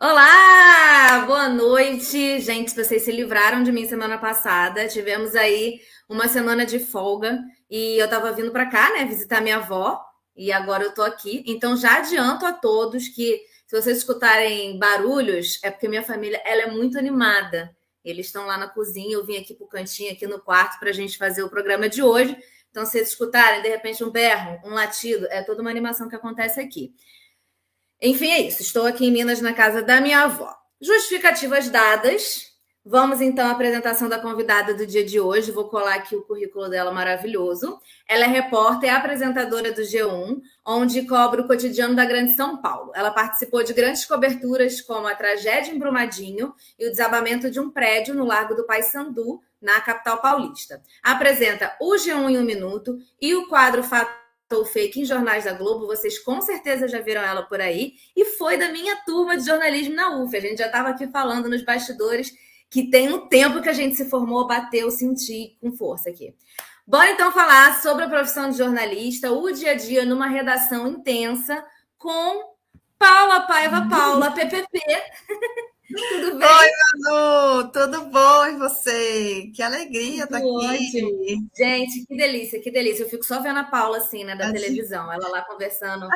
Olá, 0.00 1.24
boa 1.26 1.48
noite. 1.48 2.40
Gente, 2.40 2.72
vocês 2.72 3.02
se 3.02 3.10
livraram 3.10 3.64
de 3.64 3.72
mim 3.72 3.84
semana 3.84 4.16
passada. 4.16 4.86
Tivemos 4.86 5.34
aí 5.34 5.80
uma 6.08 6.28
semana 6.28 6.64
de 6.64 6.78
folga 6.78 7.40
e 7.68 7.98
eu 7.98 8.08
tava 8.08 8.30
vindo 8.30 8.52
para 8.52 8.66
cá, 8.66 8.92
né, 8.92 9.04
visitar 9.04 9.40
minha 9.40 9.56
avó, 9.56 10.00
e 10.36 10.52
agora 10.52 10.84
eu 10.84 10.94
tô 10.94 11.02
aqui. 11.02 11.42
Então 11.48 11.76
já 11.76 11.98
adianto 11.98 12.46
a 12.46 12.52
todos 12.52 13.08
que 13.08 13.42
se 13.66 13.74
vocês 13.74 13.98
escutarem 13.98 14.78
barulhos, 14.78 15.58
é 15.64 15.70
porque 15.70 15.88
minha 15.88 16.04
família, 16.04 16.40
ela 16.44 16.62
é 16.62 16.70
muito 16.70 16.96
animada. 16.96 17.76
Eles 18.04 18.26
estão 18.26 18.46
lá 18.46 18.56
na 18.56 18.68
cozinha, 18.68 19.14
eu 19.14 19.26
vim 19.26 19.36
aqui 19.36 19.52
pro 19.52 19.66
cantinho 19.66 20.12
aqui 20.12 20.28
no 20.28 20.38
quarto 20.38 20.78
para 20.78 20.90
a 20.90 20.94
gente 20.94 21.18
fazer 21.18 21.42
o 21.42 21.50
programa 21.50 21.88
de 21.88 22.04
hoje. 22.04 22.36
Então, 22.70 22.86
se 22.86 22.92
vocês 22.92 23.08
escutarem, 23.08 23.62
de 23.62 23.68
repente, 23.68 24.04
um 24.04 24.10
berro, 24.10 24.60
um 24.64 24.70
latido, 24.70 25.26
é 25.28 25.42
toda 25.42 25.60
uma 25.60 25.70
animação 25.70 26.08
que 26.08 26.14
acontece 26.14 26.60
aqui. 26.60 26.94
Enfim, 28.00 28.30
é 28.30 28.40
isso. 28.42 28.62
Estou 28.62 28.86
aqui 28.86 29.06
em 29.06 29.10
Minas, 29.10 29.40
na 29.40 29.52
casa 29.52 29.82
da 29.82 30.00
minha 30.00 30.22
avó. 30.22 30.54
Justificativas 30.80 31.68
dadas. 31.68 32.46
Vamos 32.90 33.20
então 33.20 33.46
à 33.46 33.50
apresentação 33.50 34.08
da 34.08 34.18
convidada 34.18 34.72
do 34.72 34.86
dia 34.86 35.04
de 35.04 35.20
hoje. 35.20 35.50
Vou 35.50 35.68
colar 35.68 35.96
aqui 35.96 36.16
o 36.16 36.22
currículo 36.22 36.70
dela 36.70 36.92
maravilhoso. 36.92 37.78
Ela 38.08 38.24
é 38.24 38.28
repórter 38.28 38.88
e 38.88 38.92
apresentadora 38.92 39.72
do 39.72 39.82
G1, 39.82 40.40
onde 40.64 41.02
cobre 41.06 41.42
o 41.42 41.46
cotidiano 41.46 41.94
da 41.94 42.06
Grande 42.06 42.32
São 42.32 42.62
Paulo. 42.62 42.92
Ela 42.94 43.10
participou 43.10 43.62
de 43.62 43.74
grandes 43.74 44.06
coberturas 44.06 44.80
como 44.80 45.06
a 45.06 45.14
tragédia 45.14 45.72
em 45.72 45.78
Brumadinho 45.78 46.54
e 46.78 46.86
o 46.86 46.90
desabamento 46.90 47.50
de 47.50 47.60
um 47.60 47.68
prédio 47.68 48.14
no 48.14 48.24
Largo 48.24 48.54
do 48.54 48.64
Paissandu, 48.64 49.42
na 49.60 49.80
capital 49.80 50.22
paulista. 50.22 50.80
Apresenta 51.02 51.76
o 51.80 51.94
G1 51.94 52.30
em 52.30 52.38
um 52.38 52.44
minuto 52.44 52.96
e 53.20 53.34
o 53.34 53.48
quadro 53.48 53.82
Fato 53.82 54.27
ou 54.50 54.64
fake 54.64 55.00
em 55.00 55.04
jornais 55.04 55.44
da 55.44 55.52
Globo, 55.52 55.86
vocês 55.86 56.18
com 56.18 56.40
certeza 56.40 56.88
já 56.88 57.00
viram 57.00 57.22
ela 57.22 57.42
por 57.42 57.60
aí, 57.60 57.94
e 58.16 58.24
foi 58.24 58.56
da 58.56 58.70
minha 58.70 58.96
turma 59.04 59.36
de 59.36 59.44
jornalismo 59.44 59.94
na 59.94 60.16
UF. 60.16 60.36
A 60.36 60.40
gente 60.40 60.58
já 60.58 60.66
estava 60.66 60.88
aqui 60.88 61.06
falando 61.08 61.48
nos 61.48 61.62
bastidores 61.62 62.32
que 62.70 62.90
tem 62.90 63.12
um 63.12 63.28
tempo 63.28 63.62
que 63.62 63.68
a 63.68 63.72
gente 63.72 63.96
se 63.96 64.08
formou, 64.08 64.46
bateu, 64.46 64.90
senti 64.90 65.56
com 65.60 65.72
força 65.72 66.10
aqui. 66.10 66.34
Bora 66.86 67.10
então 67.10 67.30
falar 67.32 67.80
sobre 67.82 68.04
a 68.04 68.08
profissão 68.08 68.48
de 68.48 68.56
jornalista, 68.56 69.30
o 69.30 69.50
dia 69.52 69.72
a 69.72 69.74
dia 69.74 70.04
numa 70.04 70.26
redação 70.26 70.88
intensa 70.88 71.62
com 71.98 72.54
Paula 72.98 73.42
Paiva 73.42 73.86
Paula, 73.88 74.30
PPP. 74.30 74.80
Tudo 75.88 76.38
bem? 76.38 76.48
Oi, 76.48 76.68
Manu, 77.02 77.72
tudo 77.72 78.04
bom 78.10 78.46
e 78.46 78.56
você? 78.56 79.50
Que 79.54 79.62
alegria 79.62 80.24
estar 80.24 80.26
tá 80.26 80.36
aqui. 80.38 80.46
Ótimo. 80.46 81.50
Gente, 81.56 82.06
que 82.06 82.16
delícia, 82.16 82.60
que 82.60 82.70
delícia. 82.70 83.04
Eu 83.04 83.08
fico 83.08 83.24
só 83.24 83.40
vendo 83.40 83.58
a 83.58 83.64
Paula 83.64 83.96
assim, 83.96 84.22
né, 84.22 84.36
da 84.36 84.52
televisão. 84.52 85.10
Ela 85.10 85.28
lá 85.28 85.42
conversando, 85.42 86.06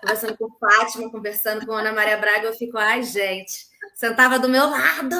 conversando 0.00 0.36
com 0.36 0.50
Fátima, 0.58 1.10
conversando 1.10 1.64
com 1.64 1.72
Ana 1.72 1.92
Maria 1.92 2.16
Braga. 2.16 2.48
Eu 2.48 2.54
fico, 2.54 2.76
ai, 2.76 3.04
gente, 3.04 3.66
sentava 3.94 4.38
do 4.38 4.48
meu 4.48 4.68
lado. 4.68 5.16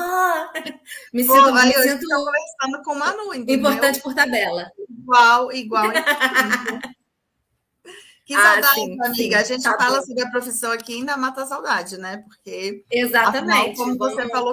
Me 1.15 1.25
Pô, 1.25 1.35
sinto, 1.35 1.53
me 1.53 1.73
sinto 1.73 2.07
conversando 2.09 2.85
com 2.85 2.95
Manu, 2.97 3.35
entendeu? 3.35 3.57
Importante 3.59 4.01
por 4.01 4.15
tabela. 4.15 4.71
Igual, 4.89 5.53
igual. 5.53 5.85
Que 8.31 8.37
ah, 8.37 8.63
saudade, 8.63 8.75
sim, 8.75 8.97
amiga. 9.03 9.15
Sim, 9.15 9.35
a 9.35 9.43
gente 9.43 9.65
tá 9.65 9.77
fala 9.77 9.99
bom. 9.99 10.07
sobre 10.07 10.23
a 10.23 10.31
profissão 10.31 10.71
aqui 10.71 10.95
ainda 10.95 11.17
mata 11.17 11.43
a 11.43 11.47
saudade, 11.47 11.99
né? 11.99 12.19
Porque. 12.19 12.85
Exatamente. 12.89 13.73
Afinal, 13.73 13.75
como 13.75 13.99
você 13.99 14.29
falou, 14.29 14.53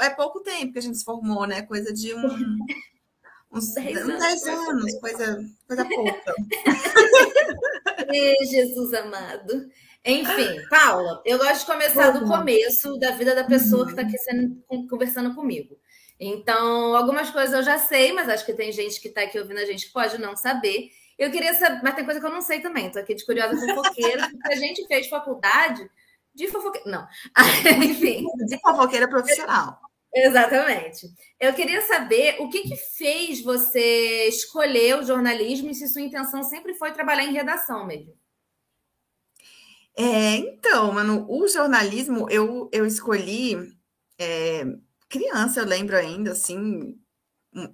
é 0.00 0.10
pouco 0.10 0.38
tempo 0.44 0.72
que 0.72 0.78
a 0.78 0.82
gente 0.82 0.96
se 0.96 1.04
formou, 1.04 1.44
né? 1.44 1.62
Coisa 1.62 1.92
de 1.92 2.14
um. 2.14 2.22
Uns 3.50 3.74
10 3.74 3.96
anos, 3.96 4.18
10 4.20 4.46
anos 4.46 5.00
coisa, 5.00 5.44
coisa 5.66 5.84
pouca. 5.84 6.34
Ei, 8.14 8.36
Jesus 8.44 8.94
amado. 8.94 9.70
Enfim, 10.04 10.62
Paula, 10.70 11.20
eu 11.24 11.36
gosto 11.38 11.60
de 11.60 11.66
começar 11.66 12.10
do 12.10 12.26
começo 12.26 12.96
da 12.96 13.10
vida 13.10 13.34
da 13.34 13.42
pessoa 13.42 13.86
que 13.86 13.90
está 13.90 14.02
aqui 14.02 14.18
sendo, 14.18 14.62
conversando 14.88 15.34
comigo. 15.34 15.76
Então, 16.20 16.94
algumas 16.94 17.30
coisas 17.30 17.52
eu 17.52 17.62
já 17.64 17.76
sei, 17.76 18.12
mas 18.12 18.28
acho 18.28 18.46
que 18.46 18.52
tem 18.52 18.70
gente 18.70 19.00
que 19.00 19.08
está 19.08 19.22
aqui 19.22 19.36
ouvindo 19.36 19.58
a 19.58 19.64
gente 19.64 19.86
que 19.86 19.92
pode 19.92 20.16
não 20.16 20.36
saber. 20.36 20.90
Eu 21.18 21.30
queria 21.30 21.54
saber, 21.54 21.80
mas 21.82 21.94
tem 21.94 22.04
coisa 22.04 22.20
que 22.20 22.26
eu 22.26 22.30
não 22.30 22.42
sei 22.42 22.60
também. 22.60 22.90
Tô 22.90 22.98
aqui 22.98 23.14
de 23.14 23.24
curiosa 23.24 23.58
fofoqueira, 23.58 24.28
porque 24.30 24.52
a 24.52 24.56
gente 24.56 24.86
fez 24.86 25.08
faculdade 25.08 25.88
de 26.34 26.48
fofoqueira. 26.48 26.90
Não, 26.90 27.08
enfim. 27.84 28.26
De 28.46 28.60
fofoqueira 28.60 29.08
profissional. 29.08 29.80
Exatamente. 30.14 31.08
Eu 31.38 31.52
queria 31.52 31.82
saber 31.82 32.36
o 32.40 32.48
que, 32.48 32.62
que 32.62 32.76
fez 32.76 33.42
você 33.42 34.28
escolher 34.28 34.98
o 34.98 35.04
jornalismo 35.04 35.70
e 35.70 35.74
se 35.74 35.88
sua 35.88 36.00
intenção 36.00 36.42
sempre 36.42 36.74
foi 36.74 36.92
trabalhar 36.92 37.24
em 37.24 37.34
redação 37.34 37.86
mesmo. 37.86 38.14
É, 39.98 40.36
então, 40.36 40.92
mano, 40.92 41.26
o 41.28 41.48
jornalismo 41.48 42.28
eu, 42.30 42.68
eu 42.70 42.84
escolhi 42.84 43.56
é, 44.18 44.64
criança, 45.08 45.60
eu 45.60 45.66
lembro 45.66 45.96
ainda, 45.96 46.32
assim, 46.32 46.98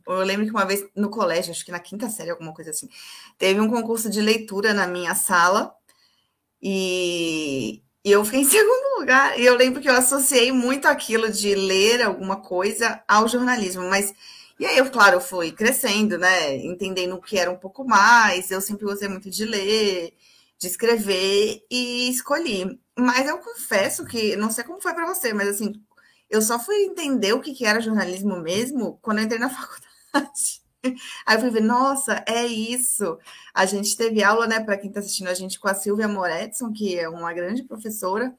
eu 0.07 0.21
lembro 0.23 0.47
que 0.47 0.53
uma 0.53 0.65
vez 0.65 0.85
no 0.97 1.11
colégio, 1.11 1.51
acho 1.53 1.65
que 1.65 1.73
na 1.73 1.81
quinta 1.81 2.09
série, 2.09 2.31
alguma 2.31 2.55
coisa 2.55 2.71
assim, 2.71 2.89
teve 3.39 3.61
um 3.61 3.69
concurso 3.69 4.09
de 4.11 4.21
leitura 4.21 4.73
na 4.75 4.87
minha 4.87 5.15
sala 5.15 5.75
e, 6.61 7.83
e 8.05 8.11
eu 8.13 8.25
fiquei 8.25 8.41
em 8.41 8.45
segundo 8.49 9.01
lugar. 9.01 9.39
E 9.39 9.45
eu 9.45 9.57
lembro 9.57 9.81
que 9.81 9.89
eu 9.89 9.95
associei 9.97 10.53
muito 10.53 10.87
aquilo 10.87 11.31
de 11.31 11.55
ler 11.55 12.03
alguma 12.03 12.37
coisa 12.37 13.03
ao 13.09 13.29
jornalismo, 13.29 13.89
mas 13.89 14.15
e 14.59 14.67
aí 14.67 14.79
eu, 14.79 14.91
claro, 14.91 15.17
eu 15.17 15.21
fui 15.21 15.51
crescendo, 15.51 16.17
né, 16.19 16.57
entendendo 16.57 17.15
o 17.17 17.21
que 17.21 17.39
era 17.39 17.51
um 17.51 17.57
pouco 17.57 17.85
mais. 17.85 18.51
Eu 18.51 18.61
sempre 18.61 18.85
gostei 18.85 19.09
muito 19.09 19.29
de 19.31 19.45
ler, 19.45 20.15
de 20.59 20.67
escrever 20.69 21.65
e 21.71 22.09
escolhi. 22.11 22.79
Mas 22.97 23.27
eu 23.29 23.39
confesso 23.39 24.05
que 24.05 24.37
não 24.37 24.51
sei 24.51 24.63
como 24.65 24.81
foi 24.81 24.95
para 24.95 25.07
você, 25.07 25.33
mas 25.35 25.49
assim, 25.49 25.73
eu 26.33 26.41
só 26.41 26.59
fui 26.59 26.77
entender 26.85 27.35
o 27.35 27.41
que, 27.41 27.53
que 27.53 27.67
era 27.67 27.79
jornalismo 27.79 28.41
mesmo 28.41 28.99
quando 29.03 29.19
eu 29.19 29.25
entrei 29.25 29.39
na 29.39 29.51
faculdade. 29.51 30.63
Aí 31.27 31.37
eu 31.37 31.41
fui 31.41 31.51
ver, 31.51 31.61
nossa, 31.61 32.25
é 32.27 32.47
isso. 32.47 33.19
A 33.53 33.67
gente 33.67 33.95
teve 33.97 34.25
aula, 34.25 34.47
né, 34.47 34.59
para 34.59 34.79
quem 34.79 34.89
está 34.89 35.01
assistindo 35.01 35.29
a 35.29 35.35
gente, 35.35 35.61
com 35.61 35.69
a 35.69 35.75
Silvia 35.75 36.09
Moretson, 36.09 36.73
que 36.73 36.99
é 36.99 37.07
uma 37.07 37.35
grande 37.35 37.63
professora. 37.63 38.35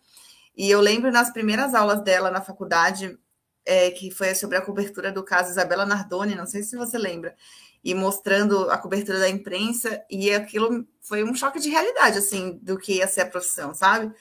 E 0.58 0.70
eu 0.72 0.82
lembro 0.82 1.12
nas 1.12 1.32
primeiras 1.32 1.76
aulas 1.76 2.04
dela 2.04 2.32
na 2.32 2.42
faculdade, 2.42 3.16
é, 3.64 3.92
que 3.92 4.10
foi 4.10 4.34
sobre 4.34 4.58
a 4.58 4.62
cobertura 4.62 5.12
do 5.12 5.24
caso 5.24 5.52
Isabela 5.52 5.86
Nardoni, 5.86 6.36
não 6.36 6.48
sei 6.48 6.64
se 6.64 6.76
você 6.76 6.98
lembra, 6.98 7.36
e 7.84 7.94
mostrando 7.94 8.72
a 8.72 8.78
cobertura 8.78 9.20
da 9.20 9.30
imprensa, 9.30 10.04
e 10.10 10.32
aquilo 10.32 10.86
foi 11.00 11.24
um 11.24 11.36
choque 11.36 11.60
de 11.60 11.70
realidade, 11.70 12.18
assim, 12.18 12.60
do 12.62 12.76
que 12.78 12.96
ia 12.96 13.08
ser 13.08 13.22
a 13.22 13.30
profissão, 13.30 13.74
sabe? 13.74 14.12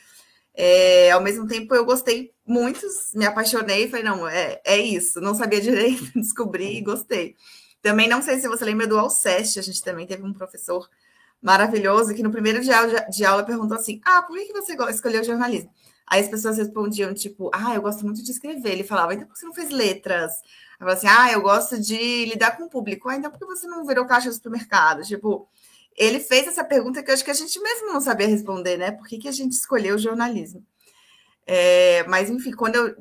É, 0.54 1.10
ao 1.10 1.22
mesmo 1.22 1.46
tempo, 1.46 1.74
eu 1.74 1.84
gostei 1.84 2.32
muito, 2.46 2.80
me 3.14 3.24
apaixonei, 3.24 3.88
falei, 3.88 4.04
não, 4.04 4.28
é, 4.28 4.60
é 4.64 4.78
isso, 4.78 5.20
não 5.20 5.34
sabia 5.34 5.60
direito, 5.60 6.12
descobri 6.18 6.76
e 6.76 6.82
gostei. 6.82 7.36
Também 7.80 8.08
não 8.08 8.22
sei 8.22 8.38
se 8.38 8.48
você 8.48 8.64
lembra 8.64 8.86
do 8.86 8.98
Alceste, 8.98 9.58
a 9.58 9.62
gente 9.62 9.82
também 9.82 10.06
teve 10.06 10.22
um 10.22 10.32
professor 10.32 10.88
maravilhoso 11.40 12.14
que 12.14 12.22
no 12.22 12.30
primeiro 12.30 12.60
dia 12.60 13.06
de 13.10 13.24
aula 13.24 13.42
perguntou 13.42 13.76
assim: 13.76 14.00
Ah, 14.04 14.22
por 14.22 14.36
que 14.36 14.52
você 14.52 14.76
escolheu 14.90 15.24
jornalismo? 15.24 15.70
Aí 16.06 16.20
as 16.20 16.28
pessoas 16.28 16.58
respondiam, 16.58 17.14
tipo, 17.14 17.50
ah, 17.54 17.74
eu 17.74 17.80
gosto 17.80 18.04
muito 18.04 18.22
de 18.22 18.30
escrever. 18.30 18.72
Ele 18.72 18.84
falava, 18.84 19.14
então 19.14 19.26
por 19.26 19.32
que 19.32 19.40
você 19.40 19.46
não 19.46 19.54
fez 19.54 19.70
letras? 19.70 20.32
Eu 20.78 20.86
falava 20.86 20.98
assim, 20.98 21.06
ah, 21.08 21.32
eu 21.32 21.40
gosto 21.40 21.80
de 21.80 22.26
lidar 22.26 22.56
com 22.56 22.64
o 22.64 22.68
público. 22.68 23.08
Ah, 23.08 23.16
então 23.16 23.30
por 23.30 23.38
que 23.38 23.46
você 23.46 23.66
não 23.66 23.86
virou 23.86 24.04
caixa 24.04 24.28
do 24.28 24.34
supermercado? 24.34 25.02
Tipo, 25.02 25.48
ele 25.96 26.20
fez 26.20 26.46
essa 26.46 26.64
pergunta 26.64 27.02
que 27.02 27.10
eu 27.10 27.14
acho 27.14 27.24
que 27.24 27.30
a 27.30 27.34
gente 27.34 27.60
mesmo 27.60 27.92
não 27.92 28.00
sabia 28.00 28.26
responder, 28.26 28.76
né? 28.76 28.90
Por 28.90 29.06
que, 29.06 29.18
que 29.18 29.28
a 29.28 29.32
gente 29.32 29.52
escolheu 29.52 29.96
o 29.96 29.98
jornalismo? 29.98 30.64
É, 31.46 32.04
mas, 32.04 32.30
enfim, 32.30 32.52
quando 32.52 32.76
eu 32.76 32.96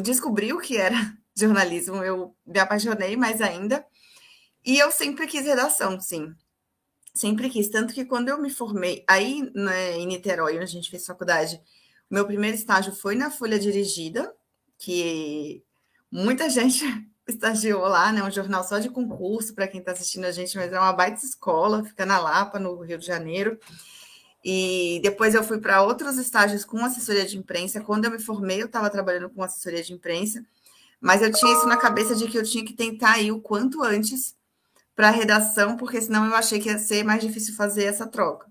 descobri 0.00 0.52
o 0.52 0.60
que 0.60 0.76
era 0.76 0.96
jornalismo, 1.34 1.96
eu 1.96 2.34
me 2.46 2.58
apaixonei 2.58 3.16
mais 3.16 3.40
ainda. 3.40 3.84
E 4.64 4.78
eu 4.78 4.90
sempre 4.90 5.26
quis 5.26 5.44
redação, 5.44 6.00
sim. 6.00 6.34
Sempre 7.14 7.48
quis. 7.48 7.68
Tanto 7.68 7.94
que 7.94 8.04
quando 8.04 8.28
eu 8.28 8.40
me 8.40 8.50
formei, 8.50 9.04
aí 9.08 9.50
né, 9.54 9.96
em 9.96 10.06
Niterói, 10.06 10.56
onde 10.56 10.64
a 10.64 10.66
gente 10.66 10.90
fez 10.90 11.06
faculdade, 11.06 11.60
meu 12.10 12.26
primeiro 12.26 12.56
estágio 12.56 12.92
foi 12.94 13.14
na 13.14 13.30
Folha 13.30 13.58
Dirigida, 13.58 14.34
que 14.78 15.62
muita 16.10 16.48
gente 16.50 16.84
estagiou 17.30 17.82
lá, 17.82 18.12
né? 18.12 18.22
Um 18.22 18.30
jornal 18.30 18.62
só 18.64 18.78
de 18.78 18.88
concurso 18.88 19.54
para 19.54 19.66
quem 19.68 19.80
está 19.80 19.92
assistindo 19.92 20.24
a 20.24 20.32
gente, 20.32 20.56
mas 20.56 20.72
é 20.72 20.78
uma 20.78 20.92
baita 20.92 21.24
escola, 21.24 21.84
fica 21.84 22.04
na 22.06 22.18
Lapa, 22.18 22.58
no 22.58 22.80
Rio 22.80 22.98
de 22.98 23.06
Janeiro. 23.06 23.58
E 24.44 25.00
depois 25.02 25.34
eu 25.34 25.44
fui 25.44 25.58
para 25.58 25.82
outros 25.82 26.16
estágios 26.16 26.64
com 26.64 26.84
assessoria 26.84 27.26
de 27.26 27.36
imprensa. 27.36 27.80
Quando 27.80 28.06
eu 28.06 28.10
me 28.10 28.18
formei, 28.18 28.62
eu 28.62 28.66
estava 28.66 28.88
trabalhando 28.90 29.30
com 29.30 29.42
assessoria 29.42 29.82
de 29.82 29.92
imprensa, 29.92 30.44
mas 31.00 31.22
eu 31.22 31.32
tinha 31.32 31.52
isso 31.52 31.66
na 31.66 31.76
cabeça 31.76 32.14
de 32.14 32.26
que 32.26 32.38
eu 32.38 32.42
tinha 32.42 32.64
que 32.64 32.72
tentar 32.72 33.18
ir 33.20 33.32
o 33.32 33.40
quanto 33.40 33.82
antes 33.82 34.34
para 34.94 35.08
a 35.08 35.12
redação, 35.12 35.76
porque 35.76 36.00
senão 36.00 36.26
eu 36.26 36.34
achei 36.34 36.60
que 36.60 36.68
ia 36.68 36.78
ser 36.78 37.04
mais 37.04 37.22
difícil 37.22 37.54
fazer 37.54 37.84
essa 37.84 38.06
troca. 38.06 38.50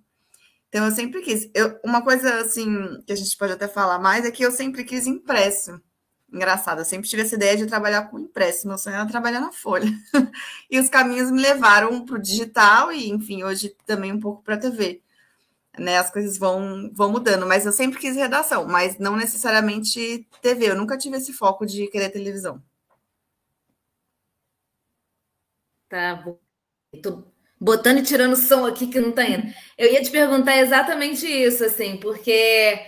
Então 0.70 0.86
eu 0.86 0.92
sempre 0.92 1.22
quis. 1.22 1.50
Eu, 1.54 1.80
uma 1.84 2.02
coisa 2.02 2.42
assim 2.42 3.02
que 3.06 3.12
a 3.12 3.16
gente 3.16 3.36
pode 3.38 3.54
até 3.54 3.68
falar 3.68 4.00
mais 4.00 4.26
é 4.26 4.32
que 4.32 4.44
eu 4.44 4.52
sempre 4.52 4.84
quis 4.84 5.08
impresso. 5.08 5.82
Engraçado, 6.32 6.80
eu 6.80 6.86
sempre 6.86 7.10
tive 7.10 7.24
essa 7.24 7.36
ideia 7.36 7.58
de 7.58 7.66
trabalhar 7.66 8.04
com 8.10 8.20
impresso, 8.20 8.68
meu 8.68 8.78
sonho 8.78 8.96
era 8.96 9.08
trabalhar 9.08 9.40
na 9.40 9.52
Folha. 9.52 9.90
e 10.70 10.80
os 10.80 10.88
caminhos 10.88 11.32
me 11.32 11.42
levaram 11.42 12.06
para 12.06 12.16
o 12.16 12.22
digital 12.22 12.92
e, 12.92 13.10
enfim, 13.10 13.44
hoje 13.44 13.76
também 13.86 14.14
um 14.14 14.20
pouco 14.20 14.44
para 14.44 14.56
a 14.56 14.60
TV. 14.60 15.02
né, 15.80 15.98
as 16.00 16.12
coisas 16.12 16.38
vão, 16.38 16.92
vão 16.94 17.12
mudando, 17.12 17.48
mas 17.48 17.66
eu 17.66 17.72
sempre 17.72 18.00
quis 18.00 18.16
redação, 18.16 18.66
mas 18.68 19.00
não 19.00 19.16
necessariamente 19.18 20.28
TV. 20.42 20.72
Eu 20.72 20.78
nunca 20.78 20.98
tive 20.98 21.18
esse 21.18 21.34
foco 21.34 21.66
de 21.66 21.88
querer 21.88 22.10
televisão. 22.12 22.62
Tá 25.90 26.16
bom. 26.16 26.40
Botando 27.60 28.00
e 28.00 28.04
tirando 28.04 28.36
som 28.36 28.66
aqui 28.66 28.88
que 28.88 29.00
não 29.00 29.12
tá 29.12 29.26
indo. 29.28 29.44
Eu 29.78 29.92
ia 29.92 30.02
te 30.02 30.10
perguntar 30.12 30.58
exatamente 30.58 31.26
isso, 31.28 31.64
assim, 31.66 31.98
porque 31.98 32.80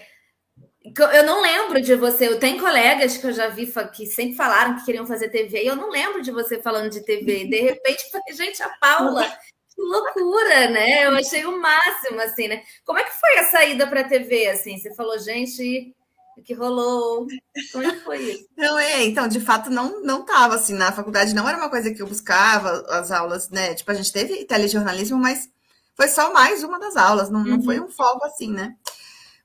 eu 0.83 1.24
não 1.24 1.42
lembro 1.42 1.81
de 1.81 1.95
você. 1.95 2.28
Eu 2.28 2.39
tenho 2.39 2.60
colegas 2.60 3.18
que 3.18 3.25
eu 3.25 3.33
já 3.33 3.48
vi 3.48 3.72
que 3.94 4.06
sempre 4.07 4.36
falaram 4.36 4.75
que 4.75 4.86
queriam 4.86 5.06
fazer 5.06 5.30
TV, 5.30 5.63
e 5.63 5.68
eu 5.68 5.75
não 5.75 5.89
lembro 5.89 6.22
de 6.22 6.31
você 6.31 6.62
falando 6.62 6.89
de 6.89 7.01
TV. 7.01 7.45
De 7.45 7.62
repente, 7.62 8.04
gente, 8.31 8.63
a 8.63 8.69
Paula 8.69 9.28
que 9.74 9.81
loucura, 9.81 10.69
né? 10.69 11.06
Eu 11.06 11.16
achei 11.16 11.45
o 11.45 11.60
máximo, 11.60 12.19
assim, 12.22 12.48
né? 12.48 12.63
Como 12.83 13.00
é 13.00 13.04
que 13.04 13.19
foi 13.19 13.38
a 13.38 13.51
saída 13.51 13.88
para 13.88 14.01
a 14.01 14.07
TV, 14.07 14.48
assim? 14.50 14.78
Você 14.78 14.94
falou, 14.94 15.18
gente, 15.19 15.95
o 16.38 16.42
que 16.42 16.54
rolou? 16.54 17.28
Como 17.72 17.83
é 17.83 17.92
que 17.92 18.00
foi 18.00 18.18
isso? 18.19 18.48
Não, 18.57 18.78
é, 18.80 19.04
então, 19.04 19.28
de 19.28 19.39
fato, 19.39 19.69
não 19.69 20.01
não 20.01 20.22
estava 20.22 20.56
assim, 20.56 20.74
na 20.74 20.92
faculdade 20.92 21.36
não 21.36 21.48
era 21.48 21.57
uma 21.57 21.69
coisa 21.69 21.94
que 21.94 22.01
eu 22.01 22.07
buscava, 22.07 22.86
as 22.89 23.12
aulas, 23.12 23.50
né? 23.50 23.75
Tipo, 23.75 23.92
a 23.92 23.94
gente 23.94 24.12
teve 24.12 24.45
telejornalismo, 24.45 25.18
mas 25.18 25.50
foi 25.95 26.07
só 26.07 26.33
mais 26.33 26.63
uma 26.63 26.80
das 26.80 26.95
aulas, 26.98 27.30
não, 27.30 27.42
uhum. 27.42 27.48
não 27.48 27.63
foi 27.63 27.80
uhum. 27.80 27.86
um 27.86 27.92
foco 27.92 28.25
assim, 28.25 28.51
né? 28.51 28.75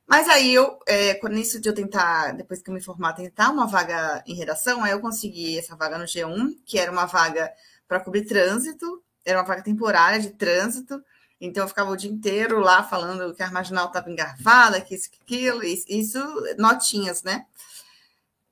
Mas 0.06 0.29
aí 0.29 0.55
eu, 0.55 0.79
é, 0.87 1.14
quando 1.14 1.37
isso 1.37 1.61
de 1.61 1.69
eu 1.69 1.75
tentar, 1.75 2.32
depois 2.32 2.62
que 2.62 2.70
eu 2.70 2.75
me 2.75 2.81
formar, 2.81 3.12
tentar 3.14 3.50
uma 3.50 3.67
vaga 3.67 4.23
em 4.26 4.35
redação, 4.35 4.85
aí 4.85 4.93
eu 4.93 5.00
consegui 5.00 5.58
essa 5.58 5.75
vaga 5.75 5.99
no 5.99 6.05
G1, 6.05 6.56
que 6.64 6.79
era 6.79 6.93
uma 6.93 7.06
vaga 7.06 7.53
para 7.88 7.99
cobrir 7.99 8.25
trânsito, 8.25 9.03
era 9.25 9.38
uma 9.38 9.44
vaga 9.44 9.62
temporária 9.62 10.20
de 10.20 10.31
trânsito, 10.31 11.03
então 11.41 11.64
eu 11.64 11.69
ficava 11.69 11.91
o 11.91 11.97
dia 11.97 12.11
inteiro 12.11 12.61
lá 12.61 12.85
falando 12.85 13.35
que 13.35 13.43
a 13.43 13.50
marginal 13.50 13.88
estava 13.88 14.11
engarrafada, 14.11 14.81
que 14.81 14.94
isso, 14.94 15.11
que 15.11 15.19
aquilo, 15.23 15.64
isso, 15.64 16.19
notinhas, 16.56 17.23
né? 17.25 17.44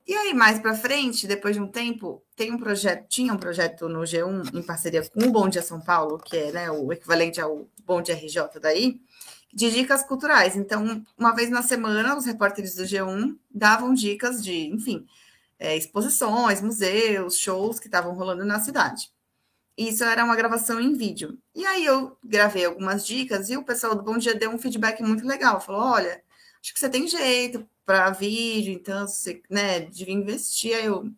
E 0.07 0.15
aí, 0.15 0.35
mais 0.35 0.59
para 0.59 0.75
frente, 0.75 1.27
depois 1.27 1.57
de 1.57 1.63
um 1.63 1.69
tempo, 1.69 2.23
tem 2.37 2.53
um 2.53 2.59
projeto, 2.59 3.09
tinha 3.09 3.33
um 3.33 3.39
projeto 3.39 3.89
no 3.89 4.01
G1 4.01 4.55
em 4.55 4.63
parceria 4.63 5.03
com 5.09 5.25
o 5.25 5.31
Bom 5.31 5.49
Dia 5.49 5.63
São 5.63 5.81
Paulo, 5.81 6.19
que 6.19 6.37
é 6.37 6.53
né, 6.53 6.71
o 6.71 6.93
equivalente 6.93 7.41
ao 7.41 7.67
Bom 7.87 8.03
Dia 8.03 8.15
RJ 8.15 8.61
daí, 8.61 9.01
de 9.55 9.71
dicas 9.71 10.03
culturais. 10.03 10.57
Então, 10.57 11.05
uma 11.17 11.35
vez 11.35 11.49
na 11.49 11.63
semana, 11.63 12.17
os 12.17 12.27
repórteres 12.27 12.75
do 12.75 12.83
G1 12.83 13.37
davam 13.51 13.95
dicas 13.95 14.43
de, 14.43 14.67
enfim, 14.67 15.07
é, 15.59 15.77
exposições, 15.77 16.61
museus, 16.61 17.39
shows 17.39 17.79
que 17.79 17.87
estavam 17.87 18.15
rolando 18.15 18.45
na 18.45 18.59
cidade. 18.59 19.11
Isso 19.77 20.05
era 20.05 20.25
uma 20.25 20.37
gravação 20.37 20.81
em 20.81 20.95
vídeo. 20.95 21.39
E 21.55 21.65
aí 21.67 21.85
eu 21.85 22.17
gravei 22.25 22.65
algumas 22.65 23.07
dicas 23.07 23.49
e 23.49 23.57
o 23.57 23.65
pessoal 23.65 23.95
do 23.95 24.03
Bom 24.03 24.19
Dia 24.19 24.35
deu 24.35 24.51
um 24.51 24.59
feedback 24.59 25.03
muito 25.03 25.27
legal. 25.27 25.61
Falou: 25.61 25.83
olha, 25.83 26.23
acho 26.61 26.73
que 26.73 26.79
você 26.79 26.89
tem 26.89 27.07
jeito 27.09 27.69
para 27.85 28.11
vídeo, 28.11 28.73
então 28.73 29.07
você 29.07 29.43
né, 29.51 29.81
devia 29.81 30.15
investir. 30.15 30.75
Aí 30.77 30.87
eu, 30.87 31.11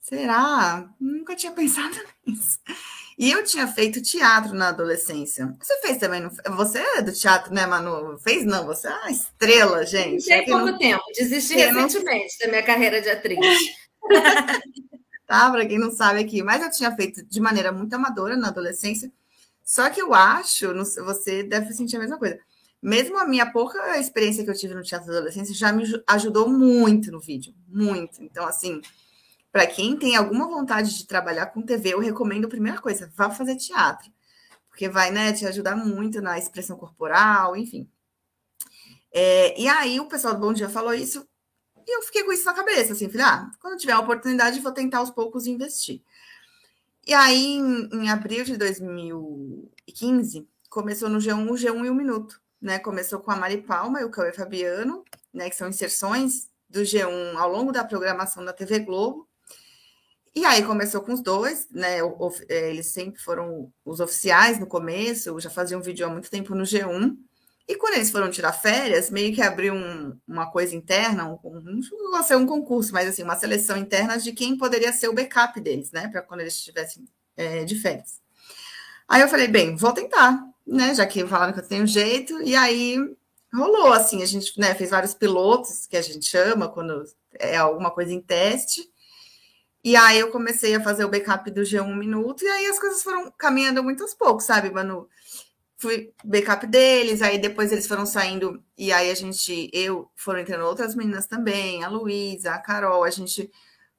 será? 0.00 0.88
Nunca 1.00 1.34
tinha 1.36 1.50
pensado 1.52 1.96
nisso. 2.26 2.60
E 3.22 3.30
eu 3.30 3.44
tinha 3.44 3.68
feito 3.68 4.02
teatro 4.02 4.52
na 4.52 4.70
adolescência. 4.70 5.54
Você 5.60 5.80
fez 5.80 5.96
também? 5.96 6.20
Não... 6.20 6.56
Você 6.56 6.80
é 6.80 7.02
do 7.02 7.12
teatro, 7.12 7.54
né, 7.54 7.64
Manu? 7.64 8.18
Fez 8.18 8.44
não? 8.44 8.66
Você 8.66 8.88
é 8.88 8.90
uma 8.90 9.12
estrela, 9.12 9.86
gente. 9.86 10.24
Tem 10.24 10.44
pouco 10.44 10.66
não... 10.66 10.76
tempo. 10.76 11.04
Desisti 11.16 11.54
recentemente 11.54 12.34
não... 12.40 12.46
da 12.46 12.48
minha 12.48 12.62
carreira 12.64 13.00
de 13.00 13.08
atriz. 13.08 13.38
tá? 15.24 15.48
Para 15.52 15.64
quem 15.64 15.78
não 15.78 15.92
sabe 15.92 16.18
aqui. 16.18 16.42
Mas 16.42 16.64
eu 16.64 16.70
tinha 16.72 16.90
feito 16.96 17.24
de 17.24 17.40
maneira 17.40 17.70
muito 17.70 17.94
amadora 17.94 18.36
na 18.36 18.48
adolescência. 18.48 19.08
Só 19.62 19.88
que 19.88 20.02
eu 20.02 20.12
acho, 20.12 20.74
você 21.04 21.44
deve 21.44 21.72
sentir 21.74 21.98
a 21.98 22.00
mesma 22.00 22.18
coisa. 22.18 22.40
Mesmo 22.82 23.16
a 23.20 23.24
minha 23.24 23.46
pouca 23.52 24.00
experiência 24.00 24.42
que 24.42 24.50
eu 24.50 24.58
tive 24.58 24.74
no 24.74 24.82
teatro 24.82 25.06
da 25.06 25.18
adolescência 25.18 25.54
já 25.54 25.72
me 25.72 25.84
ajudou 26.08 26.48
muito 26.48 27.12
no 27.12 27.20
vídeo, 27.20 27.54
muito. 27.68 28.20
Então, 28.20 28.44
assim, 28.44 28.80
para 29.52 29.66
quem 29.66 29.96
tem 29.96 30.16
alguma 30.16 30.48
vontade 30.48 30.96
de 30.96 31.06
trabalhar 31.06 31.46
com 31.46 31.62
TV, 31.62 31.92
eu 31.92 32.00
recomendo 32.00 32.46
a 32.46 32.48
primeira 32.48 32.80
coisa, 32.80 33.12
vá 33.14 33.30
fazer 33.30 33.56
teatro, 33.56 34.10
porque 34.68 34.88
vai, 34.88 35.10
né, 35.10 35.32
te 35.32 35.46
ajudar 35.46 35.76
muito 35.76 36.20
na 36.22 36.38
expressão 36.38 36.76
corporal, 36.76 37.54
enfim. 37.54 37.88
É, 39.12 39.60
e 39.60 39.68
aí 39.68 40.00
o 40.00 40.06
pessoal 40.06 40.34
do 40.34 40.40
Bom 40.40 40.54
Dia 40.54 40.70
falou 40.70 40.94
isso, 40.94 41.28
e 41.86 41.96
eu 41.96 42.02
fiquei 42.02 42.24
com 42.24 42.32
isso 42.32 42.46
na 42.46 42.54
cabeça, 42.54 42.94
assim, 42.94 43.10
falei, 43.10 43.26
ah, 43.26 43.50
quando 43.60 43.78
tiver 43.78 43.92
a 43.92 44.00
oportunidade, 44.00 44.60
vou 44.60 44.72
tentar 44.72 44.98
aos 44.98 45.10
poucos 45.10 45.46
investir. 45.46 46.02
E 47.04 47.12
aí, 47.12 47.56
em, 47.56 47.88
em 47.92 48.10
abril 48.10 48.44
de 48.44 48.56
2015, 48.56 50.48
começou 50.70 51.08
no 51.08 51.18
G1 51.18 51.50
o 51.50 51.54
G1 51.54 51.84
e 51.84 51.90
um 51.90 51.94
minuto, 51.94 52.40
né? 52.60 52.78
Começou 52.78 53.18
com 53.18 53.32
a 53.32 53.36
Mari 53.36 53.60
Palma 53.62 54.00
e 54.00 54.04
o 54.04 54.10
Cauê 54.10 54.32
Fabiano, 54.32 55.04
né? 55.34 55.50
Que 55.50 55.56
são 55.56 55.68
inserções 55.68 56.48
do 56.70 56.82
G1 56.82 57.36
ao 57.36 57.50
longo 57.50 57.72
da 57.72 57.84
programação 57.84 58.44
da 58.44 58.52
TV 58.52 58.78
Globo. 58.78 59.28
E 60.34 60.46
aí 60.46 60.64
começou 60.64 61.02
com 61.02 61.12
os 61.12 61.20
dois, 61.20 61.68
né? 61.70 61.98
É, 62.48 62.70
eles 62.70 62.86
sempre 62.86 63.20
foram 63.20 63.70
os 63.84 64.00
oficiais 64.00 64.58
no 64.58 64.66
começo, 64.66 65.38
já 65.38 65.50
fazia 65.50 65.76
um 65.76 65.82
vídeo 65.82 66.06
há 66.06 66.08
muito 66.08 66.30
tempo 66.30 66.54
no 66.54 66.64
G1. 66.64 67.16
E 67.68 67.76
quando 67.76 67.94
eles 67.94 68.10
foram 68.10 68.30
tirar 68.30 68.52
férias, 68.52 69.10
meio 69.10 69.34
que 69.34 69.42
abriu 69.42 69.74
um, 69.74 70.18
uma 70.26 70.50
coisa 70.50 70.74
interna, 70.74 71.28
um, 71.28 71.38
um, 71.44 71.80
não 72.10 72.22
ser 72.22 72.36
um 72.36 72.46
concurso, 72.46 72.92
mas 72.92 73.08
assim, 73.08 73.22
uma 73.22 73.36
seleção 73.36 73.76
interna 73.76 74.18
de 74.18 74.32
quem 74.32 74.56
poderia 74.56 74.92
ser 74.92 75.08
o 75.08 75.14
backup 75.14 75.60
deles, 75.60 75.92
né? 75.92 76.08
Para 76.08 76.22
quando 76.22 76.40
eles 76.40 76.54
estivessem 76.54 77.04
é, 77.36 77.64
de 77.64 77.76
férias. 77.76 78.20
Aí 79.08 79.20
eu 79.20 79.28
falei, 79.28 79.48
bem, 79.48 79.76
vou 79.76 79.92
tentar, 79.92 80.42
né? 80.66 80.94
Já 80.94 81.06
que 81.06 81.26
falaram 81.26 81.52
que 81.52 81.60
eu 81.60 81.68
tenho 81.68 81.86
jeito, 81.86 82.40
e 82.42 82.56
aí 82.56 82.96
rolou 83.52 83.92
assim, 83.92 84.22
a 84.22 84.26
gente 84.26 84.58
né, 84.58 84.74
fez 84.74 84.90
vários 84.90 85.12
pilotos, 85.12 85.86
que 85.86 85.96
a 85.96 86.02
gente 86.02 86.24
chama 86.26 86.68
quando 86.68 87.04
é 87.38 87.56
alguma 87.56 87.90
coisa 87.90 88.12
em 88.12 88.20
teste. 88.20 88.90
E 89.84 89.96
aí 89.96 90.18
eu 90.18 90.30
comecei 90.30 90.74
a 90.74 90.82
fazer 90.82 91.04
o 91.04 91.08
backup 91.08 91.50
do 91.50 91.62
G1 91.62 91.96
Minuto, 91.96 92.44
e 92.44 92.48
aí 92.48 92.66
as 92.66 92.78
coisas 92.78 93.02
foram 93.02 93.30
caminhando 93.32 93.82
muito 93.82 94.02
aos 94.02 94.14
poucos, 94.14 94.44
sabe, 94.44 94.70
Manu? 94.70 95.08
fui 95.82 96.14
backup 96.24 96.64
deles, 96.68 97.20
aí 97.22 97.38
depois 97.38 97.72
eles 97.72 97.88
foram 97.88 98.06
saindo, 98.06 98.62
e 98.78 98.92
aí 98.92 99.10
a 99.10 99.14
gente, 99.14 99.68
eu, 99.72 100.08
foram 100.14 100.38
entrando 100.38 100.64
outras 100.64 100.94
meninas 100.94 101.26
também, 101.26 101.82
a 101.82 101.88
Luísa, 101.88 102.52
a 102.52 102.58
Carol, 102.60 103.02
a 103.02 103.10
gente 103.10 103.50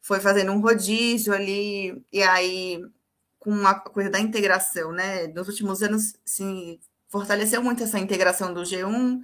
foi 0.01 0.21
fazendo 0.21 0.53
um 0.53 0.61
rodízio 0.61 1.33
ali, 1.33 2.01
e 2.11 2.23
aí 2.23 2.81
com 3.37 3.67
a 3.67 3.75
coisa 3.75 4.09
da 4.09 4.19
integração, 4.19 4.93
né? 4.93 5.27
Nos 5.27 5.49
últimos 5.49 5.83
anos, 5.83 6.13
se 6.23 6.79
fortaleceu 7.09 7.61
muito 7.61 7.83
essa 7.83 7.99
integração 7.99 8.53
do 8.53 8.61
G1, 8.61 9.19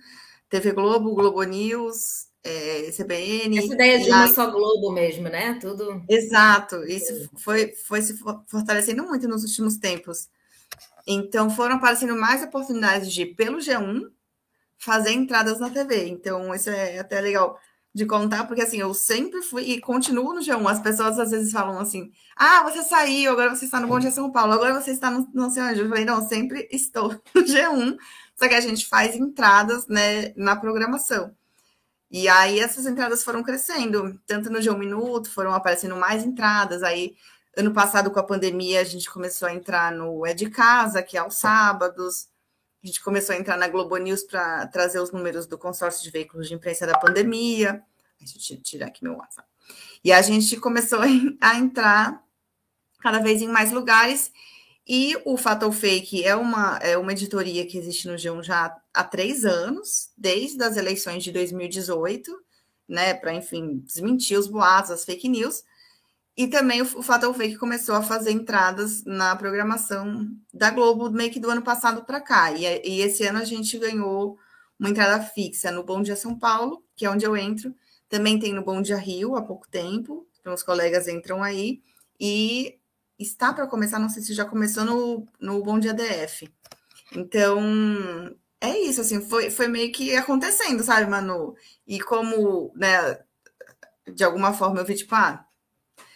TV 0.49 0.73
Globo, 0.73 1.15
Globo 1.15 1.41
News, 1.43 2.27
é, 2.43 2.91
CBN. 2.91 3.57
Essa 3.57 3.73
ideia 3.73 3.99
de 3.99 4.09
uma 4.09 4.27
só 4.27 4.49
Globo 4.49 4.91
mesmo, 4.91 5.29
né? 5.29 5.57
Tudo. 5.59 6.03
Exato, 6.07 6.83
isso 6.85 7.29
foi, 7.37 7.73
foi 7.85 8.01
se 8.01 8.17
fortalecendo 8.47 9.03
muito 9.03 9.27
nos 9.27 9.43
últimos 9.43 9.77
tempos. 9.77 10.29
Então, 11.07 11.49
foram 11.49 11.75
aparecendo 11.75 12.15
mais 12.15 12.43
oportunidades 12.43 13.11
de, 13.11 13.25
pelo 13.25 13.57
G1, 13.57 14.09
fazer 14.77 15.11
entradas 15.11 15.59
na 15.59 15.69
TV. 15.69 16.07
Então, 16.07 16.53
isso 16.53 16.69
é 16.69 16.99
até 16.99 17.19
legal 17.19 17.59
de 17.93 18.05
contar, 18.05 18.45
porque 18.45 18.61
assim, 18.61 18.77
eu 18.77 18.93
sempre 18.93 19.41
fui 19.41 19.63
e 19.63 19.81
continuo 19.81 20.33
no 20.33 20.41
G1. 20.41 20.69
As 20.69 20.79
pessoas 20.79 21.19
às 21.19 21.31
vezes 21.31 21.51
falam 21.51 21.79
assim: 21.79 22.11
ah, 22.35 22.63
você 22.63 22.83
saiu, 22.83 23.31
agora 23.31 23.53
você 23.53 23.65
está 23.65 23.79
no 23.79 23.87
Bom 23.87 23.99
Dia 23.99 24.11
São 24.11 24.31
Paulo, 24.31 24.53
agora 24.53 24.79
você 24.79 24.91
está 24.91 25.09
no 25.09 25.27
não 25.33 25.49
sei 25.49 25.63
onde. 25.63 25.79
Eu 25.79 25.89
falei, 25.89 26.05
não, 26.05 26.25
sempre 26.27 26.67
estou 26.71 27.09
no 27.33 27.43
G1, 27.43 27.97
só 28.35 28.47
que 28.47 28.55
a 28.55 28.61
gente 28.61 28.85
faz 28.87 29.15
entradas 29.15 29.87
né, 29.87 30.33
na 30.35 30.55
programação. 30.55 31.33
E 32.11 32.27
aí 32.27 32.59
essas 32.59 32.85
entradas 32.85 33.23
foram 33.23 33.43
crescendo, 33.43 34.19
tanto 34.25 34.49
no 34.49 34.59
G1 34.59 34.77
Minuto, 34.77 35.29
foram 35.29 35.53
aparecendo 35.53 35.95
mais 35.95 36.23
entradas, 36.23 36.81
aí 36.83 37.15
Ano 37.59 37.73
passado, 37.73 38.09
com 38.09 38.19
a 38.19 38.23
pandemia, 38.23 38.79
a 38.79 38.85
gente 38.85 39.09
começou 39.09 39.45
a 39.45 39.53
entrar 39.53 39.91
no 39.91 40.25
É 40.25 40.33
de 40.33 40.49
Casa, 40.49 41.03
que 41.03 41.17
é 41.17 41.19
aos 41.19 41.35
sábados. 41.35 42.29
A 42.81 42.87
gente 42.87 43.01
começou 43.01 43.35
a 43.35 43.37
entrar 43.37 43.57
na 43.57 43.67
Globo 43.67 43.97
News 43.97 44.23
para 44.23 44.65
trazer 44.67 44.99
os 44.99 45.11
números 45.11 45.45
do 45.45 45.57
consórcio 45.57 46.01
de 46.01 46.09
veículos 46.09 46.47
de 46.47 46.53
imprensa 46.53 46.87
da 46.87 46.97
pandemia. 46.97 47.83
Deixa 48.17 48.53
eu 48.53 48.61
tirar 48.61 48.87
aqui 48.87 49.03
meu 49.03 49.17
WhatsApp. 49.17 49.45
E 50.03 50.13
a 50.13 50.21
gente 50.21 50.55
começou 50.57 50.99
a 51.41 51.55
entrar 51.55 52.23
cada 53.01 53.19
vez 53.19 53.41
em 53.41 53.47
mais 53.49 53.71
lugares. 53.73 54.31
E 54.91 55.15
o 55.23 55.37
Fatal 55.37 55.71
Fake 55.71 56.23
é 56.23 56.35
uma, 56.35 56.77
é 56.77 56.97
uma 56.97 57.11
editoria 57.11 57.63
que 57.63 57.77
existe 57.77 58.07
no 58.07 58.15
G1 58.15 58.41
já 58.41 58.75
há 58.91 59.03
três 59.03 59.45
anos, 59.45 60.09
desde 60.17 60.63
as 60.63 60.77
eleições 60.77 61.23
de 61.23 61.31
2018, 61.31 62.35
né? 62.87 63.13
Para, 63.13 63.35
enfim, 63.35 63.83
desmentir 63.85 64.39
os 64.39 64.47
boatos, 64.47 64.89
as 64.89 65.05
fake 65.05 65.29
news. 65.29 65.63
E 66.35 66.47
também 66.47 66.81
o, 66.81 67.03
Fatal 67.03 67.31
Fake 67.35 67.57
começou 67.57 67.93
a 67.93 68.01
fazer 68.01 68.31
entradas 68.31 69.03
na 69.05 69.35
programação 69.35 70.27
da 70.51 70.71
Globo 70.71 71.11
meio 71.11 71.31
que 71.31 71.39
do 71.39 71.51
ano 71.51 71.61
passado 71.61 72.03
para 72.03 72.19
cá. 72.19 72.51
E, 72.51 72.63
e, 72.83 73.01
esse 73.01 73.23
ano 73.27 73.37
a 73.37 73.45
gente 73.45 73.77
ganhou 73.77 74.39
uma 74.79 74.89
entrada 74.89 75.23
fixa 75.23 75.69
no 75.69 75.83
Bom 75.83 76.01
Dia 76.01 76.15
São 76.15 76.35
Paulo, 76.35 76.83
que 76.95 77.05
é 77.05 77.09
onde 77.11 77.27
eu 77.27 77.37
entro. 77.37 77.75
Também 78.09 78.39
tem 78.39 78.53
no 78.53 78.63
Bom 78.63 78.81
Dia 78.81 78.97
Rio 78.97 79.35
há 79.35 79.41
pouco 79.43 79.69
tempo. 79.69 80.27
Então 80.39 80.51
os 80.51 80.63
colegas 80.63 81.07
entram 81.07 81.43
aí. 81.43 81.79
E 82.19 82.78
está 83.19 83.53
para 83.53 83.67
começar, 83.67 83.99
não 83.99 84.09
sei 84.09 84.23
se 84.23 84.33
já 84.33 84.45
começou 84.45 84.85
no, 84.85 85.25
no 85.39 85.61
Bom 85.61 85.77
Dia 85.77 85.93
DF. 85.93 86.49
Então, 87.13 87.59
é 88.61 88.77
isso, 88.79 89.01
assim, 89.01 89.21
foi, 89.21 89.49
foi 89.49 89.67
meio 89.67 89.91
que 89.91 90.15
acontecendo, 90.15 90.83
sabe, 90.83 91.09
Manu? 91.09 91.55
E 91.85 91.99
como, 91.99 92.71
né, 92.75 93.19
de 94.13 94.23
alguma 94.23 94.53
forma 94.53 94.79
eu 94.79 94.85
vi, 94.85 94.95
tipo, 94.95 95.13
ah, 95.15 95.45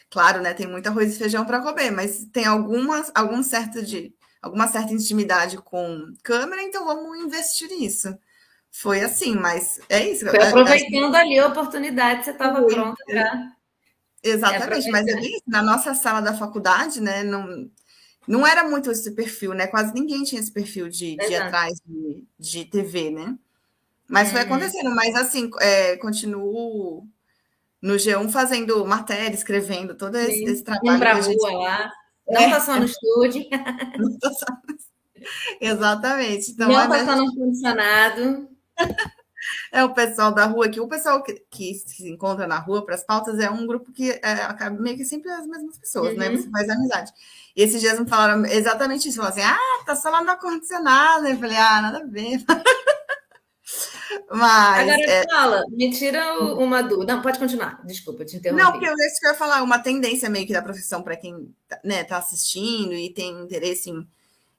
claro, 0.09 0.41
né, 0.41 0.53
tem 0.53 0.67
muito 0.67 0.87
arroz 0.87 1.15
e 1.15 1.19
feijão 1.19 1.45
para 1.45 1.61
comer, 1.61 1.91
mas 1.91 2.25
tem 2.31 2.45
algumas, 2.45 3.11
algum 3.15 3.41
certo 3.43 3.81
de, 3.83 4.13
alguma 4.41 4.67
certa 4.67 4.93
intimidade 4.93 5.57
com 5.57 6.13
câmera, 6.23 6.61
então 6.61 6.85
vamos 6.85 7.17
investir 7.17 7.69
nisso. 7.69 8.17
Foi 8.69 9.01
assim, 9.01 9.35
mas 9.35 9.79
é 9.87 10.09
isso. 10.09 10.27
Foi 10.27 10.41
aproveitando 10.41 11.15
ali 11.15 11.37
a 11.37 11.47
oportunidade, 11.47 12.25
você 12.25 12.31
estava 12.31 12.61
pronta 12.65 12.95
para. 13.05 13.51
Exatamente, 14.23 14.89
mas 14.89 15.05
é 15.07 15.15
bem, 15.15 15.41
na 15.45 15.61
nossa 15.61 15.93
sala 15.93 16.21
da 16.21 16.33
faculdade, 16.33 17.01
né, 17.01 17.23
não, 17.23 17.69
não 18.25 18.47
era 18.47 18.63
muito 18.63 18.89
esse 18.89 19.11
perfil, 19.11 19.53
né? 19.53 19.67
Quase 19.67 19.93
ninguém 19.93 20.23
tinha 20.23 20.39
esse 20.39 20.51
perfil 20.51 20.87
de, 20.87 21.17
de 21.17 21.35
atrás 21.35 21.73
de, 21.85 22.23
de 22.39 22.65
TV, 22.65 23.11
né? 23.11 23.37
Mas 24.07 24.31
foi 24.31 24.41
uhum. 24.41 24.45
acontecendo, 24.45 24.95
mas 24.95 25.15
assim, 25.15 25.49
é, 25.59 25.97
continuo 25.97 27.07
no 27.81 27.95
G1 27.95 28.29
fazendo 28.31 28.85
matéria, 28.85 29.35
escrevendo 29.35 29.95
todo 29.95 30.15
esse, 30.15 30.43
esse 30.45 30.63
trabalho. 30.63 30.99
Pra 30.99 31.19
gente... 31.19 31.37
rua 31.37 31.51
lá. 31.51 31.91
Não 32.29 32.41
é. 32.41 32.49
tá 32.49 32.59
só 32.61 32.79
no 32.79 32.85
estúdio. 32.85 33.45
Não 33.97 34.17
tá 34.19 34.31
só 34.31 34.45
no... 34.49 34.77
Exatamente. 35.59 36.51
Então, 36.51 36.69
não 36.69 36.89
tá 36.89 37.05
só 37.05 37.15
no 37.15 37.33
funcionado. 37.33 38.49
É 39.73 39.83
o 39.83 39.91
pessoal 39.91 40.31
da 40.31 40.45
rua 40.45 40.67
aqui. 40.67 40.79
O 40.79 40.87
pessoal 40.87 41.23
que, 41.23 41.33
que 41.49 41.73
se 41.73 42.07
encontra 42.07 42.45
na 42.45 42.59
rua 42.59 42.85
para 42.85 42.93
as 42.93 43.03
pautas 43.03 43.39
é 43.39 43.49
um 43.49 43.65
grupo 43.65 43.91
que 43.91 44.11
é, 44.11 44.43
acaba 44.43 44.79
meio 44.79 44.95
que 44.95 45.03
sempre 45.03 45.31
as 45.31 45.47
mesmas 45.47 45.79
pessoas, 45.79 46.15
né? 46.15 46.27
uhum. 46.27 46.35
né? 46.35 46.41
Você 46.41 46.49
faz 46.51 46.69
amizade. 46.69 47.11
E 47.55 47.63
esses 47.63 47.81
dias 47.81 47.99
me 47.99 48.07
falaram 48.07 48.45
exatamente 48.45 49.09
isso. 49.09 49.17
Falaram 49.17 49.35
assim: 49.35 49.47
ah, 49.47 49.83
tá 49.83 49.95
só 49.95 50.11
lá 50.11 50.23
no 50.23 50.29
ar-condicionado. 50.29 51.27
Eu 51.27 51.39
falei: 51.39 51.57
ah, 51.57 51.81
nada 51.81 51.97
a 51.97 52.05
ver. 52.05 52.43
Mas, 54.29 54.89
Agora, 54.89 55.09
é... 55.09 55.23
fala, 55.27 55.63
me 55.71 55.89
tira 55.89 56.39
uma 56.39 56.83
dúvida. 56.83 57.15
Não, 57.15 57.23
pode 57.23 57.39
continuar. 57.39 57.83
Desculpa, 57.83 58.23
te 58.23 58.37
interrompi. 58.37 58.63
Não, 58.63 58.71
porque 58.71 58.87
eu, 58.87 58.93
que 58.95 59.25
ia 59.25 59.33
falar, 59.33 59.63
uma 59.63 59.79
tendência 59.79 60.29
meio 60.29 60.45
que 60.45 60.53
da 60.53 60.61
profissão 60.61 61.01
para 61.01 61.17
quem 61.17 61.51
né, 61.83 62.03
tá 62.03 62.17
assistindo 62.17 62.93
e 62.93 63.11
tem 63.11 63.41
interesse 63.41 63.89
em. 63.89 64.07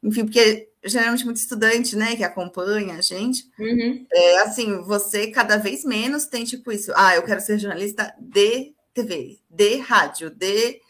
Enfim, 0.05 0.27
porque 0.27 0.69
geralmente 0.85 1.25
muito 1.25 1.39
estudante, 1.39 1.97
né, 1.97 2.15
que 2.15 2.23
acompanha 2.23 2.97
a 2.97 3.01
gente. 3.01 3.51
Uhum. 3.59 4.07
É 4.13 4.43
assim, 4.43 4.83
você 4.83 5.29
cada 5.29 5.57
vez 5.57 5.83
menos 5.83 6.27
tem 6.27 6.45
tipo 6.45 6.71
isso. 6.71 6.93
Ah, 6.95 7.17
eu 7.17 7.23
quero 7.23 7.41
ser 7.41 7.59
jornalista 7.59 8.15
de 8.21 8.75
TV, 8.93 9.39
de 9.49 9.79
rádio, 9.79 10.31
de 10.31 10.81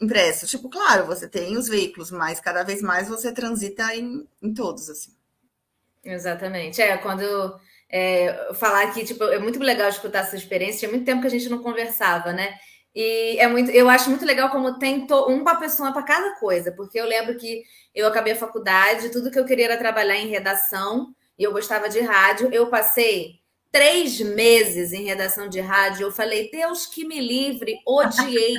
impresso. 0.00 0.46
Tipo, 0.46 0.68
claro, 0.68 1.06
você 1.06 1.28
tem 1.28 1.56
os 1.56 1.68
veículos, 1.68 2.10
mas 2.10 2.40
cada 2.40 2.64
vez 2.64 2.82
mais 2.82 3.08
você 3.08 3.32
transita 3.32 3.94
em, 3.94 4.26
em 4.42 4.52
todos, 4.52 4.90
assim. 4.90 5.12
Exatamente. 6.04 6.82
É, 6.82 6.96
quando 6.96 7.58
é, 7.88 8.52
falar 8.54 8.84
aqui, 8.84 9.04
tipo, 9.04 9.24
é 9.24 9.38
muito 9.38 9.60
legal 9.60 9.88
escutar 9.88 10.20
essa 10.20 10.36
experiência. 10.36 10.80
Tinha 10.80 10.90
muito 10.90 11.04
tempo 11.04 11.20
que 11.20 11.26
a 11.26 11.30
gente 11.30 11.48
não 11.48 11.62
conversava, 11.62 12.32
né? 12.32 12.54
E 13.00 13.38
é 13.38 13.46
muito, 13.46 13.70
eu 13.70 13.88
acho 13.88 14.10
muito 14.10 14.24
legal 14.24 14.50
como 14.50 14.76
tem 14.76 15.06
to, 15.06 15.26
uma 15.26 15.54
pessoa 15.54 15.92
para 15.92 16.02
cada 16.02 16.32
coisa, 16.32 16.72
porque 16.72 16.98
eu 16.98 17.06
lembro 17.06 17.36
que 17.36 17.62
eu 17.94 18.08
acabei 18.08 18.32
a 18.32 18.36
faculdade, 18.36 19.10
tudo 19.10 19.30
que 19.30 19.38
eu 19.38 19.44
queria 19.44 19.66
era 19.66 19.76
trabalhar 19.76 20.16
em 20.16 20.26
redação, 20.26 21.14
e 21.38 21.44
eu 21.44 21.52
gostava 21.52 21.88
de 21.88 22.00
rádio. 22.00 22.48
Eu 22.52 22.66
passei 22.66 23.38
três 23.70 24.20
meses 24.20 24.92
em 24.92 25.04
redação 25.04 25.48
de 25.48 25.60
rádio. 25.60 26.08
Eu 26.08 26.10
falei, 26.10 26.50
Deus 26.50 26.86
que 26.86 27.06
me 27.06 27.20
livre, 27.20 27.78
odiei. 27.86 28.56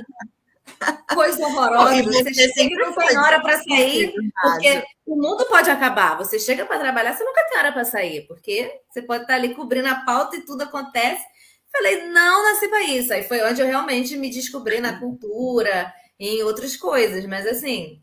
Coisa 1.13 1.45
horrorosa. 1.45 2.01
Você, 2.03 2.33
você 2.33 2.53
sempre 2.53 2.77
não 2.77 2.93
tem 2.93 3.17
hora 3.17 3.41
para 3.41 3.61
sair, 3.61 4.13
porque 4.41 4.83
o 5.05 5.17
mundo 5.17 5.45
pode 5.47 5.69
acabar. 5.69 6.17
Você 6.17 6.39
chega 6.39 6.65
para 6.65 6.79
trabalhar, 6.79 7.13
você 7.13 7.25
nunca 7.25 7.45
tem 7.49 7.57
hora 7.57 7.73
para 7.73 7.83
sair, 7.83 8.25
porque 8.25 8.71
você 8.89 9.01
pode 9.01 9.23
estar 9.23 9.35
ali 9.35 9.53
cobrindo 9.53 9.89
a 9.89 9.95
pauta 9.95 10.37
e 10.37 10.45
tudo 10.45 10.61
acontece. 10.61 11.25
Falei, 11.71 12.07
não 12.07 12.43
nasci 12.43 12.67
para 12.67 12.83
isso. 12.83 13.13
Aí 13.13 13.23
foi 13.23 13.41
onde 13.41 13.61
eu 13.61 13.67
realmente 13.67 14.17
me 14.17 14.29
descobri 14.29 14.79
na 14.79 14.99
cultura, 14.99 15.93
em 16.19 16.43
outras 16.43 16.75
coisas, 16.75 17.25
mas 17.25 17.45
assim. 17.47 18.01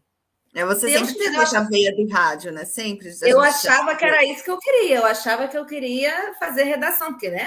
É, 0.55 0.65
você 0.65 0.87
Deus 0.87 1.09
sempre 1.09 1.25
teve 1.25 1.37
essa 1.37 1.61
veia 1.65 1.95
de 1.95 2.11
rádio, 2.11 2.51
né? 2.51 2.65
Sempre. 2.65 3.11
Eu 3.23 3.41
achava 3.41 3.95
que 3.95 4.05
era 4.05 4.25
isso 4.25 4.43
que 4.43 4.51
eu 4.51 4.59
queria. 4.59 4.97
Eu 4.97 5.05
achava 5.05 5.49
que 5.49 5.59
eu 5.59 5.67
queria 5.67 6.35
fazer 6.39 6.63
redação, 6.63 7.13
porque, 7.13 7.29
né? 7.29 7.47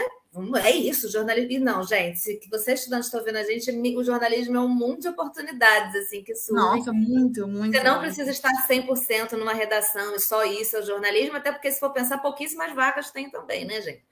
É 0.64 0.70
isso, 0.70 1.12
jornalismo. 1.12 1.52
E 1.52 1.60
não, 1.60 1.82
gente, 1.84 2.20
se 2.20 2.40
você 2.52 2.74
estudante 2.74 3.06
está 3.06 3.18
ouvindo 3.18 3.38
a 3.38 3.44
gente, 3.44 3.72
o 3.98 4.04
jornalismo 4.04 4.58
é 4.58 4.60
um 4.60 4.68
mundo 4.68 5.02
de 5.02 5.08
oportunidades, 5.08 5.96
assim, 5.96 6.24
que 6.24 6.36
surgem. 6.36 6.64
Nossa, 6.64 6.94
muito, 6.94 7.48
muito. 7.48 7.76
Você 7.76 7.84
não 7.84 8.00
muito. 8.00 8.06
precisa 8.06 8.30
estar 8.30 8.52
100% 8.68 9.32
numa 9.32 9.54
redação 9.54 10.16
e 10.16 10.20
só 10.20 10.46
isso 10.46 10.78
é 10.78 10.82
o 10.82 10.86
jornalismo, 10.86 11.36
até 11.36 11.52
porque, 11.52 11.72
se 11.72 11.80
for 11.80 11.92
pensar, 11.92 12.20
pouquíssimas 12.20 12.76
vagas 12.76 13.10
tem 13.10 13.32
também, 13.32 13.66
né, 13.66 13.82
gente? 13.82 14.04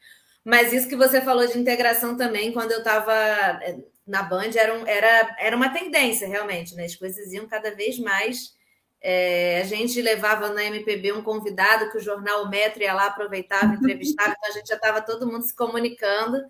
Mas 0.48 0.72
isso 0.72 0.88
que 0.88 0.96
você 0.96 1.20
falou 1.20 1.46
de 1.46 1.60
integração 1.60 2.16
também, 2.16 2.54
quando 2.54 2.72
eu 2.72 2.78
estava 2.78 3.14
eh, 3.14 3.80
na 4.08 4.24
Band, 4.24 4.52
era, 4.56 4.74
um, 4.74 4.88
era, 4.88 5.36
era 5.38 5.56
uma 5.58 5.74
tendência, 5.74 6.26
realmente, 6.26 6.74
né? 6.74 6.86
As 6.86 6.96
coisas 6.96 7.34
iam 7.34 7.46
cada 7.48 7.76
vez 7.76 8.00
mais 8.00 8.56
é, 9.02 9.60
a 9.62 9.66
gente 9.66 10.02
levava 10.02 10.50
na 10.50 10.64
MPB 10.64 11.12
um 11.12 11.22
convidado 11.22 11.92
que 11.92 11.98
o 11.98 12.02
jornal 12.02 12.50
Metro 12.50 12.82
ia 12.82 12.94
lá, 12.94 13.08
aproveitava, 13.08 13.76
entrevistava, 13.76 14.34
então 14.38 14.50
a 14.50 14.54
gente 14.54 14.68
já 14.68 14.76
estava 14.76 15.02
todo 15.02 15.28
mundo 15.28 15.44
se 15.44 15.54
comunicando 15.54 16.42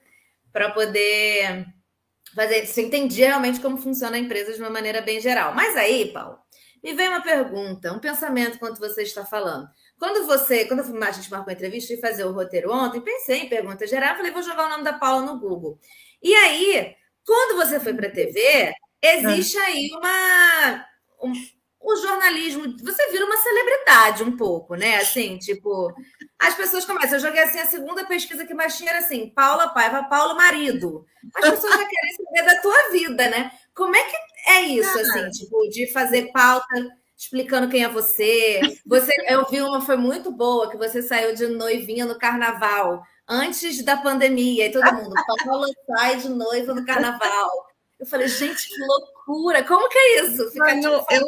para 0.53 0.69
poder 0.71 1.65
fazer. 2.35 2.65
Você 2.67 2.83
entendia 2.83 3.27
realmente 3.27 3.59
como 3.59 3.77
funciona 3.77 4.15
a 4.15 4.19
empresa 4.19 4.53
de 4.53 4.59
uma 4.59 4.69
maneira 4.69 5.01
bem 5.01 5.19
geral. 5.19 5.55
Mas 5.55 5.75
aí, 5.75 6.11
Paulo, 6.13 6.37
me 6.83 6.93
vem 6.93 7.09
uma 7.09 7.21
pergunta, 7.21 7.91
um 7.91 7.99
pensamento 7.99 8.55
enquanto 8.57 8.79
você 8.79 9.01
está 9.01 9.25
falando. 9.25 9.67
Quando 9.99 10.27
você, 10.27 10.65
quando 10.65 10.81
a 10.81 11.11
gente 11.11 11.31
marcou 11.31 11.49
a 11.49 11.53
entrevista 11.53 11.93
e 11.93 11.99
fazer 11.99 12.23
o 12.23 12.31
roteiro 12.31 12.71
ontem, 12.71 13.01
pensei 13.01 13.41
em 13.41 13.49
pergunta 13.49 13.87
geral, 13.87 14.15
falei, 14.15 14.31
vou 14.31 14.43
jogar 14.43 14.67
o 14.67 14.69
nome 14.69 14.83
da 14.83 14.93
Paula 14.93 15.25
no 15.25 15.39
Google. 15.39 15.79
E 16.21 16.33
aí, 16.33 16.95
quando 17.25 17.57
você 17.57 17.79
foi 17.79 17.93
para 17.93 18.07
a 18.07 18.11
TV, 18.11 18.73
existe 19.01 19.57
aí 19.57 19.89
uma. 19.93 20.85
Um, 21.21 21.33
o 21.79 21.95
jornalismo, 21.95 22.75
você 22.83 23.11
vira 23.11 23.25
uma 23.25 23.37
celebridade 23.37 24.23
um 24.23 24.35
pouco, 24.35 24.75
né? 24.75 24.97
Assim, 24.97 25.37
tipo, 25.37 25.93
as 26.37 26.53
pessoas 26.53 26.85
começam. 26.85 27.13
Eu 27.13 27.21
joguei 27.21 27.41
assim, 27.41 27.59
a 27.59 27.65
segunda 27.65 28.05
pesquisa 28.05 28.45
que 28.45 28.53
mais 28.53 28.77
tinha 28.77 28.89
era 28.91 28.99
assim: 28.99 29.29
Paula 29.29 29.69
Paiva, 29.69 30.03
Paulo 30.03 30.35
Marido. 30.35 31.05
As 31.35 31.49
pessoas 31.51 31.73
já 31.73 31.85
querem 31.85 32.15
saber 32.15 32.53
da 32.53 32.61
tua 32.61 32.89
vida, 32.91 33.29
né? 33.29 33.51
Como 33.73 33.95
é 33.95 34.03
que 34.03 34.15
é 34.47 34.61
isso, 34.61 34.99
assim, 34.99 35.29
tipo, 35.29 35.67
de 35.69 35.91
fazer 35.91 36.31
pauta 36.31 36.67
explicando 37.17 37.67
quem 37.67 37.83
é 37.83 37.89
você? 37.89 38.62
Você, 38.86 39.12
eu 39.27 39.45
vi 39.50 39.62
uma, 39.62 39.81
foi 39.81 39.97
muito 39.97 40.31
boa, 40.31 40.69
que 40.69 40.77
você 40.77 41.01
saiu 41.01 41.33
de 41.33 41.47
noivinha 41.47 42.05
no 42.05 42.17
carnaval, 42.17 43.03
antes 43.27 43.83
da 43.83 43.97
pandemia, 43.97 44.67
e 44.67 44.71
todo 44.71 44.93
mundo, 44.93 45.15
Paula 45.43 45.67
sai 45.88 46.17
de 46.17 46.29
noiva 46.29 46.75
no 46.75 46.86
carnaval. 46.86 47.50
Eu 48.00 48.05
falei, 48.05 48.27
gente, 48.27 48.67
que 48.67 48.79
loucura! 48.86 49.63
Como 49.63 49.89
que 49.89 49.97
é 49.97 50.24
isso? 50.24 50.51
Ficar 50.51 50.79
tipo, 50.79 51.05
eu, 51.12 51.27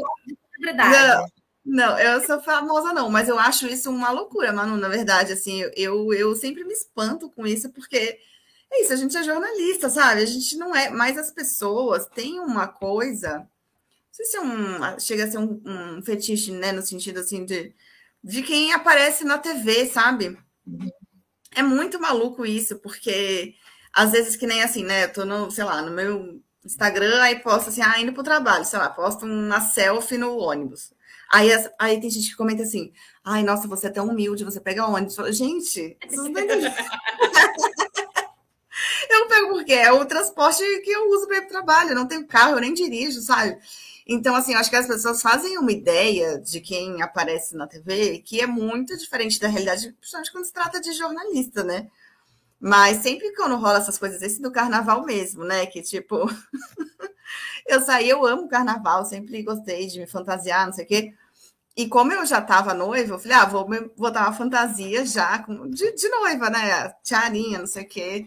não, 0.75 1.27
não, 1.65 1.99
eu 1.99 2.21
sou 2.21 2.39
famosa 2.41 2.93
não, 2.93 3.09
mas 3.09 3.27
eu 3.27 3.39
acho 3.39 3.65
isso 3.65 3.89
uma 3.89 4.11
loucura, 4.11 4.53
Manu, 4.53 4.77
na 4.77 4.87
verdade, 4.87 5.33
assim, 5.33 5.61
eu, 5.75 6.13
eu 6.13 6.35
sempre 6.35 6.63
me 6.63 6.73
espanto 6.73 7.31
com 7.31 7.47
isso, 7.47 7.71
porque 7.71 8.19
é 8.71 8.83
isso, 8.83 8.93
a 8.93 8.95
gente 8.95 9.17
é 9.17 9.23
jornalista, 9.23 9.89
sabe? 9.89 10.21
A 10.21 10.25
gente 10.25 10.55
não 10.55 10.75
é, 10.75 10.91
mas 10.91 11.17
as 11.17 11.31
pessoas 11.31 12.05
têm 12.05 12.39
uma 12.39 12.67
coisa, 12.67 13.39
não 13.39 13.47
sei 14.19 14.25
se 14.25 14.37
é 14.37 14.41
um, 14.41 14.99
chega 14.99 15.23
a 15.25 15.31
ser 15.31 15.37
um, 15.37 15.61
um 15.65 16.01
fetiche, 16.01 16.51
né, 16.51 16.71
no 16.71 16.81
sentido, 16.81 17.19
assim, 17.19 17.45
de, 17.45 17.73
de 18.23 18.43
quem 18.43 18.73
aparece 18.73 19.23
na 19.23 19.37
TV, 19.37 19.85
sabe? 19.87 20.37
É 21.55 21.63
muito 21.63 21.99
maluco 21.99 22.45
isso, 22.45 22.79
porque 22.79 23.55
às 23.93 24.11
vezes 24.11 24.35
que 24.35 24.45
nem 24.45 24.61
assim, 24.61 24.83
né, 24.83 25.05
eu 25.05 25.13
tô 25.13 25.25
no, 25.25 25.49
sei 25.49 25.63
lá, 25.63 25.81
no 25.81 25.91
meu 25.91 26.41
Instagram, 26.65 27.21
aí 27.21 27.39
posta 27.39 27.69
assim, 27.69 27.81
ah, 27.81 27.99
indo 27.99 28.13
pro 28.13 28.23
trabalho, 28.23 28.65
sei 28.65 28.79
lá, 28.79 28.89
posta 28.89 29.25
uma 29.25 29.61
selfie 29.61 30.17
no 30.17 30.37
ônibus. 30.37 30.93
Aí, 31.31 31.49
aí 31.79 32.01
tem 32.01 32.09
gente 32.09 32.29
que 32.29 32.35
comenta 32.35 32.63
assim, 32.63 32.91
ai, 33.23 33.43
nossa, 33.43 33.67
você 33.67 33.87
é 33.87 33.91
tão 33.91 34.07
humilde, 34.07 34.43
você 34.43 34.59
pega 34.59 34.85
ônibus. 34.85 35.15
Gente, 35.35 35.97
vocês 36.07 36.23
não 36.23 36.31
Eu 39.09 39.27
pego 39.27 39.49
porque 39.49 39.73
é 39.73 39.91
o 39.91 40.05
transporte 40.05 40.63
que 40.83 40.91
eu 40.91 41.09
uso 41.09 41.27
para 41.27 41.37
ir 41.37 41.41
pro 41.41 41.49
trabalho, 41.49 41.89
eu 41.89 41.95
não 41.95 42.07
tenho 42.07 42.25
carro, 42.27 42.53
eu 42.53 42.61
nem 42.61 42.73
dirijo, 42.73 43.21
sabe? 43.21 43.57
Então, 44.11 44.35
assim, 44.35 44.55
acho 44.55 44.71
que 44.71 44.75
as 44.75 44.87
pessoas 44.87 45.21
fazem 45.21 45.59
uma 45.59 45.71
ideia 45.71 46.39
de 46.39 46.59
quem 46.61 46.99
aparece 46.99 47.55
na 47.55 47.67
TV 47.67 48.17
que 48.25 48.41
é 48.41 48.47
muito 48.47 48.97
diferente 48.97 49.39
da 49.39 49.47
realidade, 49.47 49.91
principalmente 49.93 50.31
quando 50.31 50.45
se 50.45 50.51
trata 50.53 50.81
de 50.81 50.91
jornalista, 50.93 51.63
né? 51.63 51.87
Mas 52.59 52.97
sempre 53.03 53.35
quando 53.35 53.55
rola 53.57 53.77
essas 53.77 53.99
coisas, 53.99 54.21
esse 54.23 54.41
do 54.41 54.51
carnaval 54.51 55.05
mesmo, 55.05 55.43
né? 55.43 55.67
Que 55.67 55.83
tipo, 55.83 56.27
eu 57.67 57.81
saí, 57.81 58.09
eu 58.09 58.25
amo 58.25 58.49
carnaval, 58.49 59.05
sempre 59.05 59.43
gostei 59.43 59.85
de 59.85 59.99
me 59.99 60.07
fantasiar, 60.07 60.65
não 60.65 60.73
sei 60.73 60.85
o 60.85 60.87
quê. 60.87 61.13
E 61.77 61.87
como 61.87 62.11
eu 62.11 62.25
já 62.25 62.39
estava 62.39 62.73
noiva, 62.73 63.13
eu 63.13 63.19
falei, 63.19 63.37
ah, 63.37 63.45
vou 63.45 63.67
botar 63.95 64.23
uma 64.23 64.33
fantasia 64.33 65.05
já 65.05 65.37
de, 65.69 65.93
de 65.93 66.09
noiva, 66.09 66.49
né? 66.49 66.89
Tiarinha, 67.03 67.59
não 67.59 67.67
sei 67.67 67.83
o 67.83 67.87
quê. 67.87 68.25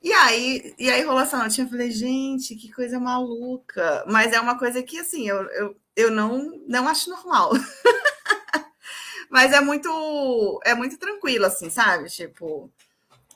E 0.00 0.12
aí, 0.12 0.74
e 0.78 0.90
aí 0.90 1.02
rolou 1.02 1.22
essa 1.22 1.36
noite, 1.38 1.60
eu 1.60 1.68
falei, 1.68 1.90
gente, 1.90 2.54
que 2.54 2.72
coisa 2.72 3.00
maluca. 3.00 4.04
Mas 4.06 4.32
é 4.32 4.40
uma 4.40 4.58
coisa 4.58 4.82
que, 4.82 4.98
assim, 4.98 5.28
eu, 5.28 5.42
eu, 5.50 5.76
eu 5.96 6.10
não, 6.10 6.62
não 6.68 6.88
acho 6.88 7.10
normal. 7.10 7.50
Mas 9.30 9.52
é 9.52 9.60
muito, 9.60 10.60
é 10.64 10.74
muito 10.74 10.98
tranquilo, 10.98 11.46
assim, 11.46 11.68
sabe? 11.68 12.08
Tipo, 12.08 12.70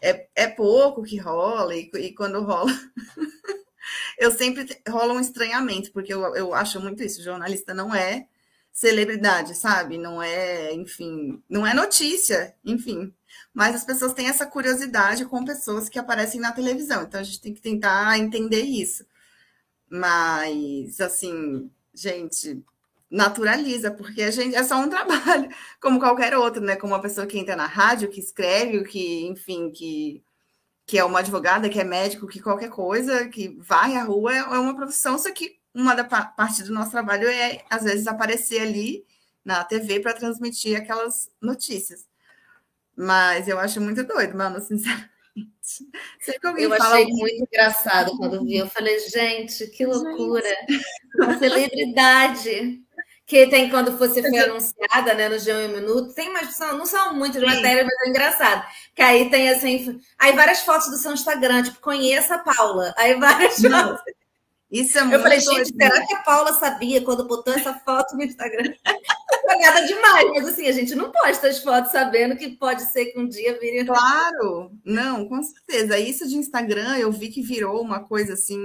é, 0.00 0.28
é 0.34 0.46
pouco 0.48 1.02
que 1.02 1.18
rola, 1.18 1.74
e, 1.74 1.90
e 1.94 2.14
quando 2.14 2.42
rola. 2.42 2.70
eu 4.18 4.30
sempre 4.30 4.66
rola 4.88 5.14
um 5.14 5.20
estranhamento, 5.20 5.92
porque 5.92 6.14
eu, 6.14 6.34
eu 6.36 6.54
acho 6.54 6.80
muito 6.80 7.02
isso. 7.02 7.22
Jornalista 7.22 7.74
não 7.74 7.94
é 7.94 8.26
celebridade, 8.72 9.54
sabe? 9.54 9.98
Não 9.98 10.22
é, 10.22 10.72
enfim, 10.74 11.42
não 11.48 11.66
é 11.66 11.74
notícia, 11.74 12.54
enfim. 12.64 13.12
Mas 13.52 13.76
as 13.76 13.84
pessoas 13.84 14.14
têm 14.14 14.28
essa 14.28 14.46
curiosidade 14.46 15.24
com 15.26 15.44
pessoas 15.44 15.88
que 15.88 15.98
aparecem 15.98 16.40
na 16.40 16.52
televisão. 16.52 17.02
Então 17.02 17.20
a 17.20 17.22
gente 17.22 17.40
tem 17.40 17.54
que 17.54 17.60
tentar 17.60 18.18
entender 18.18 18.62
isso. 18.62 19.04
Mas, 19.90 21.00
assim, 21.00 21.70
gente, 21.94 22.64
naturaliza, 23.10 23.90
porque 23.90 24.22
a 24.22 24.30
gente 24.30 24.54
é 24.56 24.64
só 24.64 24.80
um 24.80 24.88
trabalho, 24.90 25.50
como 25.80 26.00
qualquer 26.00 26.34
outro, 26.36 26.62
né? 26.62 26.76
Como 26.76 26.94
uma 26.94 27.02
pessoa 27.02 27.26
que 27.26 27.38
entra 27.38 27.54
na 27.56 27.66
rádio, 27.66 28.10
que 28.10 28.20
escreve, 28.20 28.84
que, 28.84 29.26
enfim, 29.26 29.70
que, 29.70 30.24
que 30.86 30.98
é 30.98 31.04
uma 31.04 31.20
advogada, 31.20 31.68
que 31.68 31.80
é 31.80 31.84
médico, 31.84 32.26
que 32.26 32.40
qualquer 32.40 32.70
coisa, 32.70 33.28
que 33.28 33.56
vai 33.60 33.96
à 33.96 34.04
rua, 34.04 34.34
é 34.34 34.42
uma 34.44 34.74
profissão, 34.76 35.18
só 35.18 35.30
que 35.32 35.61
uma 35.74 35.94
da 35.94 36.04
parte 36.04 36.62
do 36.62 36.72
nosso 36.72 36.90
trabalho 36.90 37.28
é, 37.28 37.64
às 37.70 37.84
vezes, 37.84 38.06
aparecer 38.06 38.60
ali 38.60 39.04
na 39.44 39.64
TV 39.64 40.00
para 40.00 40.12
transmitir 40.12 40.76
aquelas 40.76 41.30
notícias. 41.40 42.06
Mas 42.96 43.48
eu 43.48 43.58
acho 43.58 43.80
muito 43.80 44.04
doido, 44.04 44.36
mano, 44.36 44.60
sinceramente. 44.60 45.10
Sempre 46.20 46.40
que 46.40 46.46
alguém 46.46 46.64
eu 46.64 46.74
achei 46.74 47.06
muito 47.06 47.42
engraçado 47.44 48.16
quando 48.18 48.44
vi. 48.44 48.58
Eu 48.58 48.68
falei, 48.68 48.98
gente, 49.08 49.66
que 49.68 49.86
loucura! 49.86 50.42
Gente. 50.68 50.84
Uma 51.16 51.38
celebridade 51.38 52.82
que 53.24 53.46
tem 53.46 53.70
quando 53.70 53.96
você 53.96 54.20
foi 54.20 54.38
anunciada, 54.40 55.14
né, 55.14 55.28
no 55.28 55.36
G1 55.36 55.70
um 55.70 55.72
Minuto, 55.72 56.14
tem 56.14 56.30
mais, 56.32 56.58
não 56.58 56.84
são 56.84 57.14
muitas 57.14 57.42
matérias, 57.42 57.86
mas 57.86 58.06
é 58.06 58.10
engraçado. 58.10 58.66
Que 58.94 59.00
aí 59.00 59.30
tem 59.30 59.48
assim, 59.48 59.98
aí 60.18 60.34
várias 60.34 60.60
fotos 60.60 60.90
do 60.90 60.96
seu 60.98 61.12
Instagram, 61.12 61.62
tipo, 61.62 61.80
conheça 61.80 62.34
a 62.34 62.38
Paula. 62.38 62.92
Aí 62.98 63.14
várias 63.14 63.58
não. 63.60 63.96
fotos. 63.96 64.12
Isso 64.72 64.98
é 64.98 65.02
muito 65.02 65.16
Eu 65.16 65.20
falei, 65.20 65.38
gente, 65.38 65.70
será 65.76 66.06
que 66.06 66.14
a 66.14 66.22
Paula 66.22 66.54
sabia 66.54 67.04
quando 67.04 67.28
botou 67.28 67.52
essa 67.52 67.74
foto 67.74 68.16
no 68.16 68.22
Instagram? 68.22 68.72
Cagada 69.46 69.86
demais, 69.86 70.30
mas 70.30 70.48
assim, 70.48 70.66
a 70.66 70.72
gente 70.72 70.94
não 70.94 71.10
posta 71.10 71.48
as 71.48 71.58
fotos 71.62 71.92
sabendo 71.92 72.36
que 72.36 72.56
pode 72.56 72.82
ser 72.84 73.06
que 73.06 73.18
um 73.18 73.28
dia 73.28 73.58
vire. 73.60 73.84
Claro, 73.84 74.72
não, 74.82 75.28
com 75.28 75.42
certeza. 75.42 75.98
Isso 75.98 76.26
de 76.26 76.36
Instagram 76.36 76.96
eu 76.96 77.12
vi 77.12 77.28
que 77.28 77.42
virou 77.42 77.82
uma 77.82 78.00
coisa 78.00 78.32
assim, 78.32 78.58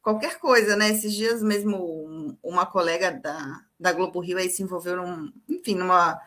qualquer 0.00 0.38
coisa, 0.38 0.74
né? 0.74 0.90
Esses 0.90 1.12
dias 1.12 1.42
mesmo 1.42 2.38
uma 2.42 2.64
colega 2.64 3.10
da, 3.10 3.60
da 3.78 3.92
Globo 3.92 4.20
Rio 4.20 4.38
aí 4.38 4.48
se 4.48 4.62
envolveu 4.62 4.96
num, 4.96 5.30
enfim, 5.46 5.74
numa. 5.74 6.18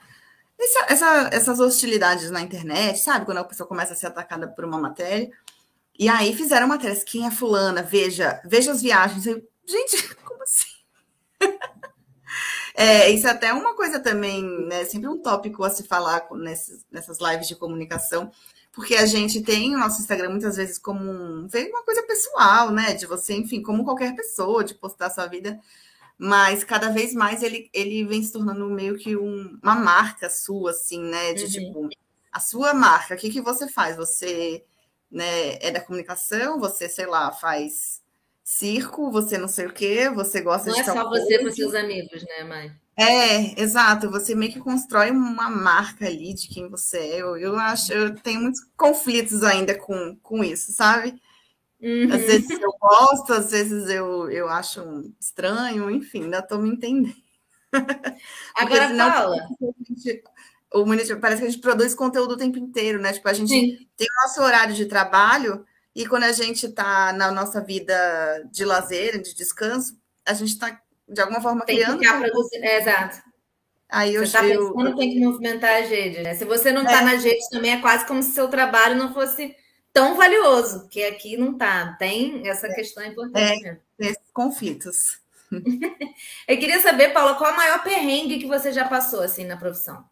Essa, 0.60 0.86
essa, 0.94 1.30
essas 1.32 1.60
hostilidades 1.60 2.30
na 2.30 2.42
internet, 2.42 3.00
sabe? 3.00 3.26
Quando 3.26 3.40
a 3.40 3.44
pessoa 3.44 3.68
começa 3.68 3.94
a 3.94 3.96
ser 3.96 4.08
atacada 4.08 4.48
por 4.48 4.66
uma 4.66 4.78
matéria. 4.78 5.32
E 6.00 6.08
aí 6.08 6.34
fizeram 6.34 6.66
matérias, 6.66 7.04
quem 7.04 7.28
é 7.28 7.32
fulana, 7.32 7.84
veja, 7.84 8.42
veja 8.46 8.72
as 8.72 8.82
viagens. 8.82 9.28
Eu, 9.28 9.46
gente, 9.66 10.16
como 10.24 10.42
assim? 10.42 10.66
é, 12.74 13.10
isso 13.10 13.28
é 13.28 13.32
até 13.32 13.52
uma 13.52 13.76
coisa 13.76 14.00
também, 14.00 14.42
né? 14.66 14.86
Sempre 14.86 15.10
um 15.10 15.22
tópico 15.22 15.62
a 15.62 15.70
se 15.70 15.84
falar 15.84 16.26
nessas, 16.32 16.86
nessas 16.90 17.18
lives 17.20 17.50
de 17.50 17.56
comunicação, 17.58 18.32
porque 18.72 18.96
a 18.96 19.06
gente 19.06 19.42
tem 19.42 19.76
o 19.76 19.78
nosso 19.78 20.00
Instagram 20.00 20.30
muitas 20.30 20.56
vezes 20.56 20.80
como 20.80 21.02
um, 21.04 21.50
uma 21.52 21.84
coisa 21.84 22.04
pessoal, 22.04 22.72
né? 22.72 22.94
De 22.94 23.06
você, 23.06 23.34
enfim, 23.34 23.62
como 23.62 23.84
qualquer 23.84 24.16
pessoa, 24.16 24.64
de 24.64 24.76
postar 24.76 25.10
sua 25.10 25.28
vida, 25.28 25.60
mas 26.18 26.64
cada 26.64 26.90
vez 26.92 27.14
mais 27.14 27.44
ele, 27.44 27.70
ele 27.74 28.06
vem 28.06 28.24
se 28.24 28.32
tornando 28.32 28.70
meio 28.70 28.98
que 28.98 29.18
um, 29.18 29.60
uma 29.62 29.76
marca 29.76 30.30
sua, 30.30 30.72
assim, 30.72 31.04
né? 31.04 31.34
De 31.34 31.44
uhum. 31.44 31.50
tipo, 31.50 31.90
a 32.32 32.40
sua 32.40 32.74
marca, 32.74 33.16
o 33.16 33.18
que, 33.18 33.30
que 33.30 33.42
você 33.42 33.68
faz? 33.68 33.98
Você 33.98 34.64
né, 35.12 35.56
é 35.60 35.72
da 35.72 35.82
comunicação, 35.82 36.60
você, 36.60 36.88
sei 36.88 37.06
lá, 37.06 37.32
faz 37.32 38.02
circo, 38.44 39.12
você 39.12 39.38
não 39.38 39.48
sei 39.48 39.68
o 39.68 39.74
quê, 39.74 40.10
você 40.10 40.42
gosta 40.42 40.70
não 40.70 40.76
de. 40.76 40.86
Não 40.86 40.94
é 40.94 40.98
só 40.98 41.10
você 41.10 41.40
com 41.40 41.52
seus 41.52 41.76
amigos, 41.76 42.24
né, 42.24 42.44
mãe? 42.44 42.72
É, 42.98 43.62
exato. 43.62 44.10
Você 44.12 44.36
meio 44.36 44.52
que 44.52 44.60
constrói 44.60 45.10
uma 45.10 45.50
marca 45.50 46.06
ali 46.06 46.34
de 46.34 46.50
quem 46.50 46.68
você 46.68 46.98
é. 46.98 47.22
Eu, 47.22 47.38
eu 47.38 47.56
acho, 47.58 47.94
eu 47.94 48.14
tenho 48.16 48.42
muitos 48.42 48.62
conflitos 48.76 49.42
ainda 49.44 49.74
com, 49.78 50.18
com 50.22 50.44
isso, 50.44 50.74
sabe? 50.74 51.20
Uhum. 51.82 52.14
Às 52.14 52.22
vezes 52.24 52.50
eu 52.60 52.72
gosto, 52.78 53.32
às 53.32 53.52
vezes 53.52 53.90
eu, 53.90 54.30
eu 54.30 54.50
acho 54.50 55.14
estranho, 55.20 55.90
enfim, 55.90 56.24
ainda 56.24 56.40
estou 56.40 56.60
me 56.60 56.70
entendendo. 56.70 57.16
Agora, 58.56 58.90
Paula 58.98 59.48
o 60.74 60.86
município 60.86 61.20
parece 61.20 61.42
que 61.42 61.48
a 61.48 61.52
gente 61.52 61.62
produz 61.62 61.96
conteúdo 61.96 62.34
o 62.34 62.38
tempo 62.38 62.58
inteiro, 62.58 63.00
né? 63.00 63.14
Tipo, 63.14 63.28
a 63.30 63.34
gente 63.34 63.50
Sim. 63.50 63.88
tem 63.98 64.08
o 64.08 64.28
nosso 64.28 64.42
horário 64.42 64.76
de 64.76 64.86
trabalho 64.86 65.66
e 65.96 66.06
quando 66.06 66.24
a 66.24 66.32
gente 66.32 66.68
está 66.68 67.12
na 67.14 67.32
nossa 67.32 67.60
vida 67.62 67.94
de 68.52 68.64
lazer, 68.64 69.22
de 69.22 69.34
descanso, 69.34 69.98
a 70.26 70.34
gente 70.34 70.50
está, 70.50 70.80
de 71.08 71.22
alguma 71.22 71.42
forma, 71.42 71.66
tem 71.66 71.78
criando. 71.78 72.00
Que 72.00 72.08
produzir... 72.08 72.64
é, 72.64 72.80
exato. 72.80 73.30
Aí 73.90 74.14
eu 74.14 74.22
você 74.22 74.28
está 74.28 74.42
pensando, 74.42 74.96
tem 74.96 75.14
que 75.14 75.20
movimentar 75.20 75.82
as 75.82 75.90
redes, 75.90 76.24
né? 76.24 76.36
Se 76.36 76.46
você 76.46 76.72
não 76.72 76.84
está 76.84 77.02
é. 77.02 77.06
nas 77.06 77.24
redes 77.24 77.50
também, 77.50 77.72
é 77.72 77.82
quase 77.82 78.06
como 78.06 78.22
se 78.22 78.32
seu 78.32 78.48
trabalho 78.48 78.96
não 78.96 79.12
fosse 79.12 79.56
tão 79.92 80.16
valioso, 80.16 80.88
que 80.90 81.04
aqui 81.04 81.36
não 81.36 81.54
está. 81.54 81.94
Tem 81.94 82.48
essa 82.48 82.68
é. 82.68 82.74
questão 82.76 83.04
importante. 83.04 83.68
É, 83.68 83.80
tem 83.98 84.10
esses 84.10 84.32
conflitos. 84.32 85.20
eu 86.48 86.60
queria 86.60 86.80
saber, 86.82 87.10
Paula, 87.10 87.34
qual 87.34 87.50
é 87.50 87.54
o 87.54 87.58
maior 87.58 87.84
perrengue 87.84 88.38
que 88.38 88.46
você 88.46 88.72
já 88.72 88.88
passou 88.88 89.22
assim 89.22 89.46
na 89.46 89.58
profissão? 89.58 90.06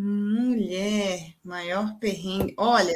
Mulher, 0.00 1.34
maior 1.42 1.98
perrengue. 1.98 2.54
Olha, 2.56 2.94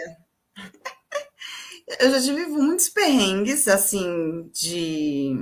eu 1.99 2.11
já 2.13 2.21
tive 2.21 2.47
muitos 2.47 2.89
perrengues, 2.89 3.67
assim, 3.67 4.49
de. 4.53 5.35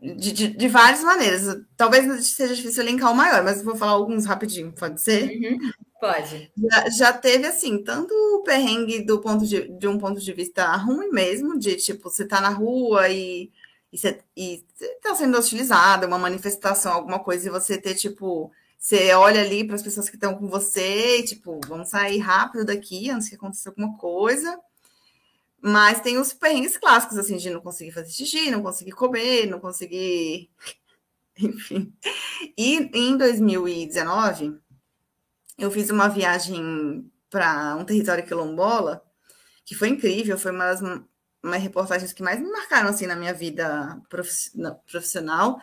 De, 0.00 0.30
de, 0.30 0.48
de, 0.48 0.68
várias 0.68 1.02
maneiras. 1.02 1.60
Talvez 1.76 2.28
seja 2.28 2.54
difícil 2.54 2.84
elencar 2.84 3.10
o 3.10 3.16
maior, 3.16 3.42
mas 3.42 3.64
vou 3.64 3.74
falar 3.74 3.92
alguns 3.92 4.26
rapidinho, 4.26 4.70
pode 4.70 5.02
ser? 5.02 5.24
Uhum, 5.24 5.72
pode. 6.00 6.52
Já, 6.56 6.88
já, 6.90 7.12
teve, 7.12 7.48
assim, 7.48 7.82
tanto 7.82 8.14
o 8.14 8.44
perrengue 8.44 9.04
do 9.04 9.20
ponto 9.20 9.44
de, 9.44 9.66
de 9.76 9.88
um 9.88 9.98
ponto 9.98 10.20
de 10.20 10.32
vista 10.32 10.70
ruim 10.76 11.10
mesmo, 11.10 11.58
de 11.58 11.74
tipo, 11.74 12.08
você 12.08 12.24
tá 12.24 12.40
na 12.40 12.50
rua 12.50 13.08
e, 13.08 13.50
e, 13.92 13.98
você, 13.98 14.20
e 14.36 14.64
tá 15.02 15.16
sendo 15.16 15.36
hostilizado, 15.36 16.06
uma 16.06 16.18
manifestação, 16.18 16.92
alguma 16.92 17.18
coisa, 17.18 17.48
e 17.48 17.50
você 17.50 17.76
ter, 17.76 17.96
tipo, 17.96 18.52
você 18.86 19.12
olha 19.14 19.40
ali 19.40 19.66
para 19.66 19.74
as 19.74 19.82
pessoas 19.82 20.08
que 20.08 20.14
estão 20.14 20.36
com 20.36 20.46
você 20.46 21.18
e, 21.18 21.24
tipo, 21.24 21.58
vamos 21.66 21.88
sair 21.88 22.18
rápido 22.18 22.64
daqui 22.64 23.10
antes 23.10 23.28
que 23.28 23.34
aconteça 23.34 23.68
alguma 23.68 23.98
coisa. 23.98 24.60
Mas 25.60 26.00
tem 26.00 26.18
os 26.18 26.32
perrengues 26.32 26.76
clássicos, 26.76 27.18
assim, 27.18 27.36
de 27.36 27.50
não 27.50 27.60
conseguir 27.60 27.90
fazer 27.90 28.10
xixi, 28.10 28.48
não 28.48 28.62
conseguir 28.62 28.92
comer, 28.92 29.46
não 29.46 29.58
conseguir. 29.58 30.48
Enfim. 31.36 31.92
E 32.56 32.88
em 32.94 33.16
2019, 33.16 34.56
eu 35.58 35.68
fiz 35.72 35.90
uma 35.90 36.06
viagem 36.06 37.10
para 37.28 37.74
um 37.74 37.84
território 37.84 38.24
quilombola, 38.24 39.04
que 39.64 39.74
foi 39.74 39.88
incrível, 39.88 40.38
foi 40.38 40.52
uma 40.52 40.66
das 40.66 40.80
uma 41.42 41.56
reportagens 41.56 42.12
que 42.12 42.22
mais 42.22 42.38
me 42.38 42.48
marcaram, 42.48 42.90
assim, 42.90 43.06
na 43.06 43.16
minha 43.16 43.34
vida 43.34 44.00
profissional 44.86 45.60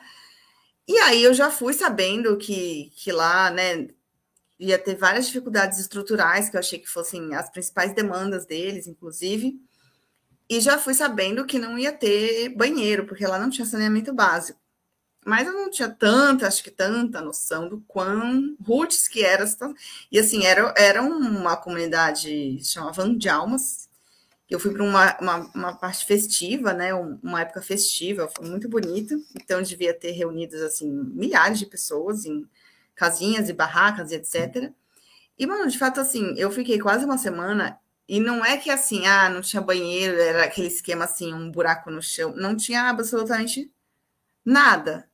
e 0.88 0.98
aí 1.00 1.24
eu 1.24 1.34
já 1.34 1.50
fui 1.50 1.74
sabendo 1.74 2.38
que, 2.38 2.92
que 2.96 3.12
lá, 3.12 3.50
né, 3.50 3.88
ia 4.60 4.78
ter 4.78 4.96
várias 4.96 5.28
dificuldades 5.28 5.80
estruturais, 5.80 6.50
que 6.50 6.56
eu 6.56 6.60
achei 6.60 6.80
que 6.80 6.90
fossem 6.90 7.34
as 7.36 7.50
principais 7.50 7.94
demandas 7.94 8.46
deles, 8.46 8.88
inclusive. 8.88 9.60
E 10.50 10.60
já 10.62 10.78
fui 10.78 10.94
sabendo 10.94 11.46
que 11.46 11.60
não 11.60 11.78
ia 11.78 11.92
ter 11.92 12.50
banheiro, 12.50 13.06
porque 13.06 13.26
lá 13.26 13.40
não 13.40 13.50
tinha 13.50 13.66
saneamento 13.66 14.14
básico. 14.14 14.60
Mas 15.26 15.48
eu 15.48 15.54
não 15.54 15.70
tinha 15.70 15.90
tanta, 15.90 16.48
acho 16.48 16.64
que 16.64 16.72
tanta 16.72 17.22
noção 17.22 17.70
do 17.70 17.82
quão 17.88 18.58
roots 18.66 19.08
que 19.08 19.24
era. 19.24 19.46
E 20.12 20.20
assim, 20.20 20.46
era, 20.46 20.74
era 20.78 21.02
uma 21.02 21.56
comunidade, 21.56 22.60
chamava 22.64 23.04
Almas 23.32 23.90
eu 24.54 24.60
fui 24.60 24.72
para 24.72 24.84
uma, 24.84 25.18
uma, 25.20 25.38
uma, 25.56 25.76
parte 25.76 26.06
festiva, 26.06 26.74
né? 26.74 26.94
Uma 26.94 27.42
época 27.42 27.60
festiva, 27.60 28.30
foi 28.38 28.48
muito 28.48 28.70
bonito. 28.70 29.16
Então, 29.36 29.60
devia 29.64 29.96
ter 29.96 30.12
reunidos, 30.12 30.62
assim, 30.62 30.88
milhares 30.88 31.58
de 31.58 31.66
pessoas 31.66 32.24
em 32.24 32.48
casinhas 32.94 33.50
e 33.50 33.54
barracas 33.54 34.12
e 34.12 34.16
etc. 34.16 34.72
E, 35.40 35.48
mano, 35.48 35.68
de 35.68 35.80
fato, 35.80 36.00
assim, 36.00 36.36
eu 36.38 36.52
fiquei 36.52 36.80
quase 36.80 37.04
uma 37.04 37.18
semana 37.18 37.80
e 38.08 38.20
não 38.20 38.46
é 38.46 38.56
que, 38.56 38.70
assim, 38.70 39.08
ah, 39.08 39.28
não 39.28 39.42
tinha 39.42 39.60
banheiro, 39.60 40.20
era 40.22 40.44
aquele 40.44 40.68
esquema, 40.68 41.06
assim, 41.06 41.34
um 41.34 41.50
buraco 41.50 41.90
no 41.90 42.02
chão. 42.02 42.36
Não 42.36 42.56
tinha 42.56 42.84
absolutamente 42.90 43.72
nada. 44.46 45.10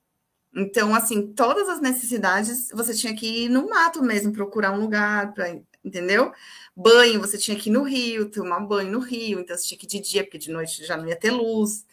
Então, 0.54 0.94
assim, 0.94 1.34
todas 1.34 1.70
as 1.70 1.80
necessidades 1.80 2.70
você 2.74 2.94
tinha 2.94 3.16
que 3.16 3.46
ir 3.46 3.50
no 3.50 3.70
mato 3.70 4.04
mesmo, 4.04 4.34
procurar 4.34 4.74
um 4.74 4.82
lugar 4.82 5.34
para 5.34 5.50
entendeu? 5.84 6.32
Banho, 6.76 7.20
você 7.20 7.38
tinha 7.38 7.58
que 7.58 7.70
ir 7.70 7.74
no 7.74 7.84
rio, 7.84 8.30
tomar 8.30 8.60
banho 8.62 8.92
no 8.92 9.00
rio, 9.00 9.40
então 9.40 9.58
você 9.58 9.68
tinha 9.68 9.78
que 9.80 9.86
ir 9.86 9.90
de 9.90 10.10
dia, 10.10 10.24
porque 10.24 10.38
de 10.38 10.52
noite 10.52 10.86
já 10.86 10.98
não 10.98 11.08
ia 11.08 11.16
ter 11.16 11.32
luz. 11.32 11.86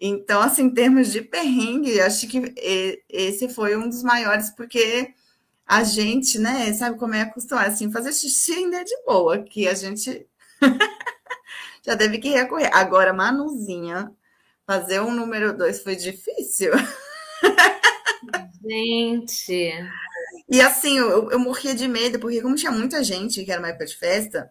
Então, 0.00 0.40
assim, 0.40 0.64
em 0.64 0.74
termos 0.74 1.12
de 1.12 1.20
perrengue, 1.22 2.00
acho 2.00 2.26
que 2.26 2.54
esse 3.08 3.48
foi 3.50 3.76
um 3.76 3.88
dos 3.88 4.02
maiores, 4.02 4.50
porque 4.50 5.12
a 5.66 5.84
gente, 5.84 6.38
né, 6.38 6.72
sabe 6.72 6.98
como 6.98 7.14
é 7.14 7.22
acostumado, 7.22 7.68
assim, 7.68 7.92
fazer 7.92 8.12
xixi 8.12 8.52
ainda 8.54 8.78
é 8.78 8.84
de 8.84 8.96
boa, 9.04 9.42
que 9.42 9.68
a 9.68 9.74
gente 9.74 10.26
já 11.84 11.96
teve 11.96 12.18
que 12.18 12.30
recorrer. 12.30 12.70
Agora, 12.72 13.12
Manuzinha, 13.12 14.10
fazer 14.66 15.00
um 15.00 15.14
número 15.14 15.56
dois 15.56 15.82
foi 15.82 15.96
difícil. 15.96 16.72
Gente. 18.62 19.72
E 20.50 20.60
assim, 20.60 20.98
eu, 20.98 21.30
eu 21.30 21.38
morria 21.38 21.76
de 21.76 21.86
medo, 21.86 22.18
porque 22.18 22.42
como 22.42 22.56
tinha 22.56 22.72
muita 22.72 23.04
gente, 23.04 23.44
que 23.44 23.52
era 23.52 23.60
uma 23.60 23.68
época 23.68 23.86
de 23.86 23.96
festa, 23.96 24.50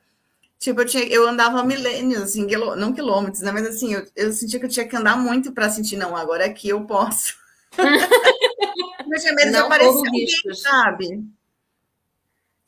tipo, 0.57 0.79
eu, 0.79 0.85
tinha, 0.85 1.03
eu 1.03 1.27
andava 1.27 1.61
milênios, 1.61 2.23
assim, 2.23 2.47
quilô, 2.47 2.73
não 2.73 2.93
quilômetros, 2.93 3.41
né? 3.41 3.51
Mas 3.51 3.67
assim, 3.67 3.93
eu, 3.93 4.07
eu 4.15 4.31
sentia 4.31 4.59
que 4.59 4.65
eu 4.65 4.69
tinha 4.69 4.87
que 4.87 4.95
andar 4.95 5.17
muito 5.17 5.51
para 5.51 5.69
sentir, 5.69 5.97
não, 5.97 6.15
agora 6.15 6.45
aqui 6.45 6.69
eu 6.69 6.85
posso. 6.85 7.37
eu 7.77 9.19
tinha 9.19 9.33
medo 9.33 9.51
não 9.51 9.59
de 9.59 9.65
aparecer 9.65 9.97
alguém, 9.97 10.27
sabe? 10.55 11.25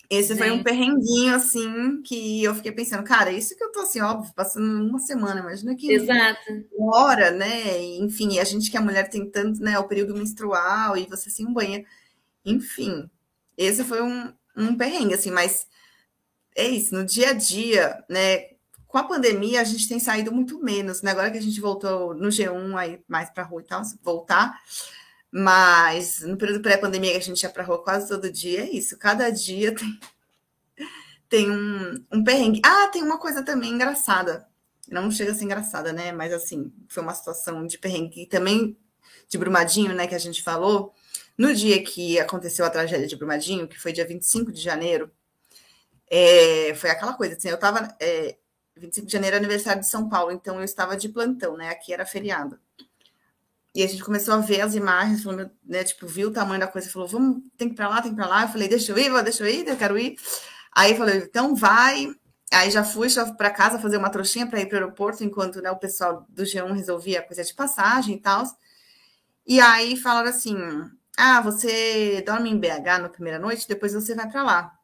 Esse 0.09 0.35
foi 0.35 0.51
um 0.51 0.61
perrenguinho, 0.61 1.33
assim, 1.33 2.01
que 2.01 2.43
eu 2.43 2.53
fiquei 2.53 2.73
pensando, 2.73 3.01
cara, 3.01 3.31
isso 3.31 3.55
que 3.55 3.63
eu 3.63 3.71
tô, 3.71 3.79
assim, 3.79 4.01
óbvio, 4.01 4.33
passando 4.35 4.89
uma 4.89 4.99
semana, 4.99 5.39
imagina 5.39 5.73
que 5.73 5.89
Exato. 5.89 6.65
hora, 6.77 7.31
né? 7.31 7.81
Enfim, 7.81 8.37
a 8.39 8.43
gente 8.43 8.69
que 8.69 8.75
a 8.75 8.81
mulher 8.81 9.09
tem 9.09 9.25
tanto, 9.31 9.61
né, 9.61 9.79
o 9.79 9.87
período 9.87 10.13
menstrual 10.13 10.97
e 10.97 11.05
você 11.05 11.29
sem 11.29 11.47
um 11.47 11.53
banheiro. 11.53 11.85
Enfim, 12.43 13.09
esse 13.63 13.83
foi 13.83 14.01
um, 14.01 14.33
um 14.55 14.75
perrengue, 14.75 15.13
assim, 15.13 15.31
mas 15.31 15.67
é 16.55 16.67
isso, 16.67 16.93
no 16.93 17.05
dia 17.05 17.29
a 17.29 17.33
dia, 17.33 18.03
né? 18.09 18.51
Com 18.87 18.97
a 18.97 19.03
pandemia, 19.03 19.61
a 19.61 19.63
gente 19.63 19.87
tem 19.87 19.99
saído 19.99 20.31
muito 20.31 20.61
menos, 20.61 21.01
né? 21.01 21.11
Agora 21.11 21.31
que 21.31 21.37
a 21.37 21.41
gente 21.41 21.61
voltou 21.61 22.13
no 22.13 22.27
G1 22.27 22.77
aí 22.77 23.01
mais 23.07 23.29
para 23.29 23.43
rua 23.43 23.61
e 23.61 23.65
tal, 23.65 23.81
voltar, 24.03 24.59
mas 25.31 26.21
no 26.21 26.37
período 26.37 26.61
pré-pandemia 26.61 27.11
que 27.11 27.17
a 27.17 27.21
gente 27.21 27.41
ia 27.41 27.49
para 27.49 27.63
rua 27.63 27.81
quase 27.81 28.07
todo 28.09 28.31
dia, 28.31 28.61
é 28.61 28.69
isso. 28.69 28.97
Cada 28.97 29.29
dia 29.29 29.73
tem, 29.73 29.99
tem 31.29 31.51
um, 31.51 32.05
um 32.11 32.23
perrengue. 32.23 32.61
Ah, 32.65 32.89
tem 32.91 33.01
uma 33.01 33.17
coisa 33.17 33.43
também 33.43 33.71
engraçada. 33.71 34.45
Não 34.89 35.09
chega 35.09 35.31
a 35.31 35.35
ser 35.35 35.45
engraçada, 35.45 35.93
né? 35.93 36.11
Mas 36.11 36.33
assim, 36.33 36.71
foi 36.89 37.01
uma 37.01 37.13
situação 37.13 37.65
de 37.65 37.77
perrengue 37.77 38.25
também 38.25 38.77
de 39.29 39.37
Brumadinho, 39.37 39.93
né? 39.93 40.05
Que 40.05 40.15
a 40.15 40.19
gente 40.19 40.43
falou. 40.43 40.93
No 41.41 41.55
dia 41.55 41.83
que 41.83 42.19
aconteceu 42.19 42.63
a 42.63 42.69
tragédia 42.69 43.07
de 43.07 43.15
Brumadinho, 43.15 43.67
que 43.67 43.79
foi 43.79 43.91
dia 43.91 44.05
25 44.05 44.51
de 44.51 44.61
janeiro, 44.61 45.11
é, 46.07 46.71
foi 46.75 46.91
aquela 46.91 47.13
coisa, 47.13 47.35
assim, 47.35 47.49
eu 47.49 47.55
estava. 47.55 47.97
É, 47.99 48.37
25 48.77 49.07
de 49.07 49.13
janeiro 49.13 49.37
é 49.37 49.39
aniversário 49.39 49.81
de 49.81 49.87
São 49.87 50.07
Paulo, 50.07 50.31
então 50.31 50.59
eu 50.59 50.63
estava 50.63 50.95
de 50.95 51.09
plantão, 51.09 51.57
né? 51.57 51.69
Aqui 51.69 51.91
era 51.91 52.05
feriado. 52.05 52.59
E 53.73 53.81
a 53.81 53.87
gente 53.87 54.03
começou 54.03 54.35
a 54.35 54.37
ver 54.37 54.61
as 54.61 54.75
imagens, 54.75 55.23
né, 55.65 55.83
tipo, 55.83 56.05
viu 56.05 56.29
o 56.29 56.31
tamanho 56.31 56.59
da 56.59 56.67
coisa, 56.67 56.91
falou, 56.91 57.07
vamos, 57.07 57.41
tem 57.57 57.69
que 57.69 57.73
ir 57.73 57.75
para 57.75 57.89
lá, 57.89 58.03
tem 58.03 58.13
que 58.13 58.15
ir 58.15 58.21
para 58.21 58.27
lá. 58.27 58.43
Eu 58.43 58.49
falei, 58.49 58.67
deixa 58.67 58.91
eu 58.91 58.97
ir, 58.99 59.23
deixa 59.23 59.43
eu 59.43 59.49
ir, 59.49 59.67
eu 59.67 59.77
quero 59.77 59.97
ir. 59.97 60.17
Aí 60.71 60.95
falei, 60.95 61.23
então 61.23 61.55
vai. 61.55 62.07
Aí 62.53 62.69
já 62.69 62.83
fui 62.83 63.07
para 63.35 63.49
casa 63.49 63.79
fazer 63.79 63.97
uma 63.97 64.11
trouxinha 64.11 64.45
para 64.45 64.61
ir 64.61 64.67
para 64.67 64.75
o 64.75 64.79
aeroporto, 64.79 65.23
enquanto 65.23 65.59
né, 65.59 65.71
o 65.71 65.79
pessoal 65.79 66.23
do 66.29 66.43
G1 66.43 66.71
resolvia 66.73 67.19
a 67.19 67.23
coisa 67.23 67.43
de 67.43 67.53
passagem 67.55 68.15
e 68.15 68.19
tal. 68.21 68.43
E 69.47 69.59
aí 69.59 69.97
falaram 69.97 70.29
assim: 70.29 70.55
ah, 71.23 71.39
você 71.39 72.23
dorme 72.25 72.49
em 72.49 72.57
BH 72.57 72.99
na 72.99 73.07
primeira 73.07 73.37
noite, 73.37 73.67
depois 73.67 73.93
você 73.93 74.15
vai 74.15 74.27
para 74.27 74.41
lá. 74.41 74.79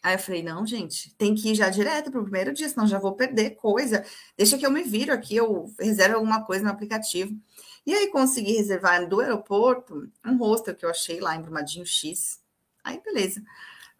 Aí 0.00 0.14
eu 0.14 0.18
falei, 0.20 0.44
não, 0.44 0.64
gente, 0.64 1.12
tem 1.16 1.34
que 1.34 1.50
ir 1.50 1.54
já 1.56 1.68
direto 1.68 2.08
para 2.08 2.20
o 2.20 2.22
primeiro 2.22 2.52
dia, 2.52 2.68
senão 2.68 2.86
já 2.86 3.00
vou 3.00 3.16
perder 3.16 3.56
coisa. 3.56 4.04
Deixa 4.36 4.56
que 4.56 4.64
eu 4.64 4.70
me 4.70 4.84
viro 4.84 5.12
aqui, 5.12 5.34
eu 5.34 5.66
reservo 5.80 6.14
alguma 6.14 6.44
coisa 6.44 6.62
no 6.62 6.70
aplicativo. 6.70 7.36
E 7.84 7.92
aí 7.92 8.06
consegui 8.12 8.52
reservar 8.52 9.08
do 9.08 9.18
aeroporto 9.18 10.08
um 10.24 10.36
hostel 10.36 10.76
que 10.76 10.84
eu 10.84 10.90
achei 10.90 11.18
lá 11.18 11.34
em 11.34 11.42
Brumadinho 11.42 11.84
X. 11.84 12.40
Aí, 12.84 13.02
beleza. 13.04 13.42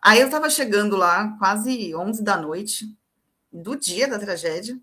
Aí 0.01 0.21
eu 0.21 0.27
estava 0.27 0.49
chegando 0.49 0.97
lá 0.97 1.37
quase 1.37 1.93
11 1.93 2.23
da 2.23 2.37
noite, 2.37 2.97
do 3.53 3.75
dia 3.75 4.07
da 4.07 4.21
tragédia. 4.21 4.81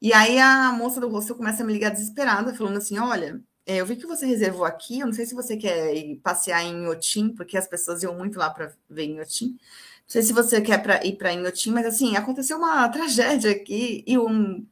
E 0.00 0.14
aí 0.14 0.38
a 0.38 0.72
moça 0.72 0.98
do 0.98 1.10
hostel 1.10 1.36
começa 1.36 1.62
a 1.62 1.66
me 1.66 1.74
ligar 1.74 1.90
desesperada, 1.90 2.54
falando 2.54 2.78
assim: 2.78 2.98
olha, 2.98 3.38
é, 3.66 3.76
eu 3.76 3.86
vi 3.86 3.96
que 3.96 4.06
você 4.06 4.26
reservou 4.26 4.64
aqui, 4.64 5.00
eu 5.00 5.06
não 5.06 5.12
sei 5.12 5.24
se 5.24 5.34
você 5.34 5.56
quer 5.56 5.94
ir 5.94 6.16
passear 6.16 6.62
em 6.62 6.82
Inhotim, 6.82 7.30
porque 7.30 7.56
as 7.56 7.66
pessoas 7.66 8.02
iam 8.02 8.14
muito 8.14 8.38
lá 8.38 8.50
para 8.50 8.72
ver 8.88 9.04
Inhotim. 9.04 9.46
Não 9.46 9.58
sei 10.06 10.22
se 10.22 10.32
você 10.34 10.60
quer 10.60 10.82
pra, 10.82 11.04
ir 11.04 11.16
para 11.16 11.32
Inhotim, 11.32 11.70
mas 11.70 11.86
assim, 11.86 12.16
aconteceu 12.16 12.58
uma 12.58 12.88
tragédia 12.90 13.50
aqui 13.50 14.04
e 14.06 14.18
um. 14.18 14.66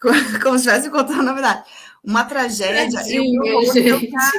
Como 0.42 0.58
se 0.58 0.66
estivesse 0.66 0.90
contando 0.90 1.22
na 1.22 1.32
verdade 1.32 1.64
uma 2.02 2.24
tragédia. 2.24 3.00
e 3.08 3.20
o 3.20 3.40
meu 3.40 3.60
hostel, 3.60 4.10
tá, 4.10 4.32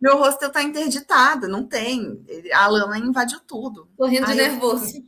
meu 0.00 0.52
tá 0.52 0.62
interditado, 0.62 1.46
não 1.46 1.64
tem. 1.64 2.20
A 2.52 2.66
lama 2.66 2.98
invadiu 2.98 3.38
tudo. 3.46 3.88
Correndo 3.96 4.26
de 4.26 4.34
nervoso. 4.34 5.04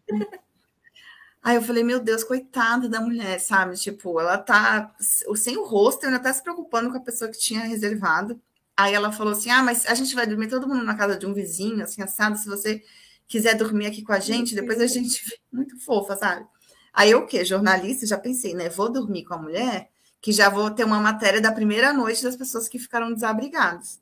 Aí 1.42 1.56
eu 1.56 1.62
falei, 1.62 1.82
meu 1.84 2.00
Deus, 2.00 2.24
coitada 2.24 2.88
da 2.88 3.00
mulher, 3.00 3.38
sabe? 3.40 3.76
Tipo, 3.76 4.20
ela 4.20 4.36
tá 4.38 4.94
sem 4.98 5.56
o 5.56 5.64
rosto, 5.64 6.06
ainda 6.06 6.18
tá 6.18 6.32
se 6.32 6.42
preocupando 6.42 6.90
com 6.90 6.96
a 6.96 7.00
pessoa 7.00 7.30
que 7.30 7.38
tinha 7.38 7.60
reservado. 7.60 8.40
Aí 8.76 8.94
ela 8.94 9.10
falou 9.12 9.32
assim: 9.32 9.50
ah, 9.50 9.62
mas 9.62 9.86
a 9.86 9.94
gente 9.94 10.14
vai 10.14 10.26
dormir 10.26 10.48
todo 10.48 10.68
mundo 10.68 10.84
na 10.84 10.96
casa 10.96 11.16
de 11.16 11.26
um 11.26 11.34
vizinho, 11.34 11.82
assim, 11.82 12.02
assado. 12.02 12.38
Se 12.38 12.46
você 12.48 12.82
quiser 13.26 13.54
dormir 13.56 13.86
aqui 13.86 14.02
com 14.02 14.12
a 14.12 14.20
gente, 14.20 14.54
depois 14.54 14.80
a 14.80 14.86
gente. 14.86 15.22
Muito 15.52 15.78
fofa, 15.80 16.16
sabe? 16.16 16.46
Aí 16.92 17.10
eu, 17.10 17.20
o 17.20 17.26
quê? 17.26 17.44
Jornalista, 17.44 18.06
já 18.06 18.18
pensei, 18.18 18.54
né? 18.54 18.68
Vou 18.68 18.90
dormir 18.90 19.24
com 19.24 19.34
a 19.34 19.38
mulher, 19.38 19.90
que 20.20 20.32
já 20.32 20.48
vou 20.48 20.70
ter 20.70 20.84
uma 20.84 21.00
matéria 21.00 21.40
da 21.40 21.52
primeira 21.52 21.92
noite 21.92 22.22
das 22.22 22.36
pessoas 22.36 22.68
que 22.68 22.78
ficaram 22.78 23.12
desabrigadas. 23.12 24.00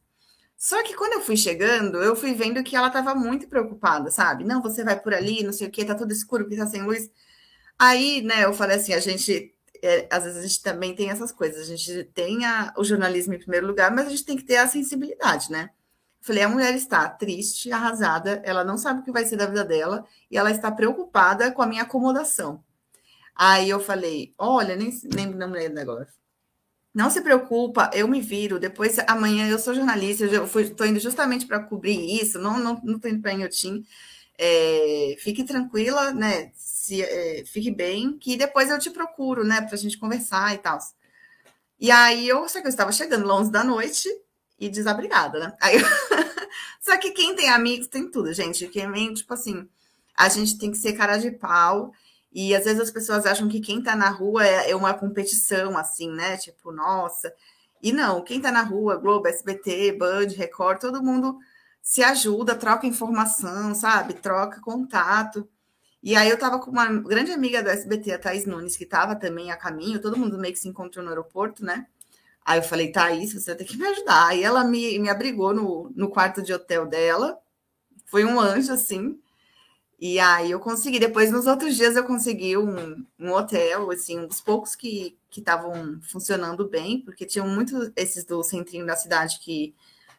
Só 0.57 0.83
que 0.83 0.95
quando 0.95 1.15
eu 1.15 1.21
fui 1.23 1.37
chegando, 1.37 2.03
eu 2.03 2.17
fui 2.17 2.35
vendo 2.35 2.63
que 2.65 2.77
ela 2.77 2.89
estava 2.89 3.15
muito 3.15 3.47
preocupada, 3.49 4.11
sabe? 4.11 4.45
Não, 4.45 4.63
você 4.63 4.85
vai 4.85 4.99
por 4.99 5.15
ali, 5.15 5.43
não 5.43 5.53
sei 5.53 5.69
o 5.69 5.71
quê, 5.71 5.85
tá 5.85 5.95
tudo 5.95 6.13
escuro 6.13 6.45
porque 6.45 6.57
tá 6.57 6.67
sem 6.67 6.83
luz. 6.83 7.11
Aí, 7.79 8.23
né, 8.23 8.45
eu 8.45 8.55
falei 8.55 8.77
assim, 8.77 8.95
a 8.95 9.01
gente, 9.01 9.55
é, 9.83 10.09
às 10.11 10.25
vezes 10.25 10.39
a 10.39 10.47
gente 10.47 10.63
também 10.63 10.95
tem 10.95 11.11
essas 11.11 11.31
coisas, 11.33 11.63
a 11.63 11.77
gente 11.77 12.05
tem 12.15 12.45
a, 12.45 12.73
o 12.77 12.85
jornalismo 12.85 13.35
em 13.35 13.39
primeiro 13.39 13.67
lugar, 13.67 13.91
mas 13.95 14.07
a 14.07 14.11
gente 14.11 14.25
tem 14.25 14.37
que 14.37 14.45
ter 14.45 14.57
a 14.57 14.69
sensibilidade, 14.69 15.51
né? 15.51 15.71
Falei, 16.21 16.43
a 16.43 16.49
mulher 16.49 16.75
está 16.75 17.09
triste, 17.09 17.71
arrasada, 17.71 18.43
ela 18.45 18.65
não 18.65 18.77
sabe 18.77 19.01
o 19.01 19.05
que 19.05 19.13
vai 19.13 19.25
ser 19.25 19.37
da 19.37 19.47
vida 19.47 19.65
dela 19.65 20.05
e 20.31 20.37
ela 20.37 20.51
está 20.51 20.73
preocupada 20.73 21.53
com 21.53 21.63
a 21.63 21.67
minha 21.67 21.83
acomodação. 21.83 22.65
Aí 23.35 23.69
eu 23.71 23.79
falei, 23.79 24.35
olha, 24.39 24.75
nem 24.75 24.91
lembro 25.15 25.39
da 25.39 25.47
mulher 25.47 25.69
do 25.69 25.75
negócio. 25.75 26.15
Não 26.95 27.11
se 27.11 27.21
preocupa, 27.21 27.91
eu 27.93 28.09
me 28.09 28.21
viro. 28.23 28.59
Depois, 28.59 28.99
amanhã, 29.07 29.47
eu 29.49 29.59
sou 29.59 29.75
jornalista, 29.75 30.25
eu 30.25 30.47
estou 30.47 30.87
indo 30.87 30.99
justamente 30.99 31.47
para 31.47 31.61
cobrir 31.63 32.21
isso, 32.21 32.39
não 32.39 32.57
estou 32.57 32.75
não, 32.75 32.83
não 32.83 33.11
indo 33.11 33.21
para 33.21 33.35
Inhotim. 33.35 33.85
É, 34.39 35.15
fique 35.19 35.45
tranquila, 35.45 36.13
né? 36.13 36.51
Se, 36.87 37.03
é, 37.03 37.45
fique 37.45 37.73
bem, 37.73 38.17
que 38.17 38.37
depois 38.37 38.71
eu 38.71 38.79
te 38.79 38.91
procuro, 38.91 39.45
né? 39.45 39.61
Para 39.61 39.75
a 39.75 39.79
gente 39.79 39.99
conversar 39.99 40.55
e 40.55 40.59
tal. 40.59 40.79
E 41.81 41.91
aí 41.91 42.29
eu 42.29 42.49
só 42.49 42.61
que 42.61 42.67
eu 42.67 42.71
estava 42.71 42.93
chegando 42.93 43.27
lá 43.27 43.35
11 43.35 43.51
da 43.51 43.65
noite 43.65 44.09
e 44.57 44.69
desabrigada, 44.69 45.41
né? 45.41 45.57
Aí, 45.61 45.79
só 46.81 46.97
que 46.97 47.11
quem 47.11 47.35
tem 47.35 47.51
amigos 47.51 47.89
tem 47.89 48.09
tudo, 48.09 48.33
gente. 48.33 48.69
Quem 48.69 49.13
tipo 49.15 49.35
assim, 49.35 49.69
a 50.17 50.29
gente 50.29 50.59
tem 50.59 50.71
que 50.71 50.77
ser 50.77 50.93
cara 50.93 51.17
de 51.17 51.33
pau. 51.33 51.93
E 52.33 52.55
às 52.55 52.65
vezes 52.65 52.81
as 52.81 52.91
pessoas 52.91 53.27
acham 53.27 53.49
que 53.49 53.61
quem 53.61 53.83
tá 53.83 53.97
na 53.97 54.09
rua 54.09 54.47
é, 54.47 54.71
é 54.71 54.77
uma 54.77 54.95
competição, 54.95 55.77
assim, 55.77 56.09
né? 56.11 56.37
Tipo, 56.37 56.71
nossa. 56.71 57.35
E 57.83 57.93
não, 57.93 58.23
quem 58.23 58.41
tá 58.41 58.53
na 58.53 58.63
rua, 58.63 58.97
Globo, 58.97 59.27
SBT, 59.27 59.93
Band, 59.93 60.29
Record, 60.37 60.81
todo 60.81 61.03
mundo 61.03 61.37
se 61.83 62.03
ajuda, 62.05 62.55
troca 62.55 62.87
informação, 62.87 63.75
sabe? 63.75 64.15
Troca 64.15 64.61
contato. 64.61 65.49
E 66.03 66.15
aí 66.15 66.29
eu 66.29 66.39
tava 66.39 66.59
com 66.61 66.71
uma 66.71 66.87
grande 66.87 67.33
amiga 67.33 67.63
do 67.63 67.69
SBT, 67.69 68.13
a 68.13 68.19
Thaís 68.19 68.47
Nunes, 68.47 68.77
que 68.77 68.87
tava 68.87 69.17
também 69.17 69.51
a 69.51 69.57
caminho, 69.57 70.01
todo 70.01 70.17
mundo 70.17 70.39
meio 70.39 70.55
que 70.55 70.61
se 70.61 70.69
encontrou 70.69 71.05
no 71.05 71.11
aeroporto, 71.11 71.65
né? 71.65 71.87
Aí 72.45 72.61
eu 72.61 72.63
falei, 72.63 72.93
Thaís, 72.93 73.33
você 73.33 73.47
vai 73.47 73.57
ter 73.57 73.65
que 73.65 73.77
me 73.77 73.87
ajudar. 73.87 74.29
Aí 74.29 74.43
ela 74.43 74.63
me, 74.63 74.99
me 75.01 75.09
abrigou 75.09 75.53
no, 75.53 75.91
no 75.97 76.09
quarto 76.09 76.43
de 76.43 76.53
hotel 76.53 76.87
dela. 76.87 77.37
Foi 78.05 78.25
um 78.25 78.39
anjo, 78.39 78.73
assim. 78.73 79.19
E 79.99 80.21
aí 80.21 80.51
eu 80.53 80.61
consegui. 80.61 81.01
Depois, 81.01 81.33
nos 81.33 81.47
outros 81.47 81.75
dias, 81.75 81.97
eu 81.97 82.05
consegui 82.05 82.57
um, 82.57 83.05
um 83.19 83.33
hotel, 83.33 83.91
assim, 83.91 84.27
dos 84.27 84.41
poucos 84.41 84.77
que 84.77 85.19
estavam 85.37 86.01
funcionando 86.03 86.69
bem, 86.69 87.01
porque 87.01 87.27
tinham 87.27 87.49
muitos 87.49 87.91
esses 87.97 88.25
do 88.25 88.43
centrinho 88.45 88.87
da 88.87 88.97
cidade 88.97 89.41
que 89.41 89.75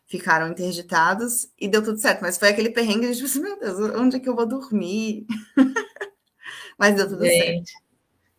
ficaram 0.08 0.48
interditados 0.50 1.50
e 1.60 1.68
deu 1.68 1.84
tudo 1.84 2.00
certo. 2.00 2.22
Mas 2.22 2.38
foi 2.38 2.50
aquele 2.50 2.70
perrengue, 2.70 3.08
a 3.08 3.14
gente 3.14 3.22
pensou, 3.22 3.42
meu 3.42 3.60
Deus, 3.60 3.78
onde 3.96 4.16
é 4.16 4.20
que 4.20 4.30
eu 4.30 4.36
vou 4.36 4.48
dormir? 4.48 5.26
Mas 6.80 6.96
deu 6.96 7.08
tudo 7.08 7.26
Gente. 7.26 7.70
certo. 7.70 7.88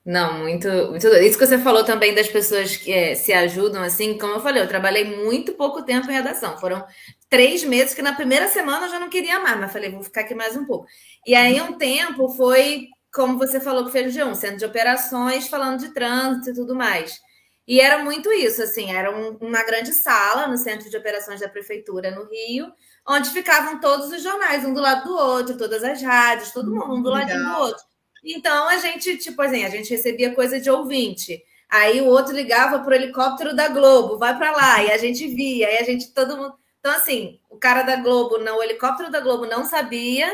Não, 0.05 0.39
muito, 0.39 0.67
muito 0.89 1.07
Isso 1.07 1.39
que 1.39 1.47
você 1.47 1.59
falou 1.59 1.85
também 1.85 2.15
das 2.15 2.29
pessoas 2.29 2.75
que 2.79 2.91
é, 2.91 3.15
se 3.15 3.31
ajudam, 3.31 3.83
assim, 3.83 4.17
como 4.17 4.33
eu 4.33 4.41
falei, 4.41 4.63
eu 4.63 4.69
trabalhei 4.69 5.05
muito 5.05 5.53
pouco 5.53 5.83
tempo 5.83 6.11
em 6.11 6.15
redação. 6.15 6.57
Foram 6.57 6.83
três 7.29 7.63
meses 7.63 7.93
que 7.93 8.01
na 8.01 8.15
primeira 8.15 8.49
semana 8.49 8.87
eu 8.87 8.91
já 8.91 8.99
não 8.99 9.11
queria 9.11 9.39
mais, 9.39 9.61
mas 9.61 9.71
falei, 9.71 9.91
vou 9.91 10.03
ficar 10.03 10.23
aqui 10.23 10.35
mais 10.35 10.57
um 10.57 10.65
pouco. 10.65 10.87
E 11.27 11.35
aí, 11.35 11.61
um 11.61 11.75
tempo 11.75 12.27
foi, 12.31 12.87
como 13.13 13.37
você 13.37 13.61
falou 13.61 13.85
que 13.85 13.93
fez 13.93 14.17
o 14.17 14.19
G1, 14.19 14.35
centro 14.35 14.57
de 14.57 14.65
operações, 14.65 15.47
falando 15.47 15.81
de 15.81 15.93
trânsito 15.93 16.51
e 16.51 16.55
tudo 16.55 16.75
mais. 16.75 17.21
E 17.69 17.83
era 17.83 18.03
muito 18.03 18.33
isso, 18.33 18.63
assim, 18.63 18.91
era 18.91 19.15
um, 19.15 19.37
uma 19.43 19.63
grande 19.63 19.93
sala 19.93 20.47
no 20.47 20.57
Centro 20.57 20.89
de 20.89 20.97
Operações 20.97 21.41
da 21.41 21.51
Prefeitura 21.51 22.11
no 22.11 22.25
Rio, 22.25 22.73
onde 23.07 23.29
ficavam 23.29 23.79
todos 23.79 24.11
os 24.11 24.23
jornais, 24.23 24.65
um 24.65 24.73
do 24.73 24.81
lado 24.81 25.05
do 25.05 25.15
outro, 25.15 25.59
todas 25.59 25.85
as 25.85 26.01
rádios, 26.01 26.51
todo 26.51 26.75
mundo, 26.75 26.95
um 26.95 27.03
do 27.03 27.11
lado 27.11 27.31
do 27.31 27.59
outro. 27.59 27.85
Então 28.25 28.69
a 28.71 28.79
gente, 28.79 29.19
tipo 29.19 29.43
assim, 29.43 29.67
a 29.67 29.69
gente 29.69 29.91
recebia 29.91 30.35
coisa 30.35 30.59
de 30.59 30.71
ouvinte. 30.71 31.43
Aí 31.69 32.01
o 32.01 32.07
outro 32.07 32.35
ligava 32.35 32.79
para 32.79 32.91
o 32.91 32.95
helicóptero 32.95 33.55
da 33.55 33.69
Globo, 33.69 34.17
vai 34.17 34.35
para 34.39 34.51
lá, 34.51 34.83
e 34.83 34.91
a 34.91 34.97
gente 34.97 35.29
via, 35.29 35.69
aí 35.69 35.77
a 35.77 35.85
gente, 35.85 36.15
todo 36.15 36.39
mundo. 36.39 36.55
Então, 36.81 36.93
assim, 36.93 37.39
o 37.51 37.59
cara 37.59 37.83
da 37.83 37.97
Globo, 37.97 38.39
não, 38.39 38.57
o 38.57 38.63
helicóptero 38.63 39.11
da 39.11 39.21
Globo 39.21 39.45
não 39.45 39.67
sabia 39.67 40.27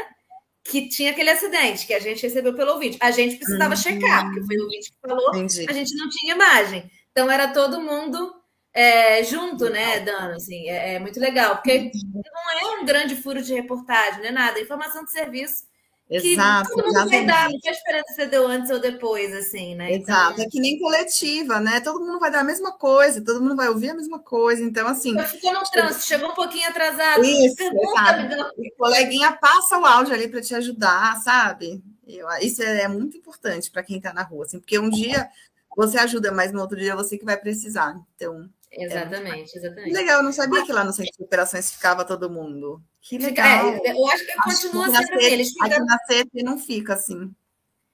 que 0.62 0.88
tinha 0.88 1.10
aquele 1.10 1.30
acidente 1.30 1.84
que 1.84 1.94
a 1.94 1.98
gente 1.98 2.22
recebeu 2.22 2.54
pelo 2.54 2.74
ouvinte. 2.74 2.96
A 3.00 3.10
gente 3.10 3.36
precisava 3.36 3.74
uhum. 3.74 3.80
checar, 3.80 4.24
porque 4.24 4.46
foi 4.46 4.56
o 4.56 4.62
ouvinte 4.62 4.92
que 4.92 4.96
falou, 5.08 5.34
Entendi. 5.34 5.66
a 5.68 5.72
gente 5.72 5.96
não 5.96 6.08
tinha 6.08 6.34
imagem. 6.36 6.88
Então 7.14 7.30
era 7.30 7.46
todo 7.46 7.80
mundo 7.80 8.34
é, 8.74 9.22
junto, 9.22 9.70
né, 9.70 10.00
Dano? 10.00 10.34
Assim, 10.34 10.68
é, 10.68 10.94
é, 10.94 10.98
muito 10.98 11.20
legal, 11.20 11.54
porque 11.54 11.92
não 12.12 12.58
é 12.58 12.80
um 12.80 12.84
grande 12.84 13.14
furo 13.14 13.40
de 13.40 13.54
reportagem, 13.54 14.18
não 14.18 14.26
é 14.26 14.32
nada, 14.32 14.58
é 14.58 14.62
informação 14.62 15.04
de 15.04 15.12
serviço. 15.12 15.62
Exato, 16.10 16.68
que 16.68 16.74
todo 16.74 16.86
mundo 16.86 17.08
vai 17.08 17.24
dar, 17.24 17.48
não 17.48 17.58
tem 17.60 17.72
diferença 17.72 18.12
se 18.14 18.26
deu 18.26 18.46
antes 18.46 18.70
ou 18.70 18.78
depois, 18.78 19.32
assim, 19.32 19.76
né? 19.76 19.94
Exato, 19.94 20.32
então, 20.32 20.44
é 20.44 20.48
que 20.48 20.60
nem 20.60 20.78
coletiva, 20.78 21.60
né? 21.60 21.80
Todo 21.80 22.04
mundo 22.04 22.18
vai 22.18 22.30
dar 22.30 22.40
a 22.40 22.44
mesma 22.44 22.72
coisa, 22.72 23.24
todo 23.24 23.40
mundo 23.40 23.56
vai 23.56 23.68
ouvir 23.68 23.90
a 23.90 23.94
mesma 23.94 24.18
coisa, 24.18 24.62
então 24.62 24.86
assim. 24.86 25.16
Ficou 25.20 25.54
no 25.54 25.62
trânsito, 25.62 26.04
chegou 26.04 26.30
um 26.30 26.34
pouquinho 26.34 26.68
atrasado. 26.68 27.24
Isso, 27.24 27.56
pergunta, 27.56 28.52
o 28.58 28.76
coleguinha 28.76 29.32
passa 29.32 29.78
o 29.78 29.86
áudio 29.86 30.12
ali 30.12 30.28
para 30.28 30.42
te 30.42 30.54
ajudar, 30.54 31.16
sabe? 31.22 31.80
Eu, 32.06 32.28
isso 32.42 32.62
é, 32.62 32.82
é 32.82 32.88
muito 32.88 33.16
importante 33.16 33.70
para 33.70 33.82
quem 33.82 33.96
está 33.96 34.12
na 34.12 34.24
rua, 34.24 34.44
assim, 34.44 34.58
porque 34.58 34.78
um 34.78 34.90
dia 34.90 35.30
você 35.76 35.98
ajuda, 35.98 36.32
mas 36.32 36.52
no 36.52 36.60
outro 36.60 36.78
dia 36.78 36.96
você 36.96 37.18
que 37.18 37.24
vai 37.24 37.36
precisar. 37.36 38.00
Então, 38.14 38.48
Exatamente, 38.76 39.56
é 39.56 39.58
exatamente. 39.58 39.94
Legal, 39.94 40.18
eu 40.18 40.24
não 40.24 40.32
sabia 40.32 40.64
que 40.64 40.72
lá 40.72 40.84
no 40.84 40.92
centro 40.92 41.12
de 41.16 41.24
operações 41.24 41.70
ficava 41.70 42.04
todo 42.04 42.30
mundo. 42.30 42.82
Que 43.00 43.18
legal. 43.18 43.68
É, 43.68 43.92
eu 43.92 44.06
acho 44.08 44.26
que 44.26 44.34
continua 44.42 44.86
sendo 44.86 45.14
assim. 45.14 45.24
Eles 45.24 45.52
fizeram... 45.52 45.76
Aqui 45.76 45.84
na 45.84 45.98
CEP 46.06 46.42
não 46.42 46.58
fica 46.58 46.94
assim. 46.94 47.30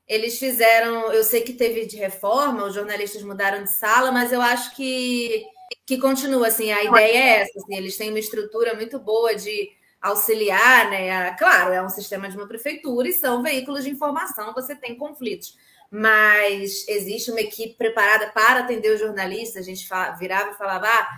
Eles 0.07 0.39
fizeram, 0.39 1.13
eu 1.13 1.23
sei 1.23 1.43
que 1.43 1.53
teve 1.53 1.87
de 1.87 1.97
reforma, 1.97 2.65
os 2.65 2.75
jornalistas 2.75 3.23
mudaram 3.23 3.63
de 3.63 3.71
sala, 3.71 4.11
mas 4.11 4.33
eu 4.33 4.41
acho 4.41 4.75
que, 4.75 5.45
que 5.87 5.99
continua 5.99 6.49
assim. 6.49 6.73
A 6.73 6.83
ideia 6.83 7.17
é 7.17 7.43
essa, 7.43 7.59
assim, 7.59 7.77
eles 7.77 7.97
têm 7.97 8.11
uma 8.11 8.19
estrutura 8.19 8.75
muito 8.75 8.99
boa 8.99 9.37
de 9.37 9.71
auxiliar, 10.01 10.91
né? 10.91 11.31
Claro, 11.35 11.73
é 11.73 11.83
um 11.83 11.89
sistema 11.89 12.29
de 12.29 12.37
uma 12.37 12.49
prefeitura 12.49 13.07
e 13.07 13.13
são 13.13 13.43
veículos 13.43 13.85
de 13.85 13.91
informação, 13.91 14.53
você 14.55 14.75
tem 14.75 14.97
conflitos 14.97 15.57
mas 15.91 16.87
existe 16.87 17.31
uma 17.31 17.41
equipe 17.41 17.75
preparada 17.75 18.29
para 18.29 18.61
atender 18.61 18.95
os 18.95 19.01
jornalistas. 19.01 19.63
A 19.63 19.67
gente 19.67 19.89
virava 20.19 20.51
e 20.51 20.55
falava: 20.55 20.87
ah, 20.87 21.09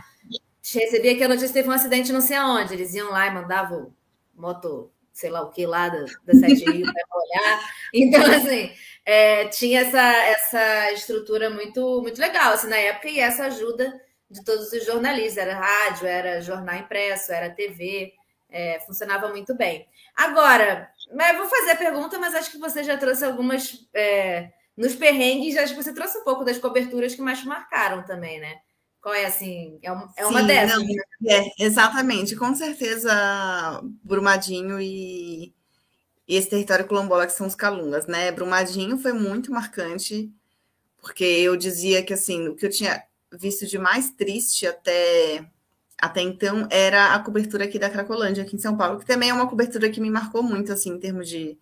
recebia 0.75 1.17
que 1.17 1.25
a 1.25 1.29
notícia 1.29 1.53
teve 1.53 1.69
um 1.69 1.73
acidente 1.73 2.13
não 2.13 2.21
sei 2.21 2.37
aonde. 2.37 2.73
Eles 2.73 2.95
iam 2.95 3.11
lá 3.11 3.27
e 3.27 3.35
mandavam 3.35 3.95
moto, 4.35 4.91
sei 5.13 5.29
lá 5.29 5.43
o 5.43 5.51
que 5.51 5.67
lá 5.67 5.89
da, 5.89 6.05
da 6.25 6.35
Sete 6.35 6.65
para 6.65 7.21
olhar. 7.21 7.73
Então, 7.93 8.23
assim, 8.25 8.73
é, 9.05 9.49
tinha 9.49 9.81
essa, 9.81 10.01
essa 10.01 10.93
estrutura 10.93 11.51
muito, 11.51 12.01
muito 12.01 12.21
legal 12.21 12.55
assim, 12.55 12.69
na 12.69 12.79
época 12.79 13.09
e 13.09 13.21
essa 13.21 13.45
ajuda 13.45 14.01
de 14.31 14.43
todos 14.43 14.73
os 14.73 14.87
jornalistas. 14.87 15.37
Era 15.37 15.55
rádio, 15.55 16.07
era 16.07 16.41
jornal 16.41 16.77
impresso, 16.77 17.33
era 17.33 17.51
TV. 17.51 18.15
É, 18.49 18.81
funcionava 18.87 19.29
muito 19.29 19.55
bem. 19.55 19.87
Agora, 20.15 20.91
mas 21.15 21.37
vou 21.39 21.47
fazer 21.47 21.71
a 21.71 21.77
pergunta, 21.77 22.19
mas 22.19 22.35
acho 22.35 22.51
que 22.51 22.59
você 22.59 22.85
já 22.85 22.99
trouxe 22.99 23.25
algumas 23.25 23.89
é, 23.95 24.51
nos 24.77 24.95
perrengues, 24.95 25.57
acho 25.57 25.75
que 25.75 25.83
você 25.83 25.93
trouxe 25.93 26.19
um 26.19 26.25
pouco 26.25 26.45
das 26.45 26.59
coberturas 26.59 27.15
que 27.15 27.23
mais 27.23 27.41
te 27.41 27.47
marcaram 27.47 28.03
também, 28.05 28.41
né? 28.41 28.61
Qual 29.01 29.15
é 29.15 29.27
assim? 29.27 29.79
É, 29.83 29.91
uma, 29.91 30.13
é 30.17 30.27
uma 30.27 30.41
Sim, 30.41 30.47
dessas. 30.47 30.79
Não, 30.79 30.87
né? 30.87 31.03
é, 31.27 31.65
exatamente, 31.65 32.37
com 32.37 32.55
certeza 32.55 33.83
Brumadinho 34.03 34.81
e, 34.81 35.53
e 36.27 36.37
esse 36.37 36.49
território 36.49 36.87
quilombola 36.87 37.27
que 37.27 37.33
são 37.33 37.47
os 37.47 37.55
calungas, 37.55 38.07
né? 38.07 38.31
Brumadinho 38.31 38.97
foi 38.99 39.13
muito 39.13 39.51
marcante, 39.51 40.33
porque 41.01 41.25
eu 41.25 41.57
dizia 41.57 42.03
que 42.03 42.15
assim, 42.15 42.49
o 42.49 42.55
que 42.55 42.65
eu 42.65 42.71
tinha 42.71 43.03
visto 43.33 43.67
de 43.67 43.77
mais 43.77 44.11
triste 44.11 44.67
até 44.67 45.45
até 45.99 46.21
então 46.21 46.67
era 46.71 47.15
a 47.15 47.19
cobertura 47.21 47.65
aqui 47.65 47.79
da 47.79 47.91
Cracolândia, 47.91 48.43
aqui 48.43 48.57
em 48.57 48.59
São 48.59 48.77
Paulo, 48.77 48.99
que 48.99 49.07
também 49.07 49.31
é 49.31 49.35
uma 49.35 49.49
cobertura 49.49 49.89
que 49.89 50.01
me 50.01 50.11
marcou 50.11 50.43
muito, 50.43 50.73
assim, 50.73 50.91
em 50.91 50.99
termos 50.99 51.29
de, 51.29 51.57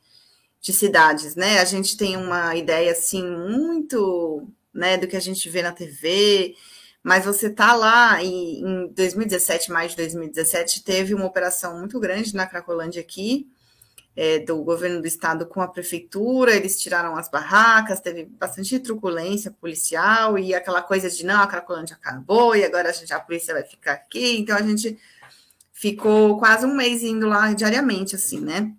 de 0.61 0.73
cidades, 0.73 1.35
né? 1.35 1.59
A 1.61 1.65
gente 1.65 1.97
tem 1.97 2.17
uma 2.17 2.55
ideia 2.55 2.93
assim 2.93 3.25
muito, 3.25 4.47
né, 4.73 4.97
do 4.99 5.09
que 5.09 5.17
a 5.17 5.21
gente 5.21 5.49
vê 5.49 5.63
na 5.63 5.73
TV, 5.73 6.55
mas 7.03 7.25
você 7.25 7.49
tá 7.49 7.75
lá 7.75 8.23
e 8.23 8.61
em 8.61 8.89
2017, 8.89 9.71
mais 9.71 9.93
de 9.93 9.97
2017, 9.99 10.85
teve 10.85 11.15
uma 11.15 11.25
operação 11.25 11.79
muito 11.79 11.99
grande 11.99 12.35
na 12.35 12.47
Cracolândia 12.47 13.01
aqui, 13.01 13.49
é, 14.15 14.39
do 14.41 14.63
governo 14.63 15.01
do 15.01 15.07
estado 15.07 15.47
com 15.47 15.63
a 15.63 15.69
prefeitura, 15.69 16.55
eles 16.55 16.79
tiraram 16.79 17.17
as 17.17 17.31
barracas, 17.31 18.01
teve 18.01 18.25
bastante 18.27 18.79
truculência 18.79 19.51
policial 19.51 20.39
e 20.39 20.55
aquela 20.55 20.83
coisa 20.83 21.09
de 21.09 21.25
não, 21.25 21.41
a 21.41 21.47
Cracolândia 21.47 21.97
acabou 21.97 22.55
e 22.55 22.65
agora 22.65 22.91
a, 22.91 22.93
gente, 22.93 23.13
a 23.15 23.21
polícia 23.21 23.55
vai 23.55 23.63
ficar 23.63 23.93
aqui, 23.93 24.39
então 24.39 24.57
a 24.57 24.63
gente 24.63 24.99
ficou 25.73 26.39
quase 26.39 26.67
um 26.67 26.75
mês 26.75 27.03
indo 27.03 27.27
lá 27.27 27.53
diariamente, 27.55 28.15
assim, 28.15 28.41
né? 28.41 28.75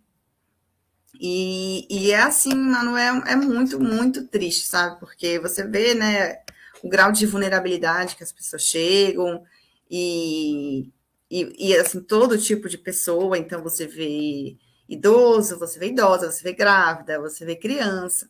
E, 1.23 1.85
e 1.87 2.11
é 2.11 2.19
assim, 2.19 2.55
mano, 2.55 2.97
é, 2.97 3.35
muito, 3.35 3.79
muito 3.79 4.25
triste, 4.25 4.65
sabe? 4.65 4.99
Porque 4.99 5.37
você 5.39 5.63
vê, 5.63 5.93
né, 5.93 6.39
o 6.81 6.89
grau 6.89 7.11
de 7.11 7.27
vulnerabilidade 7.27 8.15
que 8.15 8.23
as 8.23 8.31
pessoas 8.31 8.63
chegam 8.63 9.43
e, 9.89 10.89
e, 11.29 11.69
e, 11.69 11.77
assim, 11.77 12.01
todo 12.01 12.39
tipo 12.39 12.67
de 12.67 12.75
pessoa. 12.75 13.37
Então, 13.37 13.61
você 13.61 13.85
vê 13.85 14.57
idoso, 14.89 15.59
você 15.59 15.77
vê 15.77 15.89
idosa, 15.89 16.31
você 16.31 16.41
vê 16.41 16.53
grávida, 16.53 17.19
você 17.19 17.45
vê 17.45 17.55
criança. 17.55 18.27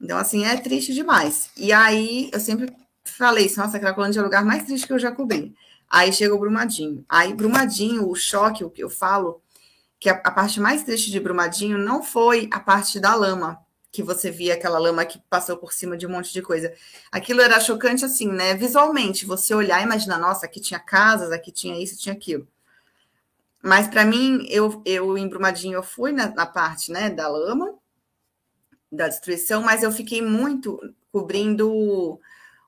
Então, 0.00 0.16
assim, 0.16 0.46
é 0.46 0.56
triste 0.56 0.94
demais. 0.94 1.50
E 1.54 1.70
aí, 1.70 2.30
eu 2.32 2.40
sempre 2.40 2.74
falei 3.04 3.44
isso, 3.44 3.60
nossa, 3.60 3.78
Cracolândia 3.78 4.20
é 4.20 4.22
o 4.22 4.24
lugar 4.24 4.42
mais 4.42 4.64
triste 4.64 4.86
que 4.86 4.92
eu 4.94 4.98
já 4.98 5.12
cobri. 5.12 5.54
Aí 5.86 6.10
chega 6.14 6.34
o 6.34 6.40
Brumadinho. 6.40 7.04
Aí, 7.06 7.34
Brumadinho, 7.34 8.08
o 8.08 8.14
choque, 8.14 8.64
o 8.64 8.70
que 8.70 8.82
eu 8.82 8.88
falo, 8.88 9.42
que 10.02 10.10
a, 10.10 10.14
a, 10.14 10.32
parte 10.32 10.58
mais 10.58 10.82
triste 10.82 11.12
de 11.12 11.20
Brumadinho 11.20 11.78
não 11.78 12.02
foi 12.02 12.48
a 12.50 12.58
parte 12.58 12.98
da 12.98 13.14
lama, 13.14 13.64
que 13.92 14.02
você 14.02 14.32
via 14.32 14.54
aquela 14.54 14.76
lama 14.76 15.04
que 15.04 15.20
passou 15.30 15.56
por 15.56 15.72
cima 15.72 15.96
de 15.96 16.04
um 16.04 16.10
monte 16.10 16.32
de 16.32 16.42
coisa. 16.42 16.74
Aquilo 17.12 17.40
era 17.40 17.60
chocante 17.60 18.04
assim, 18.04 18.26
né? 18.26 18.52
Visualmente, 18.52 19.24
você 19.24 19.54
olhar 19.54 19.80
e 19.80 19.84
imaginar, 19.84 20.18
nossa, 20.18 20.44
aqui 20.44 20.60
tinha 20.60 20.80
casas, 20.80 21.30
aqui 21.30 21.52
tinha 21.52 21.80
isso, 21.80 21.96
tinha 21.96 22.12
aquilo. 22.12 22.48
Mas 23.62 23.86
para 23.86 24.04
mim, 24.04 24.44
eu, 24.50 24.82
eu 24.84 25.16
em 25.16 25.28
Brumadinho 25.28 25.74
eu 25.74 25.84
fui 25.84 26.10
na, 26.10 26.34
na 26.34 26.46
parte, 26.46 26.90
né, 26.90 27.08
da 27.08 27.28
lama, 27.28 27.72
da 28.90 29.06
destruição, 29.06 29.62
mas 29.62 29.84
eu 29.84 29.92
fiquei 29.92 30.20
muito 30.20 30.80
cobrindo 31.12 32.18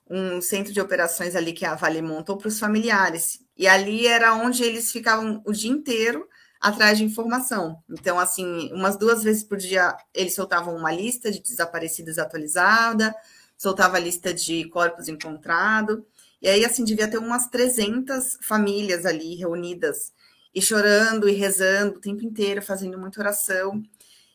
um 0.09 0.41
centro 0.41 0.73
de 0.73 0.81
operações 0.81 1.35
ali 1.35 1.53
que 1.53 1.67
a 1.67 1.75
Vale 1.75 2.01
montou 2.01 2.37
para 2.37 2.47
os 2.47 2.61
familiares. 2.61 3.41
E 3.57 3.67
ali 3.67 4.07
era 4.07 4.35
onde 4.35 4.63
eles 4.63 4.93
ficavam 4.93 5.43
o 5.45 5.51
dia 5.51 5.73
inteiro 5.73 6.29
atrás 6.65 6.97
de 6.97 7.05
informação. 7.05 7.79
Então, 7.91 8.19
assim, 8.19 8.73
umas 8.73 8.97
duas 8.97 9.23
vezes 9.23 9.45
por 9.45 9.59
dia 9.59 9.95
eles 10.15 10.35
soltavam 10.35 10.75
uma 10.75 10.91
lista 10.91 11.31
de 11.31 11.43
desaparecidos 11.43 12.19
atualizada, 12.19 13.15
soltava 13.55 13.99
a 13.99 14.01
lista 14.01 14.33
de 14.33 14.65
corpos 14.71 15.07
encontrados, 15.07 16.03
e 16.41 16.49
aí, 16.49 16.65
assim, 16.65 16.83
devia 16.83 17.07
ter 17.07 17.19
umas 17.19 17.49
300 17.49 18.39
famílias 18.41 19.05
ali 19.05 19.35
reunidas, 19.35 20.11
e 20.55 20.63
chorando 20.63 21.29
e 21.29 21.33
rezando 21.33 21.99
o 21.99 22.01
tempo 22.01 22.25
inteiro, 22.25 22.63
fazendo 22.63 22.99
muita 22.99 23.21
oração. 23.21 23.83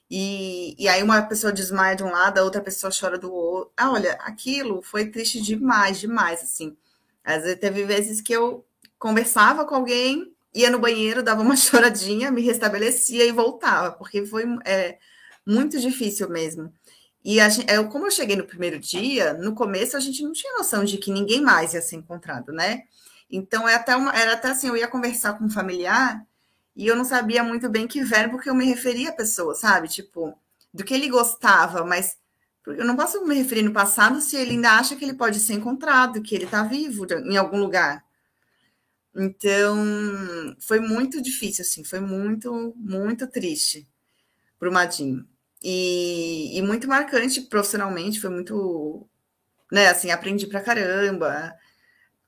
E, 0.09 0.75
e 0.77 0.87
aí 0.87 1.01
uma 1.01 1.21
pessoa 1.23 1.51
desmaia 1.51 1.95
de 1.95 2.03
um 2.03 2.11
lado, 2.11 2.37
a 2.37 2.43
outra 2.43 2.61
pessoa 2.61 2.91
chora 2.91 3.17
do 3.17 3.33
outro. 3.33 3.71
Ah, 3.75 3.91
olha, 3.91 4.13
aquilo 4.21 4.81
foi 4.83 5.07
triste 5.09 5.41
demais, 5.41 5.99
demais, 5.99 6.43
assim. 6.43 6.77
Às 7.23 7.43
vezes 7.43 7.59
teve 7.59 7.85
vezes 7.85 8.21
que 8.21 8.33
eu 8.33 8.65
conversava 8.99 9.65
com 9.65 9.75
alguém 9.75 10.35
ia 10.53 10.69
no 10.69 10.79
banheiro, 10.79 11.23
dava 11.23 11.41
uma 11.41 11.55
choradinha, 11.57 12.31
me 12.31 12.41
restabelecia 12.41 13.25
e 13.25 13.31
voltava, 13.31 13.91
porque 13.91 14.25
foi 14.25 14.45
é, 14.65 14.97
muito 15.45 15.79
difícil 15.79 16.29
mesmo. 16.29 16.73
E 17.23 17.39
a 17.39 17.49
gente, 17.49 17.71
eu, 17.71 17.89
como 17.89 18.07
eu 18.07 18.11
cheguei 18.11 18.35
no 18.35 18.45
primeiro 18.45 18.79
dia, 18.79 19.33
no 19.33 19.53
começo 19.53 19.97
a 19.97 19.99
gente 19.99 20.23
não 20.23 20.31
tinha 20.31 20.57
noção 20.57 20.83
de 20.83 20.97
que 20.97 21.11
ninguém 21.11 21.41
mais 21.41 21.73
ia 21.73 21.81
ser 21.81 21.97
encontrado, 21.97 22.53
né? 22.53 22.83
Então 23.29 23.67
é 23.67 23.75
até 23.75 23.95
uma, 23.95 24.11
era 24.17 24.33
até 24.33 24.49
assim, 24.49 24.67
eu 24.67 24.77
ia 24.77 24.87
conversar 24.87 25.33
com 25.33 25.45
um 25.45 25.49
familiar 25.49 26.25
e 26.75 26.87
eu 26.87 26.95
não 26.95 27.03
sabia 27.03 27.43
muito 27.43 27.69
bem 27.69 27.87
que 27.87 28.03
verbo 28.03 28.39
que 28.39 28.49
eu 28.49 28.55
me 28.55 28.65
referia 28.65 29.09
à 29.09 29.13
pessoa, 29.13 29.53
sabe? 29.53 29.87
Tipo, 29.89 30.33
do 30.73 30.83
que 30.83 30.93
ele 30.93 31.09
gostava, 31.09 31.83
mas 31.85 32.17
eu 32.65 32.85
não 32.85 32.95
posso 32.95 33.25
me 33.25 33.35
referir 33.35 33.63
no 33.63 33.73
passado 33.73 34.21
se 34.21 34.35
ele 34.37 34.51
ainda 34.51 34.71
acha 34.71 34.95
que 34.95 35.03
ele 35.03 35.13
pode 35.13 35.39
ser 35.39 35.53
encontrado, 35.53 36.21
que 36.21 36.35
ele 36.35 36.45
está 36.45 36.63
vivo 36.63 37.05
em 37.25 37.37
algum 37.37 37.59
lugar. 37.59 38.03
Então, 39.15 40.55
foi 40.59 40.79
muito 40.79 41.21
difícil, 41.21 41.63
assim, 41.63 41.83
foi 41.83 41.99
muito, 41.99 42.73
muito 42.77 43.27
triste 43.27 43.87
para 44.59 44.69
o 44.69 44.73
Madinho. 44.73 45.27
E, 45.63 46.57
e, 46.57 46.61
muito 46.61 46.87
marcante 46.87 47.41
profissionalmente, 47.41 48.19
foi 48.21 48.29
muito, 48.29 49.07
né, 49.71 49.87
assim, 49.89 50.11
aprendi 50.11 50.47
pra 50.47 50.61
caramba, 50.61 51.53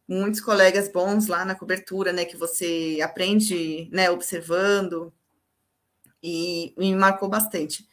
muitos 0.07 0.41
colegas 0.41 0.89
bons 0.91 1.27
lá 1.27 1.45
na 1.45 1.55
cobertura, 1.55 2.13
né, 2.13 2.25
que 2.25 2.37
você 2.37 2.99
aprende, 3.03 3.89
né, 3.91 4.09
observando, 4.11 5.13
e, 6.21 6.73
e 6.77 6.91
me 6.91 6.95
marcou 6.95 7.29
bastante. 7.29 7.87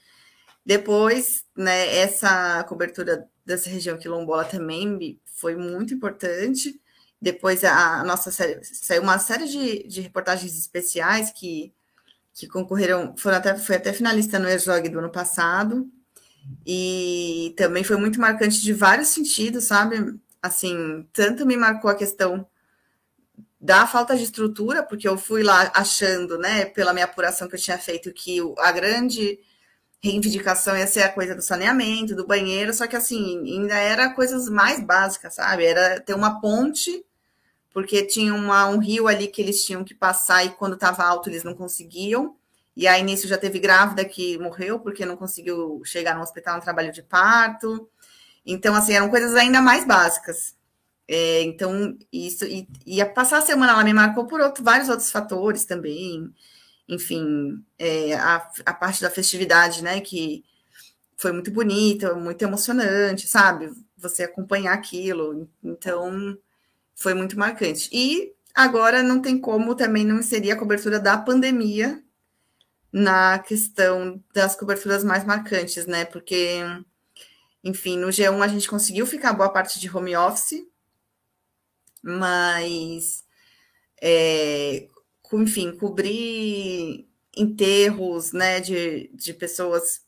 Depois, 0.65 1.45
né, 1.57 1.97
essa 1.97 2.63
cobertura 2.65 3.29
dessa 3.45 3.71
região 3.71 3.99
quilombola 3.99 4.45
também 4.45 5.19
foi 5.25 5.57
muito 5.57 5.95
importante. 5.95 6.81
Depois 7.21 7.65
a, 7.65 8.01
a 8.01 8.05
nossa 8.05 8.31
série, 8.31 8.61
saiu 8.63 9.03
uma 9.03 9.19
série 9.19 9.47
de, 9.47 9.89
de 9.89 10.01
reportagens 10.01 10.57
especiais 10.57 11.33
que, 11.33 11.73
que 12.33 12.47
concorreram, 12.47 13.15
foram 13.17 13.39
até, 13.39 13.57
foi 13.57 13.77
até 13.77 13.93
finalista 13.93 14.39
no 14.39 14.49
ESOG 14.49 14.89
do 14.89 15.01
ano 15.01 15.11
passado. 15.11 15.91
E 16.67 17.55
também 17.57 17.85
foi 17.85 17.97
muito 17.97 18.21
marcante 18.21 18.61
de 18.61 18.73
vários 18.73 19.09
sentidos, 19.09 19.65
sabe? 19.65 20.19
Assim, 20.41 21.07
tanto 21.13 21.45
me 21.45 21.57
marcou 21.57 21.91
a 21.91 21.95
questão 21.95 22.47
da 23.61 23.87
falta 23.87 24.17
de 24.17 24.23
estrutura, 24.23 24.83
porque 24.83 25.09
eu 25.09 25.19
fui 25.19 25.43
lá 25.43 25.71
achando, 25.75 26.39
né, 26.39 26.65
pela 26.65 26.93
minha 26.93 27.05
apuração 27.05 27.49
que 27.49 27.57
eu 27.57 27.61
tinha 27.61 27.79
feito, 27.79 28.13
que 28.13 28.39
a 28.59 28.71
grande 28.71 29.41
reivindicação 30.01 30.77
ia 30.77 30.87
ser 30.87 31.03
a 31.03 31.13
coisa 31.13 31.35
do 31.35 31.43
saneamento, 31.43 32.15
do 32.15 32.27
banheiro, 32.27 32.73
só 32.73 32.87
que 32.87 32.97
assim, 32.97 33.39
ainda 33.45 33.75
era 33.75 34.11
coisas 34.11 34.49
mais 34.49 34.81
básicas, 34.81 35.35
sabe? 35.35 35.65
Era 35.65 36.01
ter 36.01 36.15
uma 36.15 36.41
ponte, 36.41 37.05
porque 37.73 38.05
tinha 38.05 38.35
uma, 38.35 38.67
um 38.69 38.79
rio 38.79 39.09
ali 39.09 39.27
que 39.27 39.43
eles 39.43 39.65
tinham 39.65 39.85
que 39.85 39.95
passar 39.95 40.45
e 40.45 40.51
quando 40.51 40.75
estava 40.75 41.05
alto 41.05 41.29
eles 41.29 41.45
não 41.45 41.55
conseguiam. 41.55 42.37
E 42.77 42.87
aí 42.87 43.03
nisso 43.03 43.27
já 43.27 43.37
teve 43.37 43.59
grávida 43.59 44.05
que 44.05 44.39
morreu 44.39 44.79
porque 44.79 45.05
não 45.05 45.17
conseguiu 45.17 45.83
chegar 45.85 46.15
no 46.15 46.23
hospital 46.23 46.57
no 46.57 46.63
trabalho 46.63 46.93
de 46.93 47.03
parto. 47.03 47.89
Então, 48.47 48.75
assim, 48.75 48.95
eram 48.95 49.11
coisas 49.11 49.35
ainda 49.35 49.61
mais 49.61 49.85
básicas. 49.85 50.57
É, 51.09 51.43
então, 51.43 51.99
isso, 52.13 52.45
e, 52.45 52.69
e 52.87 53.01
a 53.01 53.07
passar 53.07 53.39
a 53.39 53.43
semana 53.43 53.75
lá 53.75 53.83
me 53.83 53.93
marcou 53.93 54.27
por 54.27 54.41
outro, 54.41 54.63
vários 54.63 54.89
outros 54.89 55.11
fatores 55.11 55.65
também 55.65 56.33
enfim, 56.89 57.65
é, 57.79 58.15
a, 58.15 58.51
a 58.67 58.75
parte 58.75 59.03
da 59.03 59.11
festividade, 59.11 59.83
né, 59.83 60.01
que 60.01 60.45
foi 61.17 61.33
muito 61.33 61.51
bonita, 61.51 62.15
muito 62.15 62.43
emocionante, 62.43 63.27
sabe? 63.27 63.71
Você 63.97 64.23
acompanhar 64.23 64.73
aquilo, 64.73 65.49
então 65.63 66.39
foi 66.95 67.15
muito 67.15 67.39
marcante. 67.39 67.91
E 67.93 68.33
agora 68.55 69.03
não 69.03 69.21
tem 69.21 69.39
como 69.41 69.75
também 69.75 70.05
não 70.05 70.19
inserir 70.21 70.53
a 70.53 70.57
cobertura 70.57 70.99
da 70.99 71.19
pandemia 71.19 72.03
na 72.93 73.39
questão 73.41 74.23
das 74.33 74.57
coberturas 74.57 75.05
mais 75.05 75.25
marcantes, 75.25 75.87
né? 75.87 76.05
Porque, 76.05 76.61
enfim, 77.63 77.99
no 77.99 78.09
G1 78.09 78.41
a 78.43 78.49
gente 78.49 78.69
conseguiu 78.69 79.07
ficar 79.07 79.33
boa 79.33 79.51
parte 79.51 79.79
de 79.81 79.95
home 79.95 80.17
office, 80.17 80.65
mas 82.03 83.25
é, 84.01 84.89
enfim, 85.37 85.77
cobrir 85.77 87.09
enterros, 87.37 88.33
né, 88.33 88.61
de, 88.61 89.11
de 89.15 89.35
pessoas, 89.35 90.03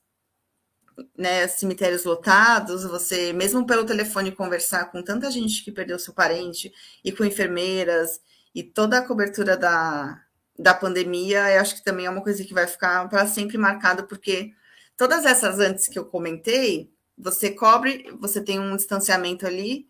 né, 1.17 1.47
cemitérios 1.49 2.05
lotados, 2.05 2.85
você, 2.85 3.33
mesmo 3.33 3.67
pelo 3.67 3.85
telefone, 3.87 4.33
conversar 4.33 4.87
com 4.91 5.03
tanta 5.03 5.31
gente 5.31 5.65
que 5.65 5.73
perdeu 5.73 5.99
seu 5.99 6.15
parente, 6.15 6.73
e 7.05 7.13
com 7.13 7.25
enfermeiras, 7.25 8.21
e 8.55 8.63
toda 8.63 8.99
a 8.99 9.07
cobertura 9.07 9.57
da, 9.57 10.23
da 10.59 10.75
pandemia, 10.75 11.51
eu 11.53 11.61
acho 11.61 11.77
que 11.77 11.85
também 11.85 12.07
é 12.07 12.11
uma 12.11 12.23
coisa 12.23 12.45
que 12.45 12.55
vai 12.55 12.67
ficar 12.67 13.09
para 13.09 13.27
sempre 13.27 13.57
marcada, 13.59 14.03
porque 14.03 14.53
todas 14.97 15.25
essas 15.25 15.59
antes 15.59 15.89
que 15.89 15.99
eu 15.99 16.05
comentei, 16.05 16.93
você 17.17 17.51
cobre, 17.51 18.07
você 18.21 18.41
tem 18.43 18.59
um 18.59 18.77
distanciamento 18.77 19.47
ali, 19.47 19.89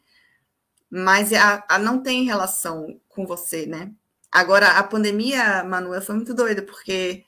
mas 0.90 1.32
a, 1.32 1.64
a 1.68 1.78
não 1.78 2.02
tem 2.02 2.24
relação 2.24 3.00
com 3.08 3.26
você, 3.26 3.66
né? 3.66 3.92
Agora, 4.30 4.78
a 4.78 4.82
pandemia, 4.82 5.64
Manuel, 5.64 6.02
foi 6.02 6.14
muito 6.14 6.34
doida, 6.34 6.62
porque 6.62 7.24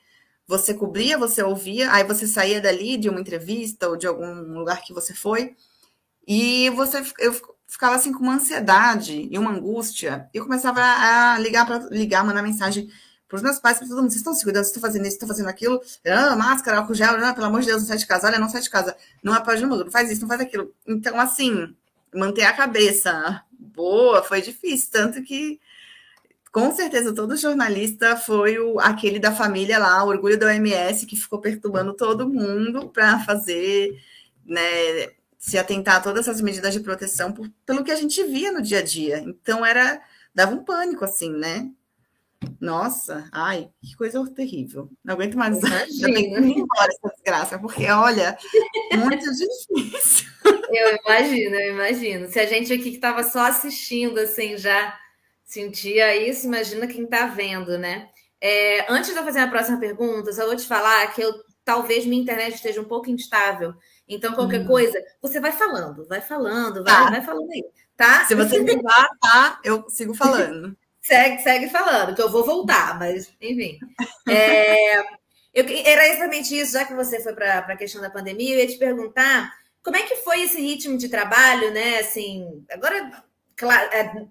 você 0.47 0.73
cobria, 0.73 1.17
você 1.17 1.43
ouvia, 1.43 1.91
aí 1.91 2.03
você 2.03 2.27
saía 2.27 2.61
dali 2.61 2.97
de 2.97 3.09
uma 3.09 3.19
entrevista 3.19 3.89
ou 3.89 3.97
de 3.97 4.07
algum 4.07 4.57
lugar 4.57 4.81
que 4.81 4.93
você 4.93 5.13
foi, 5.13 5.55
e 6.27 6.69
você 6.71 7.03
eu 7.19 7.33
ficava 7.67 7.95
assim 7.95 8.13
com 8.13 8.19
uma 8.23 8.35
ansiedade 8.35 9.27
e 9.31 9.37
uma 9.37 9.51
angústia. 9.51 10.29
Eu 10.33 10.43
começava 10.43 10.81
a 10.81 11.39
ligar 11.39 11.65
para 11.65 11.79
ligar, 11.89 12.23
mandar 12.23 12.43
mensagem 12.43 12.89
para 13.27 13.37
os 13.37 13.41
meus 13.41 13.57
pais, 13.59 13.79
para 13.79 13.87
todo 13.87 13.97
mundo, 13.97 14.11
vocês 14.11 14.21
estão 14.21 14.33
se 14.33 14.43
cuidando, 14.43 14.63
vocês 14.63 14.75
estão 14.75 14.81
fazendo 14.81 15.05
isso, 15.05 15.15
estão 15.15 15.27
fazendo 15.27 15.49
aquilo, 15.49 15.81
ah, 16.05 16.35
máscara, 16.35 16.77
álcool 16.77 16.93
gel, 16.93 17.15
ah, 17.25 17.33
pelo 17.33 17.47
amor 17.47 17.61
de 17.61 17.67
Deus, 17.67 17.81
não 17.81 17.87
sai 17.87 17.97
de 17.97 18.05
casa, 18.05 18.27
olha, 18.27 18.37
não 18.37 18.47
sai 18.47 18.61
de 18.61 18.69
casa, 18.69 18.95
não 19.23 19.33
apaga 19.33 19.57
de 19.57 19.65
mundo, 19.65 19.85
não 19.85 19.91
faz 19.91 20.11
isso, 20.11 20.21
não 20.21 20.27
faz 20.27 20.39
aquilo. 20.41 20.71
Então, 20.87 21.19
assim, 21.19 21.75
manter 22.13 22.43
a 22.43 22.53
cabeça 22.53 23.43
boa 23.51 24.21
foi 24.23 24.39
difícil, 24.41 24.89
tanto 24.91 25.23
que 25.23 25.59
com 26.53 26.71
certeza 26.71 27.15
todo 27.15 27.35
jornalista 27.35 28.15
foi 28.15 28.59
o, 28.59 28.79
aquele 28.79 29.17
da 29.17 29.31
família 29.31 29.79
lá, 29.79 30.03
o 30.03 30.09
orgulho 30.09 30.37
da 30.37 30.45
OMS, 30.45 31.07
que 31.07 31.15
ficou 31.15 31.41
perturbando 31.41 31.95
todo 31.95 32.29
mundo 32.29 32.89
para 32.89 33.19
fazer, 33.21 33.99
né, 34.45 34.61
se 35.35 35.57
atentar 35.57 35.95
a 35.95 35.99
todas 35.99 36.27
essas 36.27 36.39
medidas 36.41 36.71
de 36.71 36.79
proteção 36.79 37.33
por, 37.33 37.49
pelo 37.65 37.83
que 37.83 37.91
a 37.91 37.95
gente 37.95 38.23
via 38.25 38.51
no 38.51 38.61
dia 38.61 38.79
a 38.79 38.83
dia. 38.83 39.17
Então 39.25 39.65
era 39.65 39.99
dava 40.33 40.53
um 40.53 40.63
pânico 40.63 41.03
assim, 41.03 41.31
né? 41.31 41.71
Nossa, 42.61 43.27
ai, 43.31 43.69
que 43.81 43.95
coisa 43.95 44.23
terrível. 44.27 44.91
Não 45.03 45.15
aguento 45.15 45.35
mais. 45.35 45.59
Já 45.89 46.05
que 46.05 46.19
ir 46.19 46.37
embora 46.37 46.91
essa 46.91 47.15
desgraça, 47.15 47.57
porque 47.57 47.89
olha, 47.89 48.37
muito 48.95 49.25
difícil. 49.31 50.29
Eu 50.69 50.99
imagino, 51.03 51.55
eu 51.55 51.73
imagino. 51.73 52.27
Se 52.29 52.39
a 52.39 52.45
gente 52.45 52.71
aqui 52.71 52.91
que 52.91 52.95
estava 52.95 53.23
só 53.23 53.45
assistindo, 53.45 54.19
assim, 54.19 54.55
já 54.55 54.99
sentia 55.45 56.15
isso, 56.15 56.47
imagina 56.47 56.87
quem 56.87 57.03
está 57.03 57.27
vendo, 57.27 57.77
né? 57.77 58.09
É, 58.41 58.91
antes 58.91 59.11
de 59.11 59.17
eu 59.17 59.23
fazer 59.23 59.39
a 59.39 59.47
próxima 59.47 59.79
pergunta, 59.79 60.33
só 60.33 60.45
vou 60.45 60.55
te 60.55 60.67
falar 60.67 61.07
que 61.13 61.21
eu 61.21 61.33
talvez 61.63 62.05
minha 62.05 62.21
internet 62.21 62.55
esteja 62.55 62.81
um 62.81 62.85
pouco 62.85 63.09
instável. 63.09 63.73
Então, 64.07 64.33
qualquer 64.33 64.61
hum. 64.61 64.67
coisa, 64.67 65.01
você 65.21 65.39
vai 65.39 65.51
falando, 65.51 66.05
vai 66.07 66.21
falando, 66.21 66.83
vai, 66.83 66.93
tá. 66.93 67.09
vai 67.09 67.21
falando 67.21 67.49
aí, 67.51 67.63
tá? 67.95 68.25
Se 68.25 68.35
você 68.35 68.59
levar, 68.59 69.07
tá? 69.21 69.59
Eu 69.63 69.89
sigo 69.89 70.13
falando. 70.13 70.75
segue, 71.01 71.41
segue 71.41 71.69
falando, 71.69 72.15
que 72.15 72.21
eu 72.21 72.31
vou 72.31 72.45
voltar, 72.45 72.97
mas 72.97 73.33
enfim. 73.41 73.77
É, 74.27 74.99
eu, 75.53 75.65
era 75.85 76.07
exatamente 76.07 76.57
isso, 76.57 76.73
já 76.73 76.85
que 76.85 76.93
você 76.93 77.21
foi 77.21 77.33
para 77.33 77.59
a 77.59 77.77
questão 77.77 78.01
da 78.01 78.09
pandemia, 78.09 78.55
eu 78.55 78.59
ia 78.59 78.67
te 78.67 78.77
perguntar 78.77 79.53
como 79.83 79.97
é 79.97 80.03
que 80.03 80.15
foi 80.17 80.43
esse 80.43 80.59
ritmo 80.59 80.97
de 80.97 81.09
trabalho, 81.09 81.71
né? 81.73 81.99
Assim, 81.99 82.65
agora 82.71 83.23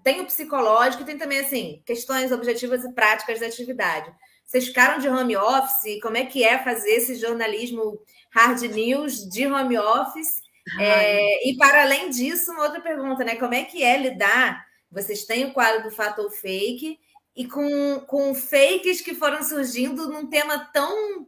tem 0.03 0.21
o 0.21 0.25
psicológico 0.25 1.03
e 1.03 1.05
tem 1.05 1.17
também, 1.17 1.39
assim, 1.39 1.81
questões 1.85 2.31
objetivas 2.31 2.83
e 2.83 2.93
práticas 2.93 3.39
da 3.39 3.47
atividade. 3.47 4.13
Vocês 4.45 4.67
ficaram 4.67 4.99
de 4.99 5.07
home 5.07 5.35
office? 5.35 6.01
Como 6.01 6.17
é 6.17 6.25
que 6.25 6.43
é 6.43 6.59
fazer 6.63 6.91
esse 6.91 7.15
jornalismo 7.15 7.99
hard 8.31 8.61
news 8.61 9.27
de 9.29 9.47
home 9.47 9.77
office? 9.77 10.41
É, 10.79 11.49
e 11.49 11.57
para 11.57 11.81
além 11.81 12.09
disso, 12.09 12.51
uma 12.51 12.63
outra 12.63 12.81
pergunta, 12.81 13.23
né? 13.23 13.35
Como 13.35 13.53
é 13.53 13.63
que 13.63 13.83
é 13.83 13.97
lidar? 13.97 14.65
Vocês 14.91 15.25
têm 15.25 15.45
o 15.45 15.53
quadro 15.53 15.83
do 15.83 15.91
fato 15.91 16.21
ou 16.21 16.29
fake 16.29 16.99
e 17.35 17.47
com, 17.47 17.99
com 18.01 18.33
fakes 18.35 19.01
que 19.01 19.15
foram 19.15 19.41
surgindo 19.43 20.07
num 20.07 20.27
tema 20.27 20.69
tão 20.71 21.27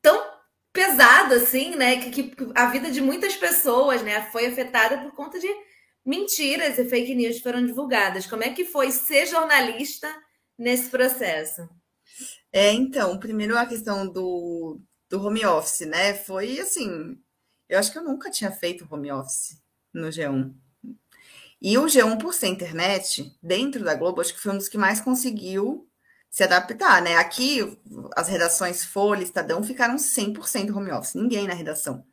tão 0.00 0.32
pesado 0.72 1.34
assim, 1.34 1.76
né? 1.76 1.98
Que, 1.98 2.10
que 2.10 2.52
a 2.54 2.66
vida 2.66 2.90
de 2.90 3.00
muitas 3.00 3.36
pessoas, 3.36 4.02
né, 4.02 4.28
foi 4.32 4.46
afetada 4.46 4.98
por 4.98 5.12
conta 5.12 5.38
de 5.38 5.48
mentiras 6.04 6.78
e 6.78 6.84
fake 6.84 7.14
news 7.14 7.40
foram 7.40 7.64
divulgadas. 7.64 8.26
Como 8.26 8.42
é 8.42 8.52
que 8.52 8.64
foi 8.64 8.90
ser 8.90 9.26
jornalista 9.26 10.12
nesse 10.58 10.90
processo? 10.90 11.68
É, 12.52 12.72
então, 12.72 13.18
primeiro 13.18 13.56
a 13.56 13.66
questão 13.66 14.06
do, 14.06 14.80
do 15.08 15.24
home 15.24 15.44
office, 15.44 15.86
né? 15.86 16.14
Foi 16.14 16.58
assim, 16.58 17.18
eu 17.68 17.78
acho 17.78 17.90
que 17.90 17.98
eu 17.98 18.04
nunca 18.04 18.30
tinha 18.30 18.50
feito 18.50 18.86
home 18.90 19.10
office 19.10 19.58
no 19.92 20.08
G1. 20.08 20.54
E 21.60 21.78
o 21.78 21.84
G1, 21.84 22.18
por 22.18 22.34
ser 22.34 22.48
internet, 22.48 23.32
dentro 23.42 23.84
da 23.84 23.94
Globo, 23.94 24.20
acho 24.20 24.34
que 24.34 24.40
foi 24.40 24.52
um 24.52 24.58
dos 24.58 24.68
que 24.68 24.76
mais 24.76 25.00
conseguiu 25.00 25.88
se 26.28 26.42
adaptar, 26.42 27.00
né? 27.00 27.16
Aqui, 27.16 27.78
as 28.16 28.26
redações 28.26 28.84
Folha, 28.84 29.22
Estadão 29.22 29.62
ficaram 29.62 29.96
100% 29.96 30.74
home 30.74 30.90
office, 30.90 31.14
ninguém 31.14 31.46
na 31.46 31.54
redação. 31.54 32.04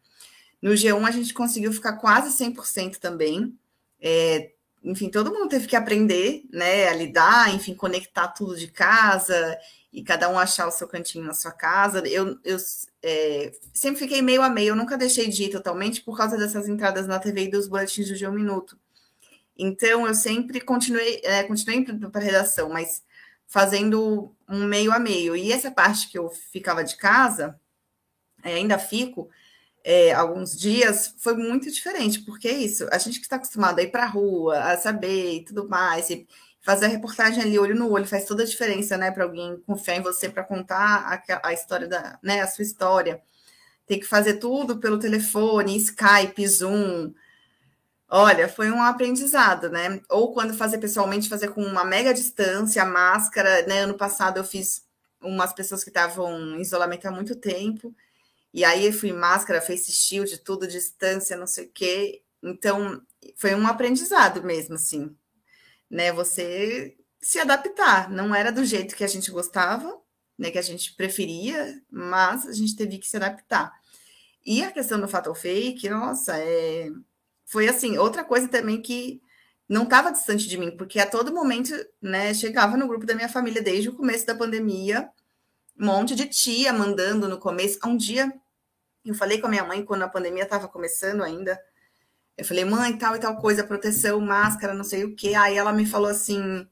No 0.62 0.72
G1, 0.72 1.04
a 1.06 1.12
gente 1.12 1.34
conseguiu 1.34 1.72
ficar 1.72 1.94
quase 1.94 2.38
100% 2.38 2.98
também. 2.98 3.58
É, 4.02 4.52
enfim, 4.84 5.10
todo 5.10 5.34
mundo 5.34 5.50
teve 5.50 5.68
que 5.68 5.76
aprender, 5.76 6.43
né, 6.52 6.88
a 6.88 6.93
lidar, 6.93 7.54
enfim, 7.54 7.74
conectar 7.74 8.30
tudo 8.30 8.56
de 8.56 8.68
casa 8.68 9.58
e 9.91 10.04
cada 10.04 10.30
um 10.30 10.38
achar 10.38 10.68
o 10.68 10.72
seu 10.72 10.88
cantinho 10.88 11.26
na 11.26 11.34
sua 11.34 11.52
casa. 11.52 12.00
Eu, 12.08 12.39
eu 12.43 12.58
é, 13.04 13.52
sempre 13.74 14.00
fiquei 14.00 14.22
meio 14.22 14.41
a 14.41 14.50
meio, 14.50 14.70
eu 14.70 14.76
nunca 14.76 14.97
deixei 14.97 15.28
de 15.28 15.45
ir 15.45 15.50
totalmente 15.50 16.02
por 16.02 16.18
causa 16.18 16.38
dessas 16.38 16.68
entradas 16.70 17.08
na 17.08 17.20
TV 17.20 17.45
e 17.45 17.52
dos 17.52 17.68
boletins 17.68 18.08
do 18.08 18.16
G1 18.16 18.32
Minuto. 18.32 18.78
Então, 19.58 20.08
eu 20.08 20.16
sempre 20.16 20.62
continuei, 20.62 21.20
é, 21.24 21.43
continuei 21.43 21.84
para 21.84 22.22
redação, 22.22 22.70
mas 22.70 23.04
fazendo 23.45 24.34
um 24.47 24.64
meio 24.66 24.93
a 24.93 25.00
meio. 25.00 25.36
E 25.36 25.52
essa 25.52 25.70
parte 25.70 26.10
que 26.10 26.18
eu 26.18 26.30
ficava 26.30 26.84
de 26.84 26.95
casa, 26.95 27.60
é, 28.43 28.54
ainda 28.54 28.78
fico, 28.78 29.30
é, 29.92 30.14
alguns 30.14 30.56
dias, 30.56 31.16
foi 31.18 31.34
muito 31.34 31.72
diferente, 31.72 32.22
porque 32.22 32.48
é 32.48 32.54
isso, 32.54 32.88
a 32.92 33.00
gente 33.00 33.18
que 33.18 33.26
está 33.26 33.38
acostumado 33.38 33.80
a 33.80 33.82
ir 33.82 33.90
para 33.90 34.04
a 34.04 34.08
rua, 34.08 34.60
a 34.60 34.78
saber 34.78 35.38
e 35.38 35.44
tudo 35.44 35.68
mais, 35.68 36.12
e 36.12 36.28
fazer 36.62 36.86
a 36.86 36.90
reportagem 36.90 37.42
ali 37.42 37.58
olho 37.58 37.74
no 37.76 37.92
olho 37.92 38.06
faz 38.06 38.26
toda 38.26 38.44
a 38.44 38.46
diferença, 38.46 38.96
né, 38.98 39.10
para 39.10 39.24
alguém 39.24 39.60
confiar 39.66 39.96
em 39.96 40.04
você 40.04 40.30
para 40.30 40.44
contar 40.44 41.24
a, 41.28 41.48
a, 41.48 41.54
história 41.54 41.88
da, 41.88 42.20
né, 42.22 42.42
a 42.42 42.46
sua 42.46 42.62
história. 42.64 43.20
Tem 43.88 44.00
que 44.00 44.06
fazer 44.06 44.36
tudo 44.36 44.78
pelo 44.80 45.00
telefone, 45.00 45.76
Skype, 45.78 46.48
Zoom. 46.48 47.12
Olha, 48.08 48.48
foi 48.48 48.70
um 48.70 48.84
aprendizado, 48.84 49.70
né? 49.70 50.00
Ou 50.10 50.32
quando 50.34 50.54
fazer 50.54 50.78
pessoalmente, 50.78 51.30
fazer 51.30 51.48
com 51.50 51.64
uma 51.64 51.84
mega 51.84 52.14
distância, 52.14 52.86
máscara, 52.86 53.66
né? 53.66 53.82
Ano 53.82 53.96
passado 53.96 54.38
eu 54.38 54.44
fiz 54.44 54.84
umas 55.22 55.52
pessoas 55.54 55.84
que 55.84 55.90
estavam 55.90 56.58
em 56.58 56.62
isolamento 56.62 57.08
há 57.08 57.12
muito 57.12 57.36
tempo, 57.36 57.96
e 58.54 58.64
aí 58.66 58.91
fui 58.91 59.14
máscara, 59.14 59.62
face 59.62 59.91
shield, 59.91 60.39
tudo, 60.39 60.68
distância, 60.68 61.38
não 61.38 61.47
sei 61.47 61.66
o 61.66 61.72
quê. 61.72 62.24
Então, 62.41 63.02
foi 63.36 63.54
um 63.56 63.68
aprendizado 63.68 64.43
mesmo, 64.43 64.76
assim, 64.76 65.16
né? 65.89 66.12
Você 66.12 66.97
se 67.22 67.39
adaptar. 67.39 68.10
Não 68.10 68.34
era 68.34 68.52
do 68.52 68.66
jeito 68.66 68.95
que 68.95 69.04
a 69.04 69.08
gente 69.08 69.32
gostava, 69.32 70.00
né? 70.38 70.52
Que 70.52 70.58
a 70.58 70.64
gente 70.64 70.93
preferia, 70.95 71.82
mas 71.91 72.47
a 72.47 72.54
gente 72.54 72.76
teve 72.76 72.97
que 72.97 73.08
se 73.08 73.18
adaptar. 73.18 73.72
E 74.45 74.64
a 74.64 74.72
questão 74.72 75.00
do 75.00 75.08
fatal 75.08 75.36
fake, 75.36 75.89
nossa, 75.89 76.38
é... 76.38 76.89
foi 77.45 77.68
assim, 77.68 77.97
outra 77.97 78.24
coisa 78.24 78.47
também 78.47 78.82
que 78.82 79.22
não 79.68 79.84
estava 79.84 80.12
distante 80.12 80.47
de 80.47 80.58
mim, 80.58 80.76
porque 80.76 81.00
a 81.00 81.06
todo 81.06 81.34
momento, 81.34 81.72
né, 82.02 82.34
chegava 82.34 82.76
no 82.76 82.88
grupo 82.88 83.06
da 83.06 83.14
minha 83.14 83.30
família 83.30 83.62
desde 83.62 83.89
o 83.89 83.95
começo 83.95 84.26
da 84.26 84.34
pandemia, 84.34 85.08
um 85.80 85.86
monte 85.86 86.16
de 86.16 86.28
tia 86.28 86.74
mandando 86.74 87.28
no 87.28 87.40
começo. 87.40 87.80
Um 87.86 87.96
dia 87.96 88.32
eu 89.06 89.16
falei 89.16 89.40
com 89.40 89.48
a 89.48 89.50
minha 89.50 89.64
mãe 89.64 89.84
quando 89.84 90.04
a 90.04 90.10
pandemia 90.10 90.44
estava 90.44 90.68
começando 90.68 91.24
ainda. 91.24 91.60
Eu 92.38 92.46
falei, 92.46 92.66
mãe, 92.66 92.98
tal 92.98 93.16
e 93.16 93.20
tal 93.20 93.38
coisa, 93.38 93.64
proteção, 93.64 94.20
máscara, 94.22 94.74
não 94.74 94.84
sei 94.84 95.04
o 95.04 95.16
quê. 95.16 95.34
Aí 95.36 95.58
ela 95.58 95.74
me 95.74 95.86
falou 95.86 96.10
assim: 96.10 96.68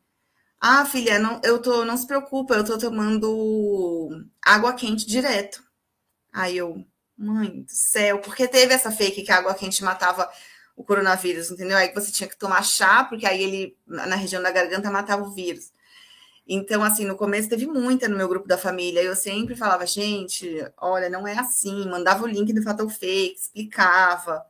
Ah, 0.59 0.85
filha, 0.85 1.19
não, 1.19 1.41
eu 1.43 1.61
tô, 1.61 1.85
não 1.85 1.97
se 1.97 2.07
preocupa, 2.07 2.55
eu 2.55 2.63
tô 2.65 2.77
tomando 2.77 4.09
água 4.41 4.73
quente 4.73 5.05
direto. 5.07 5.63
Aí 6.33 6.57
eu, 6.57 6.85
mãe 7.17 7.63
do 7.63 7.71
céu, 7.71 8.19
porque 8.19 8.47
teve 8.47 8.73
essa 8.73 8.91
fake 8.91 9.23
que 9.23 9.31
a 9.31 9.37
água 9.37 9.55
quente 9.55 9.83
matava 9.83 10.29
o 10.75 10.83
coronavírus, 10.83 11.51
entendeu? 11.51 11.77
Aí 11.77 11.93
você 11.93 12.11
tinha 12.11 12.29
que 12.29 12.37
tomar 12.37 12.63
chá, 12.63 13.03
porque 13.05 13.25
aí 13.25 13.41
ele, 13.41 13.77
na 13.87 14.15
região 14.15 14.41
da 14.43 14.51
garganta, 14.51 14.91
matava 14.91 15.23
o 15.23 15.33
vírus. 15.33 15.71
Então, 16.47 16.81
assim, 16.83 17.05
no 17.05 17.17
começo 17.17 17.49
teve 17.49 17.65
muita 17.65 18.07
no 18.07 18.15
meu 18.15 18.27
grupo 18.27 18.47
da 18.47 18.57
família. 18.57 19.01
Eu 19.03 19.15
sempre 19.15 19.55
falava, 19.55 19.85
gente, 19.85 20.65
olha, 20.77 21.09
não 21.09 21.27
é 21.27 21.37
assim. 21.37 21.85
Mandava 21.89 22.23
o 22.23 22.27
link 22.27 22.53
do 22.53 22.63
Fatal 22.63 22.87
Fake, 22.87 23.37
explicava. 23.37 24.45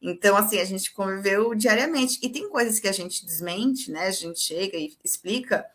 Então, 0.00 0.36
assim, 0.36 0.58
a 0.58 0.64
gente 0.64 0.92
conviveu 0.92 1.54
diariamente. 1.54 2.18
E 2.22 2.28
tem 2.30 2.48
coisas 2.48 2.80
que 2.80 2.88
a 2.88 2.92
gente 2.92 3.26
desmente, 3.26 3.90
né? 3.90 4.06
A 4.06 4.10
gente 4.10 4.40
chega 4.40 4.78
e 4.78 4.96
explica. 5.04 5.66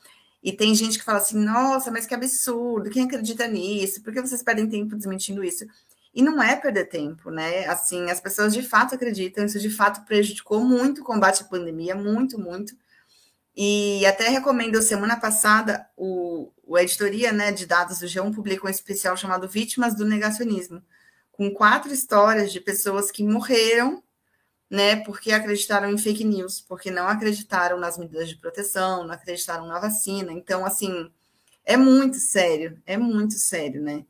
E 0.44 0.52
tem 0.52 0.74
gente 0.74 0.98
que 0.98 1.06
fala 1.06 1.20
assim, 1.20 1.38
nossa, 1.38 1.92
mas 1.92 2.08
que 2.08 2.16
absurdo, 2.16 2.90
quem 2.90 3.04
acredita 3.04 3.48
nisso? 3.48 4.02
Por 4.02 4.12
que 4.12 4.22
vocês 4.22 4.42
perdem 4.42 4.68
tempo 4.68 4.96
desmentindo 4.96 5.44
isso? 5.44 5.66
E 6.14 6.22
não 6.24 6.42
é 6.42 6.56
perder 6.56 6.86
tempo, 6.86 7.30
né? 7.30 7.66
Assim, 7.68 8.10
as 8.10 8.20
pessoas 8.20 8.54
de 8.54 8.64
fato 8.64 8.96
acreditam, 8.96 9.46
isso 9.46 9.60
de 9.60 9.70
fato 9.70 10.04
prejudicou 10.06 10.60
muito 10.62 11.02
o 11.02 11.04
combate 11.04 11.44
à 11.44 11.46
pandemia, 11.46 11.96
muito, 11.96 12.40
muito. 12.40 12.76
E 13.64 14.04
até 14.08 14.28
recomendo, 14.28 14.82
semana 14.82 15.20
passada, 15.20 15.88
o, 15.96 16.52
o 16.64 16.80
editoria 16.80 17.32
né, 17.32 17.52
de 17.52 17.68
dados 17.68 18.00
do 18.00 18.08
G1 18.08 18.34
publicou 18.34 18.68
um 18.68 18.74
especial 18.74 19.16
chamado 19.16 19.48
Vítimas 19.48 19.94
do 19.94 20.04
Negacionismo, 20.04 20.82
com 21.32 21.52
quatro 21.52 21.94
histórias 21.94 22.52
de 22.52 22.60
pessoas 22.60 23.12
que 23.12 23.24
morreram 23.24 24.02
né, 24.68 24.96
porque 25.04 25.32
acreditaram 25.32 25.92
em 25.92 25.98
fake 26.00 26.24
news, 26.24 26.60
porque 26.60 26.90
não 26.90 27.08
acreditaram 27.08 27.78
nas 27.78 28.00
medidas 28.00 28.30
de 28.30 28.36
proteção, 28.36 29.04
não 29.06 29.14
acreditaram 29.14 29.68
na 29.68 29.80
vacina. 29.80 30.32
Então, 30.32 30.66
assim, 30.66 31.12
é 31.64 31.78
muito 31.78 32.18
sério, 32.18 32.82
é 32.84 32.98
muito 32.98 33.36
sério, 33.36 33.80
né? 33.84 34.04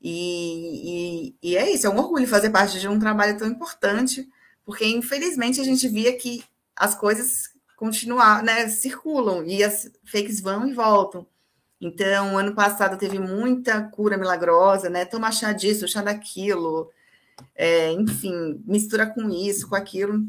E, 0.00 1.34
e, 1.42 1.50
e, 1.50 1.56
é 1.58 1.70
isso, 1.70 1.86
é 1.86 1.90
um 1.90 1.98
orgulho 1.98 2.26
fazer 2.26 2.48
parte 2.48 2.80
de 2.80 2.88
um 2.88 2.98
trabalho 2.98 3.36
tão 3.36 3.48
importante, 3.48 4.26
porque 4.64 4.86
infelizmente 4.86 5.60
a 5.60 5.64
gente 5.64 5.86
via 5.88 6.16
que 6.16 6.42
as 6.74 6.94
coisas 6.94 7.50
continuam, 7.78 8.42
né, 8.42 8.68
circulam 8.68 9.44
e 9.46 9.62
as 9.62 9.90
fakes 10.04 10.40
vão 10.40 10.68
e 10.68 10.74
voltam. 10.74 11.26
Então, 11.80 12.36
ano 12.36 12.54
passado 12.54 12.98
teve 12.98 13.20
muita 13.20 13.82
cura 13.84 14.18
milagrosa, 14.18 14.90
né? 14.90 15.04
Tomar 15.04 15.32
chá 15.32 15.52
disso, 15.52 15.86
chá 15.86 16.02
daquilo, 16.02 16.90
é, 17.54 17.92
enfim, 17.92 18.62
mistura 18.66 19.06
com 19.06 19.30
isso, 19.30 19.68
com 19.68 19.76
aquilo. 19.76 20.26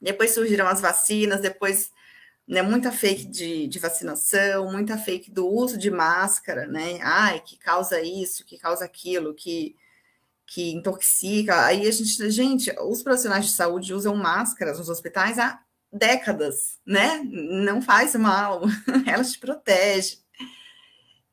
Depois 0.00 0.34
surgiram 0.34 0.68
as 0.68 0.80
vacinas, 0.80 1.40
depois 1.40 1.90
né, 2.46 2.62
muita 2.62 2.92
fake 2.92 3.26
de, 3.26 3.66
de, 3.66 3.78
vacinação, 3.80 4.70
muita 4.70 4.96
fake 4.96 5.32
do 5.32 5.48
uso 5.48 5.76
de 5.76 5.90
máscara, 5.90 6.66
né? 6.66 7.00
Ai, 7.02 7.40
que 7.40 7.58
causa 7.58 8.00
isso, 8.02 8.44
que 8.44 8.56
causa 8.58 8.84
aquilo, 8.84 9.34
que, 9.34 9.74
que 10.46 10.72
intoxica. 10.72 11.64
Aí 11.66 11.88
a 11.88 11.90
gente, 11.90 12.30
gente, 12.30 12.72
os 12.82 13.02
profissionais 13.02 13.46
de 13.46 13.52
saúde 13.52 13.94
usam 13.94 14.14
máscaras 14.14 14.78
nos 14.78 14.88
hospitais 14.88 15.40
há 15.40 15.63
décadas, 15.94 16.78
né? 16.84 17.22
Não 17.24 17.80
faz 17.80 18.14
mal, 18.14 18.62
elas 19.06 19.32
te 19.32 19.38
protegem. 19.38 20.18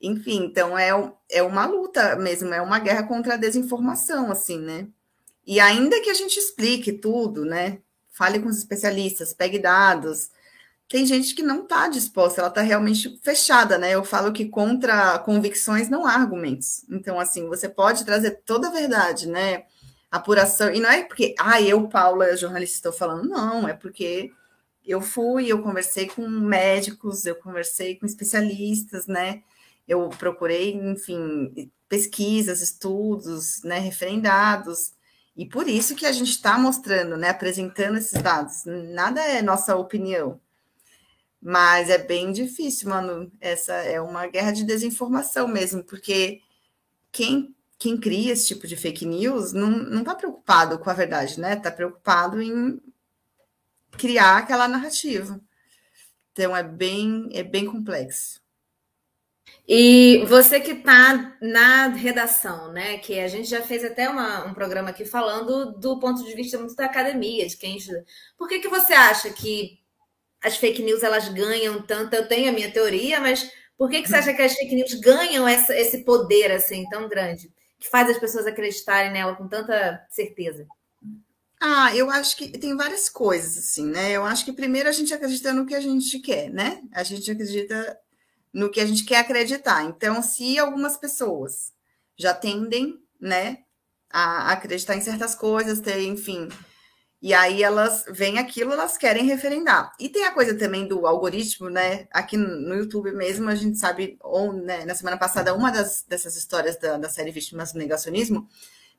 Enfim, 0.01 0.45
então 0.45 0.77
é, 0.77 0.89
é 1.29 1.43
uma 1.43 1.65
luta 1.65 2.15
mesmo, 2.15 2.53
é 2.53 2.61
uma 2.61 2.79
guerra 2.79 3.03
contra 3.03 3.33
a 3.33 3.37
desinformação, 3.37 4.31
assim, 4.31 4.59
né? 4.59 4.87
E 5.45 5.59
ainda 5.59 6.01
que 6.01 6.09
a 6.09 6.13
gente 6.13 6.37
explique 6.37 6.93
tudo, 6.93 7.45
né? 7.45 7.79
Fale 8.09 8.39
com 8.39 8.49
os 8.49 8.57
especialistas, 8.57 9.33
pegue 9.33 9.59
dados, 9.59 10.29
tem 10.91 11.05
gente 11.05 11.33
que 11.33 11.41
não 11.41 11.63
está 11.63 11.87
disposta, 11.87 12.41
ela 12.41 12.49
está 12.49 12.61
realmente 12.61 13.17
fechada, 13.23 13.77
né? 13.77 13.91
Eu 13.91 14.03
falo 14.03 14.33
que 14.33 14.49
contra 14.49 15.17
convicções 15.19 15.87
não 15.87 16.05
há 16.05 16.13
argumentos. 16.13 16.83
Então, 16.89 17.19
assim, 17.19 17.47
você 17.47 17.69
pode 17.69 18.03
trazer 18.03 18.41
toda 18.45 18.67
a 18.67 18.71
verdade, 18.71 19.27
né? 19.27 19.63
Apuração. 20.11 20.69
E 20.69 20.81
não 20.81 20.89
é 20.89 21.03
porque, 21.03 21.33
ah, 21.39 21.61
eu, 21.61 21.87
Paula, 21.87 22.35
jornalista, 22.35 22.75
estou 22.75 22.91
falando, 22.91 23.29
não, 23.29 23.69
é 23.69 23.73
porque 23.73 24.33
eu 24.85 25.01
fui, 25.01 25.47
eu 25.47 25.61
conversei 25.61 26.07
com 26.07 26.27
médicos, 26.27 27.25
eu 27.25 27.35
conversei 27.35 27.95
com 27.95 28.05
especialistas, 28.05 29.07
né? 29.07 29.43
Eu 29.87 30.09
procurei, 30.09 30.73
enfim, 30.73 31.71
pesquisas, 31.89 32.61
estudos, 32.61 33.61
né, 33.63 33.79
referendados. 33.79 34.93
E 35.35 35.45
por 35.45 35.67
isso 35.67 35.95
que 35.95 36.05
a 36.05 36.11
gente 36.11 36.31
está 36.31 36.57
mostrando, 36.57 37.17
né, 37.17 37.29
apresentando 37.29 37.97
esses 37.97 38.21
dados. 38.21 38.63
Nada 38.65 39.21
é 39.21 39.41
nossa 39.41 39.75
opinião 39.75 40.39
mas 41.41 41.89
é 41.89 41.97
bem 41.97 42.31
difícil, 42.31 42.89
mano. 42.89 43.31
Essa 43.41 43.73
é 43.73 43.99
uma 43.99 44.27
guerra 44.27 44.51
de 44.51 44.63
desinformação 44.63 45.47
mesmo, 45.47 45.83
porque 45.83 46.41
quem, 47.11 47.55
quem 47.79 47.97
cria 47.97 48.33
esse 48.33 48.47
tipo 48.47 48.67
de 48.67 48.75
fake 48.75 49.05
news 49.05 49.51
não, 49.51 49.69
não 49.71 50.03
tá 50.03 50.13
preocupado 50.13 50.77
com 50.77 50.89
a 50.89 50.93
verdade, 50.93 51.39
né? 51.39 51.55
Tá 51.55 51.71
preocupado 51.71 52.39
em 52.41 52.79
criar 53.97 54.37
aquela 54.37 54.67
narrativa. 54.67 55.39
Então 56.31 56.55
é 56.55 56.63
bem, 56.63 57.29
é 57.33 57.43
bem 57.43 57.65
complexo. 57.65 58.41
E 59.67 60.23
você 60.27 60.59
que 60.59 60.71
está 60.71 61.37
na 61.41 61.87
redação, 61.87 62.71
né? 62.71 62.97
Que 62.97 63.19
a 63.19 63.27
gente 63.27 63.49
já 63.49 63.61
fez 63.61 63.83
até 63.83 64.09
uma, 64.09 64.45
um 64.45 64.53
programa 64.53 64.89
aqui 64.89 65.05
falando 65.05 65.73
do 65.77 65.99
ponto 65.99 66.23
de 66.23 66.33
vista 66.35 66.57
muito 66.57 66.75
da 66.75 66.85
academia, 66.85 67.47
de 67.47 67.57
quem 67.57 67.77
estuda. 67.77 68.05
Por 68.37 68.47
que, 68.47 68.59
que 68.59 68.67
você 68.67 68.93
acha 68.93 69.29
que 69.31 69.81
as 70.41 70.57
fake 70.57 70.81
news 70.81 71.03
elas 71.03 71.29
ganham 71.29 71.81
tanto. 71.81 72.15
Eu 72.15 72.27
tenho 72.27 72.49
a 72.49 72.53
minha 72.53 72.71
teoria, 72.71 73.19
mas 73.19 73.49
por 73.77 73.89
que, 73.89 74.01
que 74.01 74.09
você 74.09 74.15
acha 74.15 74.33
que 74.33 74.41
as 74.41 74.53
fake 74.53 74.75
news 74.75 74.93
ganham 74.95 75.47
essa, 75.47 75.75
esse 75.75 76.03
poder 76.03 76.51
assim 76.51 76.87
tão 76.89 77.07
grande, 77.07 77.51
que 77.79 77.87
faz 77.87 78.09
as 78.09 78.17
pessoas 78.17 78.47
acreditarem 78.47 79.11
nela 79.11 79.35
com 79.35 79.47
tanta 79.47 80.05
certeza? 80.09 80.67
Ah, 81.63 81.95
eu 81.95 82.09
acho 82.09 82.35
que 82.37 82.57
tem 82.57 82.75
várias 82.75 83.07
coisas, 83.07 83.55
assim, 83.55 83.85
né? 83.85 84.11
Eu 84.11 84.25
acho 84.25 84.43
que 84.43 84.51
primeiro 84.51 84.89
a 84.89 84.91
gente 84.91 85.13
acredita 85.13 85.53
no 85.53 85.65
que 85.65 85.75
a 85.75 85.79
gente 85.79 86.19
quer, 86.19 86.49
né? 86.49 86.81
A 86.91 87.03
gente 87.03 87.29
acredita 87.29 87.99
no 88.51 88.71
que 88.71 88.79
a 88.79 88.85
gente 88.85 89.05
quer 89.05 89.17
acreditar. 89.19 89.83
Então, 89.85 90.23
se 90.23 90.57
algumas 90.57 90.97
pessoas 90.97 91.71
já 92.17 92.33
tendem, 92.33 92.99
né, 93.19 93.59
a 94.09 94.51
acreditar 94.53 94.95
em 94.95 95.01
certas 95.01 95.35
coisas, 95.35 95.79
ter, 95.79 96.01
enfim, 96.01 96.49
e 97.21 97.33
aí 97.33 97.61
elas 97.61 98.05
veem 98.09 98.39
aquilo, 98.39 98.73
elas 98.73 98.97
querem 98.97 99.25
referendar. 99.25 99.93
E 99.99 100.09
tem 100.09 100.25
a 100.25 100.31
coisa 100.31 100.57
também 100.57 100.87
do 100.87 101.05
algoritmo, 101.05 101.69
né? 101.69 102.07
Aqui 102.11 102.37
no 102.37 102.73
YouTube 102.75 103.11
mesmo, 103.11 103.49
a 103.49 103.55
gente 103.55 103.77
sabe, 103.77 104.17
ou, 104.21 104.51
né, 104.51 104.83
na 104.85 104.95
semana 104.95 105.17
passada, 105.17 105.53
uma 105.53 105.71
das, 105.71 106.03
dessas 106.07 106.35
histórias 106.35 106.79
da, 106.79 106.97
da 106.97 107.09
série 107.09 107.31
Vítimas 107.31 107.71
do 107.71 107.77
Negacionismo, 107.79 108.49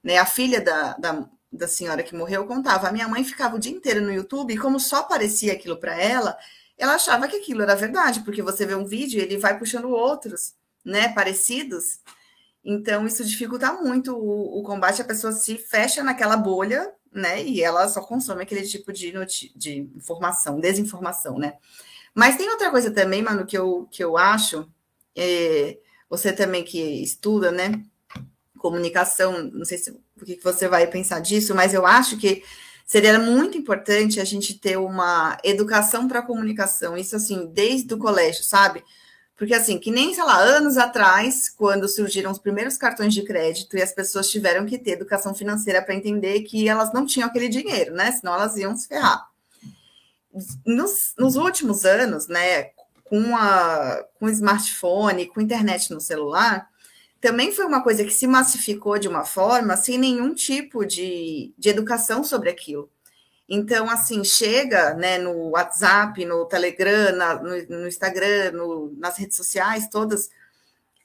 né? 0.03 0.19
A 0.19 0.27
filha 0.27 0.61
da, 0.61 0.95
da, 0.95 1.29
da 1.53 1.69
senhora 1.69 2.03
que 2.03 2.15
morreu 2.15 2.47
contava: 2.47 2.89
a 2.89 2.93
minha 2.93 3.09
mãe 3.09 3.23
ficava 3.25 3.57
o 3.57 3.59
dia 3.59 3.73
inteiro 3.73 4.01
no 4.01 4.13
YouTube, 4.13 4.55
e 4.55 4.59
como 4.59 4.81
só 4.81 4.99
aparecia 4.99 5.53
aquilo 5.53 5.77
para 5.77 5.95
ela, 6.01 6.37
ela 6.79 6.95
achava 6.95 7.29
que 7.29 7.37
aquilo 7.37 7.63
era 7.63 7.77
verdade, 7.77 8.21
porque 8.21 8.43
você 8.43 8.65
vê 8.65 8.75
um 8.75 8.85
vídeo 8.85 9.21
e 9.21 9.23
ele 9.23 9.37
vai 9.37 9.59
puxando 9.59 9.91
outros, 9.91 10.55
né? 10.85 11.09
Parecidos. 11.11 12.01
Então, 12.65 13.07
isso 13.07 13.25
dificulta 13.25 13.73
muito 13.73 14.17
o, 14.17 14.61
o, 14.61 14.63
combate, 14.63 15.03
a 15.03 15.05
pessoa 15.05 15.33
se 15.33 15.59
fecha 15.59 16.03
naquela 16.03 16.37
bolha, 16.37 16.93
né? 17.13 17.43
E 17.43 17.63
ela 17.63 17.89
só 17.89 18.01
consome 18.01 18.43
aquele 18.43 18.63
tipo 18.63 18.93
de, 18.93 19.13
de 19.55 19.91
informação, 19.97 20.61
desinformação, 20.61 21.39
né? 21.39 21.55
Mas 22.15 22.37
tem 22.37 22.49
outra 22.51 22.71
coisa 22.71 22.91
também, 22.91 23.23
mano, 23.23 23.47
que 23.47 23.57
eu, 23.57 23.89
que 23.91 24.03
eu 24.03 24.17
acho, 24.17 24.69
é, 25.17 25.79
você 26.09 26.33
também 26.33 26.63
que 26.63 26.79
estuda, 27.03 27.51
né? 27.51 27.83
Comunicação, 28.59 29.43
não 29.53 29.65
sei 29.65 29.79
se, 29.79 29.99
o 30.23 30.27
que 30.27 30.39
você 30.43 30.69
vai 30.69 30.87
pensar 30.87 31.21
disso, 31.21 31.55
mas 31.55 31.75
eu 31.75 31.87
acho 31.87 32.17
que 32.17 32.43
seria 32.87 33.19
muito 33.19 33.57
importante 33.57 34.21
a 34.21 34.25
gente 34.25 34.59
ter 34.59 34.77
uma 34.77 35.39
educação 35.43 36.07
para 36.07 36.21
a 36.21 36.27
comunicação, 36.27 36.97
isso 36.97 37.17
assim, 37.17 37.47
desde 37.53 37.95
o 37.95 37.99
colégio, 37.99 38.45
sabe? 38.45 38.85
Porque, 39.37 39.55
assim, 39.55 39.79
que 39.79 39.91
nem, 39.91 40.15
sei 40.15 40.23
lá, 40.23 40.39
anos 40.39 40.77
atrás, 40.77 41.49
quando 41.49 41.89
surgiram 41.89 42.31
os 42.31 42.39
primeiros 42.39 42.77
cartões 42.77 43.13
de 43.13 43.23
crédito 43.23 43.77
e 43.77 43.83
as 43.83 43.93
pessoas 43.93 44.31
tiveram 44.31 44.65
que 44.65 44.79
ter 44.79 44.93
educação 44.93 45.35
financeira 45.35 45.83
para 45.83 45.95
entender 45.95 46.43
que 46.43 46.69
elas 46.69 46.93
não 46.93 47.05
tinham 47.05 47.29
aquele 47.29 47.49
dinheiro, 47.49 47.93
né? 47.93 48.13
Senão 48.13 48.35
elas 48.35 48.57
iam 48.57 48.77
se 48.77 48.87
ferrar. 48.87 49.27
Nos, 50.65 51.15
nos 51.19 51.35
últimos 51.35 51.85
anos, 51.85 52.29
né, 52.29 52.71
com, 53.03 53.35
a, 53.35 54.05
com 54.19 54.27
o 54.27 54.31
smartphone, 54.31 55.27
com 55.27 55.41
a 55.41 55.43
internet 55.43 55.93
no 55.93 56.01
celular, 56.01 56.69
também 57.23 57.53
foi 57.53 57.65
uma 57.65 57.85
coisa 57.85 58.05
que 58.05 58.13
se 58.13 58.27
massificou 58.27 58.99
de 58.99 59.07
uma 59.07 59.25
forma 59.25 59.77
sem 59.77 59.97
nenhum 59.97 60.35
tipo 60.35 60.85
de, 60.85 61.55
de 61.57 61.69
educação 61.69 62.25
sobre 62.25 62.51
aquilo. 62.51 62.91
Então, 63.49 63.89
assim, 63.89 64.25
chega 64.25 64.95
né, 64.95 65.19
no 65.19 65.51
WhatsApp, 65.51 66.25
no 66.25 66.45
Telegram, 66.47 67.15
na, 67.15 67.35
no, 67.37 67.51
no, 67.69 67.87
Instagram, 67.87 68.51
no, 68.53 68.93
nas 68.99 69.17
redes 69.17 69.37
sociais 69.37 69.89
todas, 69.89 70.31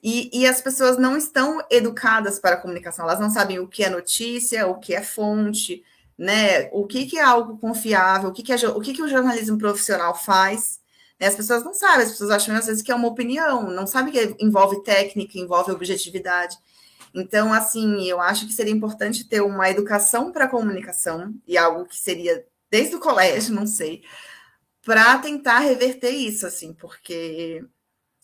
e, 0.02 0.28
e, 0.32 0.46
as 0.46 0.60
pessoas 0.60 0.96
não 0.96 1.16
estão 1.16 1.64
educadas 1.70 2.38
para 2.38 2.54
a 2.54 2.60
comunicação, 2.60 3.04
elas 3.04 3.20
não 3.20 3.30
sabem 3.30 3.58
o 3.58 3.68
que 3.68 3.84
é 3.84 3.90
notícia, 3.90 4.66
o 4.66 4.78
que 4.78 4.94
é 4.94 5.02
fonte, 5.02 5.84
né? 6.16 6.68
O 6.72 6.86
que, 6.86 7.06
que 7.06 7.18
é 7.18 7.22
algo 7.22 7.58
confiável, 7.58 8.30
o 8.30 8.32
que, 8.32 8.42
que, 8.42 8.52
é, 8.52 8.68
o, 8.68 8.80
que, 8.80 8.92
que 8.92 9.02
o 9.02 9.08
jornalismo 9.08 9.58
profissional 9.58 10.14
faz. 10.14 10.80
As 11.20 11.34
pessoas 11.34 11.64
não 11.64 11.74
sabem, 11.74 12.04
as 12.04 12.12
pessoas 12.12 12.30
acham 12.30 12.54
às 12.56 12.66
vezes 12.66 12.82
que 12.82 12.92
é 12.92 12.94
uma 12.94 13.08
opinião, 13.08 13.70
não 13.70 13.86
sabem 13.86 14.12
que 14.12 14.36
envolve 14.38 14.82
técnica, 14.84 15.38
envolve 15.38 15.72
objetividade. 15.72 16.56
Então, 17.14 17.52
assim, 17.52 18.04
eu 18.08 18.20
acho 18.20 18.46
que 18.46 18.52
seria 18.52 18.72
importante 18.72 19.28
ter 19.28 19.40
uma 19.40 19.68
educação 19.68 20.30
para 20.30 20.44
a 20.44 20.48
comunicação, 20.48 21.34
e 21.46 21.56
algo 21.58 21.86
que 21.86 21.96
seria 21.96 22.46
desde 22.70 22.96
o 22.96 23.00
colégio, 23.00 23.54
não 23.54 23.66
sei, 23.66 24.02
para 24.84 25.18
tentar 25.18 25.58
reverter 25.60 26.10
isso, 26.10 26.46
assim, 26.46 26.72
porque 26.72 27.64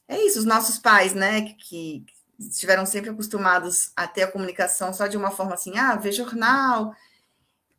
é 0.07 0.21
isso, 0.25 0.39
os 0.39 0.45
nossos 0.45 0.79
pais, 0.79 1.15
né, 1.15 1.43
que 1.59 2.05
estiveram 2.39 2.85
sempre 2.87 3.11
acostumados 3.11 3.91
a 3.97 4.07
ter 4.07 4.23
a 4.25 4.31
comunicação 4.31 4.93
só 4.93 5.07
de 5.07 5.17
uma 5.17 5.31
forma 5.31 5.55
assim, 5.55 5.77
ah, 5.79 5.97
vê 5.97 6.13
jornal, 6.13 6.95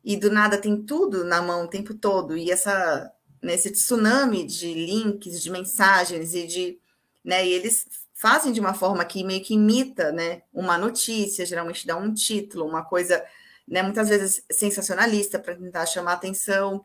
e 0.04 0.16
do 0.16 0.30
nada 0.30 0.58
tem 0.58 0.82
tudo 0.84 1.24
na 1.24 1.40
mão 1.42 1.64
o 1.64 1.68
tempo 1.68 1.94
todo, 1.94 2.36
e 2.36 2.50
essa 2.50 3.12
nesse 3.42 3.70
tsunami 3.70 4.44
de 4.44 4.72
links, 4.72 5.42
de 5.42 5.50
mensagens 5.50 6.34
e 6.34 6.46
de, 6.46 6.78
né, 7.24 7.46
e 7.46 7.52
eles 7.52 7.86
fazem 8.14 8.52
de 8.52 8.60
uma 8.60 8.74
forma 8.74 9.04
que 9.04 9.22
meio 9.22 9.44
que 9.44 9.54
imita, 9.54 10.10
né, 10.12 10.42
uma 10.52 10.78
notícia, 10.78 11.46
geralmente 11.46 11.86
dá 11.86 11.96
um 11.96 12.12
título, 12.12 12.66
uma 12.66 12.84
coisa, 12.84 13.24
né, 13.68 13.82
muitas 13.82 14.08
vezes 14.08 14.42
sensacionalista 14.50 15.38
para 15.38 15.54
tentar 15.54 15.86
chamar 15.86 16.14
atenção. 16.14 16.84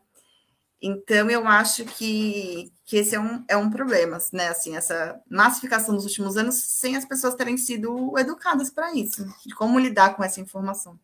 Então, 0.80 1.30
eu 1.30 1.46
acho 1.46 1.84
que, 1.84 2.72
que 2.84 2.96
esse 2.96 3.14
é 3.14 3.20
um, 3.20 3.44
é 3.48 3.56
um 3.56 3.70
problema, 3.70 4.18
né? 4.32 4.48
Assim, 4.48 4.76
essa 4.76 5.20
massificação 5.30 5.94
dos 5.94 6.04
últimos 6.04 6.36
anos 6.36 6.56
sem 6.56 6.96
as 6.96 7.04
pessoas 7.04 7.36
terem 7.36 7.56
sido 7.56 8.18
educadas 8.18 8.68
para 8.68 8.92
isso, 8.92 9.24
de 9.46 9.54
como 9.54 9.78
lidar 9.78 10.16
com 10.16 10.24
essa 10.24 10.40
informação. 10.40 10.98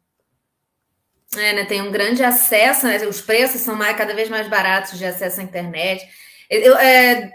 É, 1.37 1.53
né? 1.53 1.65
Tem 1.67 1.83
um 1.83 1.93
grande 1.93 2.23
acesso, 2.25 2.87
né? 2.87 2.97
Os 3.07 3.21
preços 3.21 3.61
são 3.61 3.75
mais, 3.75 3.97
cada 3.97 4.15
vez 4.15 4.29
mais 4.29 4.49
baratos 4.49 4.99
de 4.99 5.05
acesso 5.05 5.41
à 5.41 5.43
internet. 5.43 6.07
Eu, 6.49 6.77
é, 6.79 7.31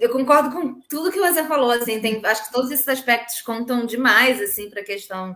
eu 0.00 0.10
concordo 0.10 0.50
com 0.52 0.80
tudo 0.88 1.10
que 1.10 1.18
você 1.18 1.44
falou, 1.44 1.70
assim, 1.72 2.00
tem, 2.00 2.24
acho 2.24 2.46
que 2.46 2.52
todos 2.52 2.70
esses 2.70 2.86
aspectos 2.88 3.40
contam 3.40 3.84
demais, 3.84 4.40
assim, 4.40 4.70
para 4.70 4.80
a 4.80 4.84
questão 4.84 5.34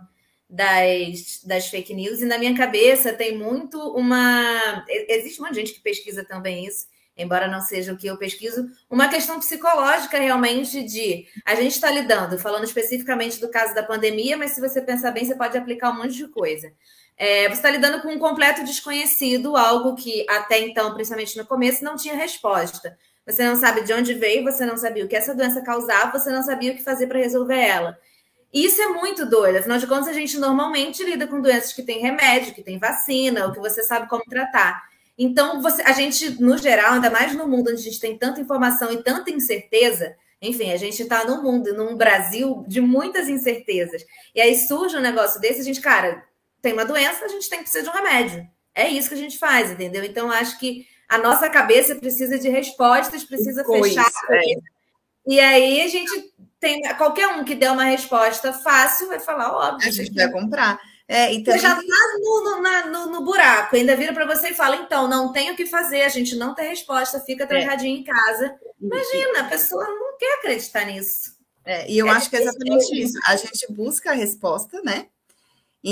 das, 0.49 1.43
das 1.45 1.67
fake 1.67 1.93
news, 1.93 2.21
e 2.21 2.25
na 2.25 2.39
minha 2.39 2.57
cabeça 2.57 3.13
tem 3.13 3.37
muito 3.37 3.79
uma... 3.97 4.85
Existe 4.89 5.41
muita 5.41 5.57
gente 5.57 5.73
que 5.73 5.81
pesquisa 5.81 6.25
também 6.25 6.65
isso, 6.65 6.87
embora 7.17 7.49
não 7.49 7.61
seja 7.61 7.93
o 7.93 7.97
que 7.97 8.07
eu 8.07 8.17
pesquiso, 8.17 8.71
uma 8.89 9.09
questão 9.09 9.41
psicológica 9.41 10.19
realmente 10.19 10.85
de 10.85 11.27
a 11.45 11.55
gente 11.55 11.73
está 11.73 11.91
lidando, 11.91 12.39
falando 12.39 12.65
especificamente 12.65 13.41
do 13.41 13.51
caso 13.51 13.75
da 13.75 13.83
pandemia, 13.83 14.37
mas 14.37 14.53
se 14.53 14.61
você 14.61 14.81
pensar 14.81 15.11
bem, 15.11 15.25
você 15.25 15.35
pode 15.35 15.59
aplicar 15.59 15.91
um 15.91 15.97
monte 15.97 16.15
de 16.15 16.29
coisa. 16.29 16.73
É, 17.19 17.49
você 17.49 17.55
está 17.55 17.71
lidando 17.71 18.03
com 18.03 18.09
um 18.09 18.19
completo 18.19 18.65
desconhecido, 18.65 19.57
algo 19.57 19.95
que 19.95 20.27
até 20.29 20.61
então, 20.61 20.93
principalmente 20.93 21.37
no 21.37 21.47
começo, 21.47 21.83
não 21.83 21.97
tinha 21.97 22.15
resposta. 22.15 22.99
Você 23.27 23.43
não 23.45 23.57
sabe 23.57 23.83
de 23.83 23.93
onde 23.93 24.15
veio, 24.15 24.45
você 24.45 24.65
não 24.65 24.77
sabia 24.77 25.05
o 25.05 25.09
que 25.09 25.17
essa 25.17 25.35
doença 25.35 25.61
causava, 25.63 26.19
você 26.19 26.31
não 26.31 26.43
sabia 26.43 26.73
o 26.73 26.77
que 26.77 26.85
fazer 26.85 27.07
para 27.07 27.19
resolver 27.19 27.59
ela. 27.59 27.99
Isso 28.53 28.81
é 28.81 28.89
muito 28.89 29.27
doido. 29.27 29.59
Afinal 29.59 29.79
de 29.79 29.87
contas, 29.87 30.09
a 30.09 30.13
gente 30.13 30.39
normalmente 30.39 31.03
lida 31.03 31.27
com 31.27 31.41
doenças 31.41 31.73
que 31.73 31.83
têm 31.83 32.01
remédio, 32.01 32.55
que 32.55 32.63
tem 32.63 32.79
vacina, 32.79 33.47
ou 33.47 33.53
que 33.53 33.59
você 33.59 33.83
sabe 33.83 34.09
como 34.09 34.23
tratar. 34.25 34.83
Então, 35.19 35.61
você, 35.61 35.83
a 35.83 35.93
gente, 35.93 36.41
no 36.41 36.57
geral, 36.57 36.95
ainda 36.95 37.11
mais 37.11 37.35
no 37.35 37.49
mundo 37.49 37.71
onde 37.71 37.81
a 37.81 37.85
gente 37.85 37.99
tem 37.99 38.17
tanta 38.17 38.41
informação 38.41 38.93
e 38.93 39.03
tanta 39.03 39.31
incerteza, 39.31 40.15
enfim, 40.41 40.71
a 40.71 40.77
gente 40.77 41.03
está 41.03 41.25
num 41.25 41.43
mundo, 41.43 41.75
num 41.75 41.97
Brasil 41.97 42.65
de 42.69 42.81
muitas 42.81 43.29
incertezas. 43.29 44.05
E 44.35 44.41
aí 44.41 44.57
surge 44.57 44.97
um 44.97 45.01
negócio 45.01 45.41
desse, 45.41 45.61
a 45.61 45.65
gente, 45.65 45.81
cara, 45.81 46.23
tem 46.67 46.73
uma 46.73 46.85
doença, 46.85 47.25
a 47.25 47.29
gente 47.29 47.49
tem 47.49 47.61
que 47.61 47.71
precisar 47.71 47.85
de 47.85 47.97
um 47.97 48.03
remédio. 48.03 48.45
É 48.75 48.89
isso 48.89 49.09
que 49.09 49.15
a 49.15 49.19
gente 49.19 49.39
faz, 49.39 49.71
entendeu? 49.71 50.03
Então, 50.03 50.29
acho 50.33 50.59
que 50.59 50.85
a 51.09 51.17
nossa 51.17 51.49
cabeça 51.49 51.95
precisa 51.95 52.37
de 52.41 52.49
respostas, 52.49 53.23
precisa 53.23 53.65
fechar. 53.65 54.11
É. 54.31 54.43
E 55.29 55.39
aí 55.39 55.81
a 55.83 55.87
gente 55.87 56.35
tem 56.59 56.83
qualquer 56.97 57.29
um 57.29 57.45
que 57.45 57.55
der 57.55 57.71
uma 57.71 57.85
resposta 57.85 58.53
fácil 58.53 59.07
vai 59.07 59.21
falar, 59.21 59.53
óbvio. 59.53 59.89
A 59.89 59.93
gente 59.93 60.13
vai 60.13 60.29
comprar. 60.29 60.81
É, 61.07 61.33
então... 61.33 61.55
Você 61.55 61.61
já 61.61 61.79
está 61.79 62.19
no, 62.19 62.61
no, 62.61 62.91
no, 62.91 63.13
no, 63.13 63.25
buraco, 63.25 63.77
ainda 63.77 63.95
vira 63.95 64.13
para 64.13 64.27
você 64.27 64.49
e 64.49 64.55
fala: 64.55 64.75
então, 64.75 65.07
não 65.07 65.33
tem 65.33 65.53
o 65.53 65.57
que 65.57 65.67
fazer, 65.67 66.03
a 66.03 66.09
gente 66.09 66.35
não 66.35 66.53
tem 66.53 66.71
resposta, 66.71 67.21
fica 67.21 67.45
é. 67.45 67.47
trancadinho 67.47 67.97
é. 67.97 68.01
em 68.01 68.03
casa. 68.03 68.57
Imagina, 68.81 69.41
a 69.43 69.45
pessoa 69.45 69.85
não 69.85 70.19
quer 70.19 70.39
acreditar 70.39 70.85
nisso. 70.85 71.37
É, 71.65 71.89
e 71.89 71.97
eu 71.97 72.09
é 72.09 72.11
acho 72.11 72.29
que 72.29 72.35
é 72.35 72.41
exatamente 72.41 73.01
isso. 73.01 73.17
A 73.25 73.37
gente 73.37 73.73
busca 73.73 74.11
a 74.11 74.15
resposta, 74.15 74.83
né? 74.83 75.07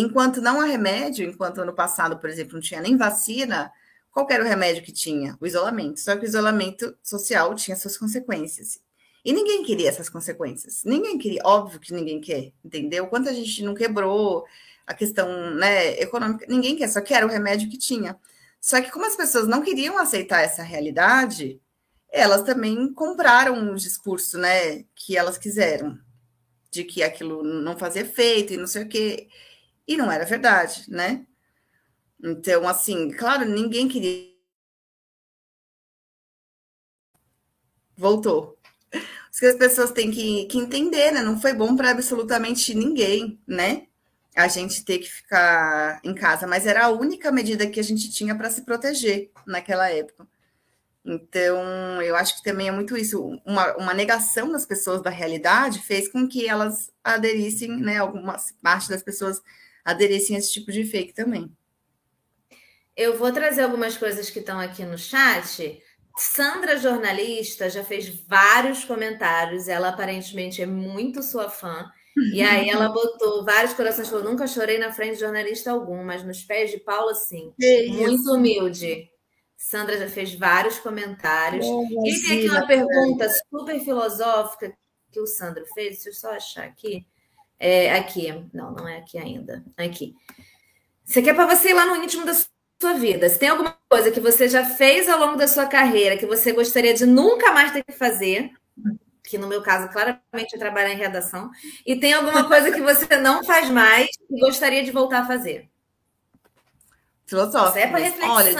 Enquanto 0.00 0.40
não 0.40 0.60
há 0.60 0.64
remédio, 0.64 1.28
enquanto 1.28 1.60
ano 1.60 1.72
passado, 1.72 2.18
por 2.18 2.28
exemplo, 2.28 2.54
não 2.54 2.60
tinha 2.60 2.80
nem 2.80 2.96
vacina, 2.96 3.72
qual 4.10 4.26
era 4.30 4.44
o 4.44 4.46
remédio 4.46 4.82
que 4.82 4.92
tinha? 4.92 5.36
O 5.40 5.46
isolamento. 5.46 6.00
Só 6.00 6.16
que 6.16 6.24
o 6.24 6.28
isolamento 6.28 6.96
social 7.02 7.54
tinha 7.54 7.76
suas 7.76 7.98
consequências. 7.98 8.80
E 9.24 9.32
ninguém 9.32 9.64
queria 9.64 9.88
essas 9.88 10.08
consequências. 10.08 10.84
Ninguém 10.84 11.18
queria, 11.18 11.40
óbvio 11.44 11.80
que 11.80 11.92
ninguém 11.92 12.20
quer, 12.20 12.52
entendeu? 12.64 13.06
Quanta 13.06 13.34
gente 13.34 13.62
não 13.62 13.74
quebrou 13.74 14.44
a 14.86 14.92
questão 14.92 15.50
né, 15.54 15.98
econômica, 16.00 16.46
ninguém 16.48 16.76
quer, 16.76 16.88
só 16.88 17.00
que 17.00 17.14
era 17.14 17.26
o 17.26 17.30
remédio 17.30 17.70
que 17.70 17.78
tinha. 17.78 18.16
Só 18.60 18.80
que 18.80 18.90
como 18.90 19.06
as 19.06 19.16
pessoas 19.16 19.48
não 19.48 19.62
queriam 19.62 19.98
aceitar 19.98 20.42
essa 20.42 20.62
realidade, 20.62 21.60
elas 22.12 22.42
também 22.42 22.92
compraram 22.92 23.72
o 23.72 23.76
discurso, 23.76 24.38
né, 24.38 24.84
que 24.94 25.16
elas 25.16 25.38
quiseram, 25.38 25.98
de 26.70 26.84
que 26.84 27.02
aquilo 27.02 27.42
não 27.42 27.76
fazia 27.78 28.02
efeito 28.02 28.52
e 28.52 28.56
não 28.56 28.66
sei 28.66 28.82
o 28.84 28.88
quê. 28.88 29.28
E 29.86 29.96
não 29.96 30.10
era 30.10 30.24
verdade, 30.24 30.84
né? 30.88 31.26
Então, 32.22 32.66
assim, 32.66 33.10
claro, 33.10 33.44
ninguém 33.44 33.88
queria. 33.88 34.32
Voltou. 37.96 38.58
Isso 39.30 39.40
que 39.40 39.46
as 39.46 39.56
pessoas 39.56 39.90
têm 39.92 40.10
que, 40.10 40.46
que 40.46 40.58
entender, 40.58 41.12
né? 41.12 41.22
Não 41.22 41.40
foi 41.40 41.52
bom 41.52 41.76
para 41.76 41.90
absolutamente 41.90 42.74
ninguém, 42.74 43.40
né? 43.46 43.86
A 44.36 44.48
gente 44.48 44.84
ter 44.84 44.98
que 44.98 45.10
ficar 45.10 46.00
em 46.04 46.14
casa, 46.14 46.46
mas 46.46 46.66
era 46.66 46.86
a 46.86 46.90
única 46.90 47.30
medida 47.32 47.66
que 47.68 47.80
a 47.80 47.82
gente 47.82 48.10
tinha 48.12 48.36
para 48.36 48.50
se 48.50 48.62
proteger 48.62 49.30
naquela 49.46 49.90
época. 49.90 50.26
Então, 51.04 52.00
eu 52.02 52.16
acho 52.16 52.36
que 52.36 52.44
também 52.44 52.68
é 52.68 52.72
muito 52.72 52.96
isso. 52.96 53.22
Uma, 53.44 53.76
uma 53.76 53.94
negação 53.94 54.50
das 54.50 54.64
pessoas 54.64 55.02
da 55.02 55.10
realidade 55.10 55.80
fez 55.80 56.08
com 56.08 56.26
que 56.26 56.48
elas 56.48 56.92
aderissem, 57.02 57.76
né? 57.76 57.98
Algumas 57.98 58.52
parte 58.62 58.88
das 58.88 59.02
pessoas 59.02 59.42
aderissem 59.84 60.36
a 60.36 60.38
esse 60.38 60.52
tipo 60.52 60.72
de 60.72 60.84
fake 60.84 61.12
também. 61.12 61.50
Eu 62.96 63.18
vou 63.18 63.32
trazer 63.32 63.62
algumas 63.62 63.96
coisas 63.96 64.30
que 64.30 64.38
estão 64.38 64.58
aqui 64.58 64.84
no 64.84 64.96
chat. 64.96 65.82
Sandra, 66.16 66.78
jornalista, 66.78 67.68
já 67.68 67.84
fez 67.84 68.08
vários 68.26 68.84
comentários. 68.84 69.66
Ela 69.66 69.88
aparentemente 69.88 70.62
é 70.62 70.66
muito 70.66 71.22
sua 71.22 71.50
fã. 71.50 71.90
E 72.32 72.40
aí 72.40 72.68
ela 72.70 72.88
botou 72.88 73.44
vários 73.44 73.74
corações. 73.74 74.08
Falou: 74.08 74.24
nunca 74.24 74.46
chorei 74.46 74.78
na 74.78 74.92
frente 74.92 75.14
de 75.14 75.20
jornalista 75.20 75.72
algum, 75.72 76.04
mas 76.04 76.22
nos 76.22 76.44
pés 76.44 76.70
de 76.70 76.78
Paula, 76.78 77.14
sim. 77.14 77.52
Que 77.58 77.88
muito 77.88 78.14
isso? 78.14 78.32
humilde. 78.32 79.10
Sandra 79.56 79.98
já 79.98 80.08
fez 80.08 80.34
vários 80.34 80.78
comentários. 80.78 81.66
Oh, 81.66 81.84
e 82.04 82.22
tem 82.22 82.38
aqui 82.38 82.48
uma 82.50 82.66
pergunta 82.66 83.28
super 83.50 83.80
filosófica 83.80 84.72
que 85.10 85.20
o 85.20 85.26
Sandro 85.26 85.64
fez. 85.74 85.96
Deixa 85.96 86.10
eu 86.10 86.12
só 86.12 86.30
achar 86.32 86.64
aqui. 86.64 87.06
É, 87.66 87.94
aqui. 87.94 88.30
Não, 88.52 88.72
não 88.72 88.86
é 88.86 88.98
aqui 88.98 89.16
ainda. 89.16 89.64
Aqui. 89.74 90.14
Você 91.02 91.22
quer 91.22 91.34
para 91.34 91.46
você 91.46 91.70
ir 91.70 91.72
lá 91.72 91.86
no 91.86 91.96
íntimo 91.96 92.26
da 92.26 92.34
sua 92.34 92.92
vida. 92.92 93.26
Se 93.26 93.38
tem 93.38 93.48
alguma 93.48 93.74
coisa 93.88 94.10
que 94.10 94.20
você 94.20 94.50
já 94.50 94.66
fez 94.66 95.08
ao 95.08 95.18
longo 95.18 95.38
da 95.38 95.48
sua 95.48 95.64
carreira 95.64 96.18
que 96.18 96.26
você 96.26 96.52
gostaria 96.52 96.92
de 96.92 97.06
nunca 97.06 97.52
mais 97.52 97.72
ter 97.72 97.82
que 97.82 97.92
fazer, 97.92 98.50
que 99.22 99.38
no 99.38 99.48
meu 99.48 99.62
caso 99.62 99.88
claramente 99.88 100.54
é 100.54 100.58
trabalhar 100.58 100.92
em 100.92 100.98
redação, 100.98 101.50
e 101.86 101.96
tem 101.96 102.12
alguma 102.12 102.46
coisa 102.46 102.70
que 102.70 102.82
você 102.82 103.16
não 103.16 103.42
faz 103.42 103.70
mais 103.70 104.10
e 104.30 104.40
gostaria 104.40 104.84
de 104.84 104.90
voltar 104.90 105.20
a 105.20 105.26
fazer. 105.26 105.66
Filosófico. 107.24 107.78
Isso 107.78 107.86
é 107.86 107.90
para 107.90 107.98
reflexão, 107.98 108.34
Olha, 108.34 108.54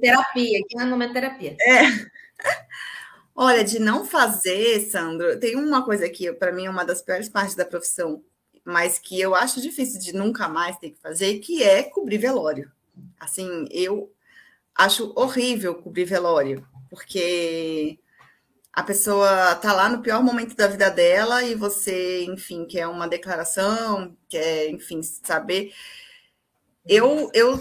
terapia, 0.00 0.60
aqui 0.60 0.80
é 0.80 0.84
momento 0.86 1.12
terapia. 1.12 1.56
É. 1.60 1.82
Olha, 3.34 3.64
de 3.64 3.80
não 3.80 4.04
fazer, 4.04 4.80
Sandro, 4.88 5.38
tem 5.40 5.56
uma 5.56 5.84
coisa 5.84 6.08
que 6.08 6.32
para 6.32 6.52
mim 6.52 6.66
é 6.66 6.70
uma 6.70 6.84
das 6.84 7.02
piores 7.02 7.28
partes 7.28 7.56
da 7.56 7.64
profissão, 7.64 8.22
mas 8.64 8.98
que 8.98 9.20
eu 9.20 9.34
acho 9.34 9.60
difícil 9.60 10.00
de 10.00 10.12
nunca 10.14 10.48
mais 10.48 10.78
ter 10.78 10.90
que 10.90 11.00
fazer, 11.00 11.40
que 11.40 11.62
é 11.62 11.82
cobrir 11.82 12.18
velório. 12.18 12.70
Assim, 13.18 13.66
eu 13.70 14.12
acho 14.74 15.12
horrível 15.16 15.74
cobrir 15.74 16.04
velório, 16.04 16.66
porque 16.88 17.98
a 18.72 18.82
pessoa 18.82 19.54
tá 19.56 19.72
lá 19.72 19.88
no 19.88 20.02
pior 20.02 20.22
momento 20.22 20.54
da 20.56 20.68
vida 20.68 20.88
dela 20.90 21.42
e 21.42 21.56
você, 21.56 22.24
enfim, 22.24 22.64
quer 22.66 22.86
uma 22.86 23.08
declaração, 23.08 24.16
quer, 24.28 24.70
enfim, 24.70 25.02
saber. 25.02 25.72
Eu, 26.86 27.30
eu 27.34 27.58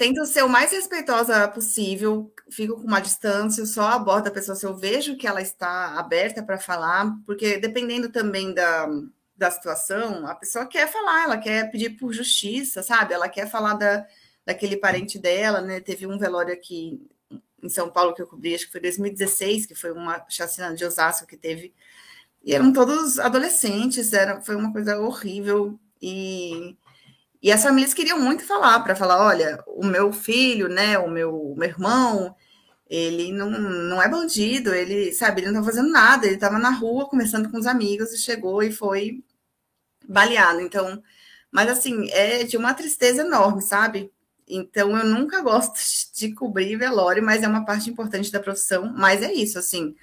tento 0.00 0.24
ser 0.24 0.42
o 0.42 0.48
mais 0.48 0.72
respeitosa 0.72 1.46
possível, 1.46 2.32
fico 2.50 2.74
com 2.76 2.86
uma 2.86 3.00
distância, 3.00 3.66
só 3.66 3.82
abordo 3.82 4.28
a 4.28 4.30
pessoa 4.30 4.56
se 4.56 4.64
eu 4.64 4.74
vejo 4.74 5.14
que 5.14 5.26
ela 5.26 5.42
está 5.42 5.98
aberta 5.98 6.42
para 6.42 6.56
falar, 6.56 7.18
porque 7.26 7.58
dependendo 7.58 8.08
também 8.08 8.54
da, 8.54 8.88
da 9.36 9.50
situação, 9.50 10.26
a 10.26 10.34
pessoa 10.34 10.64
quer 10.64 10.90
falar, 10.90 11.24
ela 11.24 11.36
quer 11.36 11.70
pedir 11.70 11.98
por 11.98 12.14
justiça, 12.14 12.82
sabe? 12.82 13.12
Ela 13.12 13.28
quer 13.28 13.46
falar 13.50 13.74
da, 13.74 14.06
daquele 14.46 14.78
parente 14.78 15.18
dela, 15.18 15.60
né? 15.60 15.80
Teve 15.80 16.06
um 16.06 16.18
velório 16.18 16.54
aqui 16.54 17.06
em 17.62 17.68
São 17.68 17.90
Paulo 17.90 18.14
que 18.14 18.22
eu 18.22 18.26
cobri, 18.26 18.54
acho 18.54 18.64
que 18.64 18.72
foi 18.72 18.80
2016, 18.80 19.66
que 19.66 19.74
foi 19.74 19.92
uma 19.92 20.24
chacina 20.30 20.74
de 20.74 20.82
Osasco 20.82 21.26
que 21.26 21.36
teve. 21.36 21.74
E 22.42 22.54
eram 22.54 22.72
todos 22.72 23.18
adolescentes, 23.18 24.14
era, 24.14 24.40
foi 24.40 24.56
uma 24.56 24.72
coisa 24.72 24.98
horrível. 24.98 25.78
E, 26.00 26.74
e 27.42 27.50
as 27.50 27.62
famílias 27.62 27.94
queriam 27.94 28.18
muito 28.20 28.44
falar, 28.44 28.80
para 28.80 28.94
falar: 28.96 29.24
olha, 29.26 29.62
o 29.66 29.84
meu 29.86 30.12
filho, 30.12 30.68
né, 30.68 30.98
o 30.98 31.08
meu, 31.08 31.54
meu 31.56 31.68
irmão, 31.68 32.34
ele 32.88 33.32
não, 33.32 33.50
não 33.50 34.02
é 34.02 34.08
bandido, 34.08 34.74
ele, 34.74 35.12
sabe, 35.12 35.40
ele 35.42 35.50
não 35.52 35.60
está 35.60 35.72
fazendo 35.72 35.90
nada, 35.90 36.26
ele 36.26 36.34
estava 36.34 36.58
na 36.58 36.70
rua 36.70 37.08
conversando 37.08 37.50
com 37.50 37.58
os 37.58 37.66
amigos 37.66 38.12
e 38.12 38.18
chegou 38.18 38.62
e 38.62 38.72
foi 38.72 39.22
baleado. 40.08 40.60
Então, 40.60 41.02
mas 41.50 41.68
assim, 41.70 42.08
é 42.10 42.44
de 42.44 42.56
uma 42.56 42.74
tristeza 42.74 43.22
enorme, 43.22 43.62
sabe? 43.62 44.12
Então, 44.48 44.96
eu 44.96 45.06
nunca 45.06 45.40
gosto 45.42 45.74
de 46.18 46.34
cobrir 46.34 46.76
velório, 46.76 47.22
mas 47.22 47.42
é 47.42 47.48
uma 47.48 47.64
parte 47.64 47.90
importante 47.90 48.32
da 48.32 48.40
profissão. 48.40 48.92
Mas 48.96 49.22
é 49.22 49.32
isso, 49.32 49.58
assim, 49.58 49.94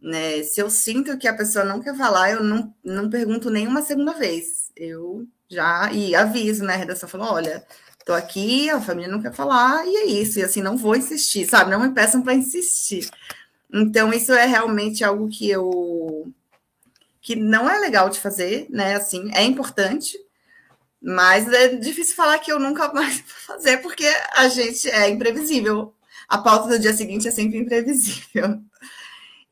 né? 0.00 0.42
Se 0.42 0.60
eu 0.60 0.70
sinto 0.70 1.18
que 1.18 1.28
a 1.28 1.36
pessoa 1.36 1.64
não 1.64 1.80
quer 1.80 1.96
falar, 1.96 2.32
eu 2.32 2.42
não, 2.44 2.74
não 2.84 3.10
pergunto 3.10 3.50
nenhuma 3.50 3.82
segunda 3.82 4.12
vez. 4.14 4.70
Eu 4.76 5.26
já 5.48 5.90
e 5.92 6.14
aviso, 6.14 6.64
né? 6.64 6.76
Redação 6.76 7.08
falou: 7.08 7.32
olha, 7.32 7.64
tô 8.04 8.12
aqui, 8.12 8.70
a 8.70 8.80
família 8.80 9.10
não 9.10 9.22
quer 9.22 9.32
falar, 9.32 9.86
e 9.86 9.96
é 9.96 10.04
isso. 10.06 10.38
E 10.38 10.42
assim, 10.42 10.62
não 10.62 10.76
vou 10.76 10.96
insistir, 10.96 11.46
sabe? 11.46 11.70
Não 11.70 11.80
me 11.80 11.92
peçam 11.92 12.22
para 12.22 12.34
insistir. 12.34 13.08
Então, 13.72 14.12
isso 14.12 14.32
é 14.32 14.46
realmente 14.46 15.04
algo 15.04 15.28
que 15.28 15.48
eu 15.50 16.32
que 17.20 17.34
não 17.34 17.68
é 17.68 17.78
legal 17.80 18.08
de 18.08 18.20
fazer, 18.20 18.68
né? 18.70 18.94
Assim, 18.94 19.30
é 19.34 19.42
importante, 19.42 20.16
mas 21.02 21.52
é 21.52 21.74
difícil 21.76 22.14
falar 22.14 22.38
que 22.38 22.52
eu 22.52 22.60
nunca 22.60 22.92
mais 22.92 23.16
vou 23.26 23.56
fazer, 23.56 23.78
porque 23.78 24.06
a 24.36 24.48
gente 24.48 24.88
é 24.88 25.08
imprevisível. 25.08 25.92
A 26.28 26.38
pauta 26.38 26.68
do 26.68 26.78
dia 26.78 26.94
seguinte 26.94 27.26
é 27.26 27.30
sempre 27.32 27.58
imprevisível. 27.58 28.60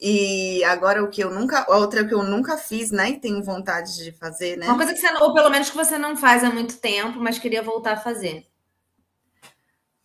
E 0.07 0.63
agora 0.65 1.03
o 1.03 1.09
que 1.09 1.25
eu 1.25 1.31
nunca, 1.31 1.65
outra 1.75 2.07
que 2.07 2.13
eu 2.13 2.23
nunca 2.23 2.59
fiz, 2.59 2.91
né? 2.91 3.09
E 3.09 3.19
tenho 3.19 3.43
vontade 3.43 3.97
de 3.97 4.13
fazer, 4.13 4.55
né? 4.59 4.67
Uma 4.67 4.77
coisa 4.77 4.93
que 4.93 5.01
você, 5.01 5.11
ou 5.15 5.33
pelo 5.33 5.49
menos 5.49 5.71
que 5.71 5.77
você 5.77 5.97
não 5.97 6.15
faz 6.15 6.45
há 6.45 6.51
muito 6.51 6.77
tempo, 6.77 7.19
mas 7.19 7.39
queria 7.39 7.63
voltar 7.63 7.95
a 7.95 8.01
fazer. 8.01 8.47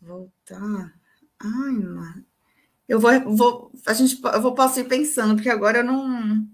Voltar. 0.01 0.93
Ai, 1.37 1.73
mano. 1.73 2.25
Eu 2.87 2.97
vou, 2.97 3.35
vou, 3.35 3.71
a 3.85 3.93
gente, 3.93 4.17
eu 4.23 4.41
vou 4.41 4.55
posso 4.55 4.79
ir 4.79 4.85
pensando, 4.85 5.35
porque 5.35 5.49
agora 5.49 5.79
eu 5.79 5.83
não. 5.83 6.47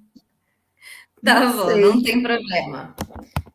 Tá 1.23 1.39
não 1.39 1.55
bom, 1.55 1.67
sei. 1.67 1.81
não 1.81 2.01
tem 2.01 2.23
problema. 2.23 2.95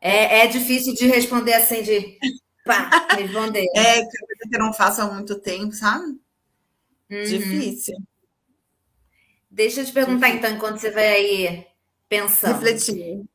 É, 0.00 0.42
é 0.42 0.46
difícil 0.46 0.94
de 0.94 1.08
responder 1.08 1.54
assim, 1.54 1.82
de 1.82 2.16
pá, 2.64 3.08
responder. 3.16 3.66
É, 3.74 4.02
que 4.04 4.54
eu 4.54 4.60
não 4.60 4.72
faço 4.72 5.02
há 5.02 5.12
muito 5.12 5.34
tempo, 5.40 5.72
sabe? 5.72 6.16
Uhum. 7.10 7.24
Difícil. 7.24 7.96
Deixa 9.50 9.80
eu 9.80 9.84
te 9.84 9.92
perguntar, 9.92 10.28
então, 10.28 10.50
enquanto 10.50 10.78
você 10.78 10.90
vai 10.90 11.08
aí 11.08 11.66
pensando. 12.08 12.54
Refletindo. 12.54 13.28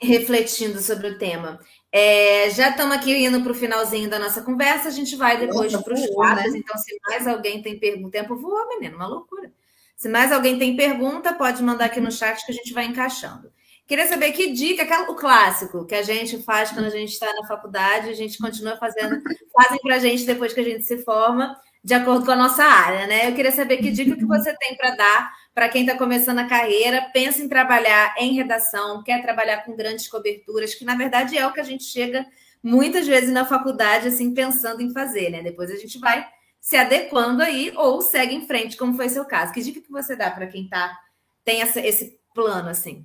Refletindo 0.00 0.80
sobre 0.80 1.08
o 1.08 1.18
tema. 1.18 1.58
É, 1.90 2.50
já 2.50 2.70
estamos 2.70 2.96
aqui 2.96 3.12
indo 3.12 3.42
para 3.42 3.52
o 3.52 3.54
finalzinho 3.54 4.08
da 4.08 4.18
nossa 4.18 4.42
conversa, 4.42 4.88
a 4.88 4.92
gente 4.92 5.16
vai 5.16 5.38
depois 5.38 5.74
para 5.76 5.94
os 5.94 6.06
quadros. 6.10 6.52
Né? 6.52 6.58
Então, 6.58 6.76
se 6.76 6.98
mais 7.08 7.26
alguém 7.26 7.62
tem 7.62 7.78
pergunta, 7.78 8.08
o 8.08 8.10
tempo 8.10 8.36
voa, 8.36 8.68
menino, 8.68 8.96
uma 8.96 9.06
loucura. 9.06 9.52
Se 9.96 10.08
mais 10.08 10.30
alguém 10.32 10.58
tem 10.58 10.76
pergunta, 10.76 11.32
pode 11.32 11.62
mandar 11.62 11.86
aqui 11.86 12.00
no 12.00 12.10
chat 12.10 12.44
que 12.44 12.52
a 12.52 12.54
gente 12.54 12.72
vai 12.72 12.84
encaixando. 12.84 13.52
Queria 13.86 14.06
saber 14.06 14.32
que 14.32 14.52
dica, 14.52 14.84
aquela, 14.84 15.10
o 15.10 15.16
clássico 15.16 15.84
que 15.84 15.94
a 15.94 16.02
gente 16.02 16.42
faz 16.42 16.70
quando 16.70 16.86
a 16.86 16.90
gente 16.90 17.12
está 17.12 17.32
na 17.34 17.46
faculdade, 17.46 18.08
a 18.08 18.14
gente 18.14 18.38
continua 18.38 18.76
fazendo, 18.76 19.20
fazem 19.52 19.78
para 19.80 19.96
a 19.96 19.98
gente 19.98 20.24
depois 20.24 20.52
que 20.52 20.60
a 20.60 20.64
gente 20.64 20.82
se 20.84 20.98
forma, 20.98 21.56
de 21.84 21.94
acordo 21.94 22.24
com 22.24 22.30
a 22.30 22.36
nossa 22.36 22.62
área, 22.62 23.06
né? 23.06 23.28
Eu 23.28 23.34
queria 23.34 23.50
saber 23.50 23.78
que 23.78 23.90
dica 23.90 24.16
que 24.16 24.24
você 24.24 24.56
tem 24.56 24.76
para 24.76 24.94
dar 24.94 25.32
para 25.54 25.68
quem 25.68 25.84
está 25.84 25.98
começando 25.98 26.38
a 26.38 26.46
carreira, 26.46 27.10
pensa 27.12 27.42
em 27.42 27.48
trabalhar 27.48 28.14
em 28.18 28.34
redação, 28.34 29.02
quer 29.02 29.20
trabalhar 29.20 29.64
com 29.64 29.76
grandes 29.76 30.08
coberturas, 30.08 30.74
que 30.74 30.84
na 30.84 30.94
verdade 30.94 31.36
é 31.36 31.46
o 31.46 31.52
que 31.52 31.60
a 31.60 31.64
gente 31.64 31.84
chega 31.84 32.24
muitas 32.62 33.06
vezes 33.06 33.30
na 33.30 33.44
faculdade, 33.44 34.08
assim, 34.08 34.32
pensando 34.32 34.80
em 34.80 34.92
fazer, 34.92 35.30
né? 35.30 35.42
Depois 35.42 35.70
a 35.70 35.76
gente 35.76 35.98
vai 35.98 36.26
se 36.60 36.76
adequando 36.76 37.42
aí 37.42 37.72
ou 37.74 38.00
segue 38.00 38.34
em 38.34 38.46
frente, 38.46 38.76
como 38.76 38.94
foi 38.94 39.08
seu 39.08 39.24
caso. 39.24 39.52
Que 39.52 39.62
dica 39.62 39.80
que 39.80 39.90
você 39.90 40.14
dá 40.14 40.30
para 40.30 40.46
quem 40.46 40.68
tá, 40.68 40.96
tem 41.44 41.60
essa, 41.60 41.80
esse 41.80 42.18
plano, 42.32 42.68
assim? 42.68 43.04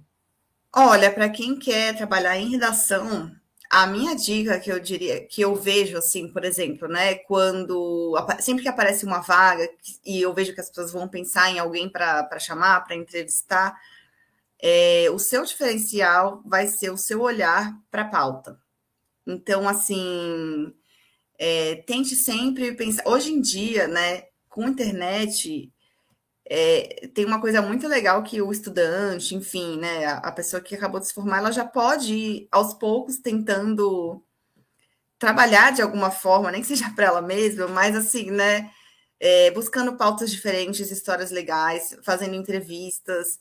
Olha, 0.73 1.11
para 1.11 1.27
quem 1.27 1.57
quer 1.57 1.97
trabalhar 1.97 2.37
em 2.37 2.51
redação, 2.51 3.31
a 3.69 3.85
minha 3.87 4.15
dica 4.15 4.59
que 4.59 4.71
eu 4.71 4.79
diria, 4.79 5.25
que 5.25 5.41
eu 5.41 5.55
vejo 5.55 5.97
assim, 5.97 6.27
por 6.29 6.45
exemplo, 6.45 6.87
né, 6.87 7.15
quando 7.15 8.15
sempre 8.39 8.63
que 8.63 8.69
aparece 8.69 9.05
uma 9.05 9.19
vaga 9.19 9.69
e 10.05 10.21
eu 10.21 10.33
vejo 10.33 10.53
que 10.53 10.61
as 10.61 10.69
pessoas 10.69 10.91
vão 10.91 11.07
pensar 11.07 11.49
em 11.51 11.59
alguém 11.59 11.89
para 11.89 12.39
chamar, 12.39 12.81
para 12.85 12.95
entrevistar, 12.95 13.75
é, 14.59 15.07
o 15.11 15.19
seu 15.19 15.45
diferencial 15.45 16.41
vai 16.45 16.67
ser 16.67 16.91
o 16.91 16.97
seu 16.97 17.21
olhar 17.21 17.77
para 17.91 18.03
a 18.03 18.09
pauta. 18.09 18.59
Então, 19.25 19.67
assim, 19.67 20.73
é, 21.37 21.75
tente 21.87 22.15
sempre 22.15 22.73
pensar. 22.73 23.03
Hoje 23.07 23.31
em 23.31 23.41
dia, 23.41 23.87
né, 23.87 24.23
com 24.49 24.67
internet, 24.67 25.71
é, 26.49 27.07
tem 27.13 27.25
uma 27.25 27.41
coisa 27.41 27.61
muito 27.61 27.87
legal 27.87 28.23
que 28.23 28.41
o 28.41 28.51
estudante, 28.51 29.35
enfim, 29.35 29.77
né, 29.77 30.05
a, 30.05 30.17
a, 30.17 30.31
pessoa 30.31 30.61
que 30.61 30.75
acabou 30.75 30.99
de 30.99 31.07
se 31.07 31.13
formar, 31.13 31.39
ela 31.39 31.51
já 31.51 31.65
pode 31.65 32.13
ir 32.13 32.47
aos 32.51 32.73
poucos 32.73 33.17
tentando 33.17 34.23
trabalhar 35.19 35.71
de 35.71 35.81
alguma 35.81 36.09
forma, 36.09 36.51
nem 36.51 36.61
que 36.61 36.67
seja 36.67 36.89
para 36.95 37.07
ela 37.07 37.21
mesma, 37.21 37.67
mas 37.67 37.95
assim, 37.95 38.31
né, 38.31 38.71
é, 39.19 39.51
buscando 39.51 39.97
pautas 39.97 40.31
diferentes, 40.31 40.89
histórias 40.91 41.31
legais, 41.31 41.97
fazendo 42.03 42.35
entrevistas. 42.35 43.39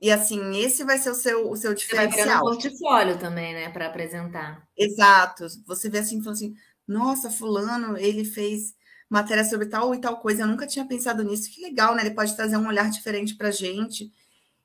E 0.00 0.10
assim, 0.10 0.56
esse 0.60 0.84
vai 0.84 0.98
ser 0.98 1.10
o 1.10 1.14
seu, 1.14 1.50
o 1.50 1.56
seu 1.56 1.74
diferencial. 1.74 2.24
Você 2.24 2.26
vai 2.26 2.36
um 2.36 2.40
portfólio 2.40 3.18
também, 3.18 3.52
né, 3.52 3.68
para 3.68 3.86
apresentar. 3.86 4.66
Exato. 4.76 5.46
Você 5.66 5.88
vê 5.88 5.98
assim, 5.98 6.22
assim, 6.28 6.54
nossa, 6.86 7.30
fulano, 7.30 7.96
ele 7.96 8.24
fez 8.24 8.74
matéria 9.08 9.44
sobre 9.44 9.66
tal 9.66 9.94
e 9.94 10.00
tal 10.00 10.18
coisa. 10.18 10.42
Eu 10.42 10.48
nunca 10.48 10.66
tinha 10.66 10.86
pensado 10.86 11.22
nisso. 11.24 11.50
Que 11.50 11.62
legal, 11.62 11.94
né? 11.94 12.02
Ele 12.02 12.14
pode 12.14 12.36
trazer 12.36 12.56
um 12.56 12.68
olhar 12.68 12.90
diferente 12.90 13.36
para 13.36 13.48
a 13.48 13.52
gente. 13.52 14.12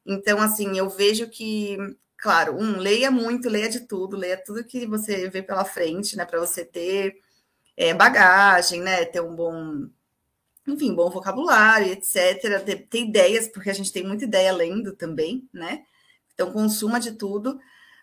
Então, 0.06 0.42
assim, 0.42 0.78
eu 0.78 0.90
vejo 0.90 1.30
que, 1.30 1.78
claro, 2.18 2.56
um, 2.58 2.78
leia 2.78 3.10
muito, 3.10 3.50
leia 3.50 3.70
de 3.70 3.82
tudo, 3.82 4.18
leia 4.18 4.38
tudo 4.44 4.64
que 4.66 4.86
você 4.86 5.30
vê 5.30 5.42
pela 5.42 5.64
frente, 5.66 6.16
né? 6.18 6.26
Para 6.26 6.40
você 6.40 6.66
ter 6.66 7.16
é, 7.78 7.94
bagagem, 7.94 8.82
né? 8.82 9.06
Ter 9.06 9.22
um 9.22 9.36
bom, 9.36 9.88
enfim, 10.68 10.94
bom 10.94 11.10
vocabulário, 11.10 11.88
etc. 11.88 12.62
Ter, 12.66 12.88
ter 12.88 13.00
ideias, 13.00 13.48
porque 13.48 13.70
a 13.70 13.74
gente 13.74 13.92
tem 13.92 14.04
muita 14.06 14.26
ideia 14.26 14.52
lendo 14.52 14.96
também, 14.96 15.48
né? 15.54 15.84
Então, 16.34 16.52
consuma 16.52 17.00
de 17.00 17.14
tudo, 17.14 17.60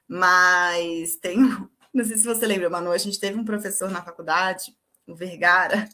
mas 0.09 1.17
tem. 1.17 1.39
Não 1.93 2.05
sei 2.05 2.17
se 2.19 2.25
você 2.25 2.47
lembra, 2.47 2.71
Manu, 2.71 2.93
a 2.93 2.99
gente 2.99 3.19
teve 3.19 3.39
um 3.39 3.45
professor 3.45 3.91
na 3.91 4.03
faculdade, 4.03 4.73
o 5.09 5.15
Vergara, 5.15 5.89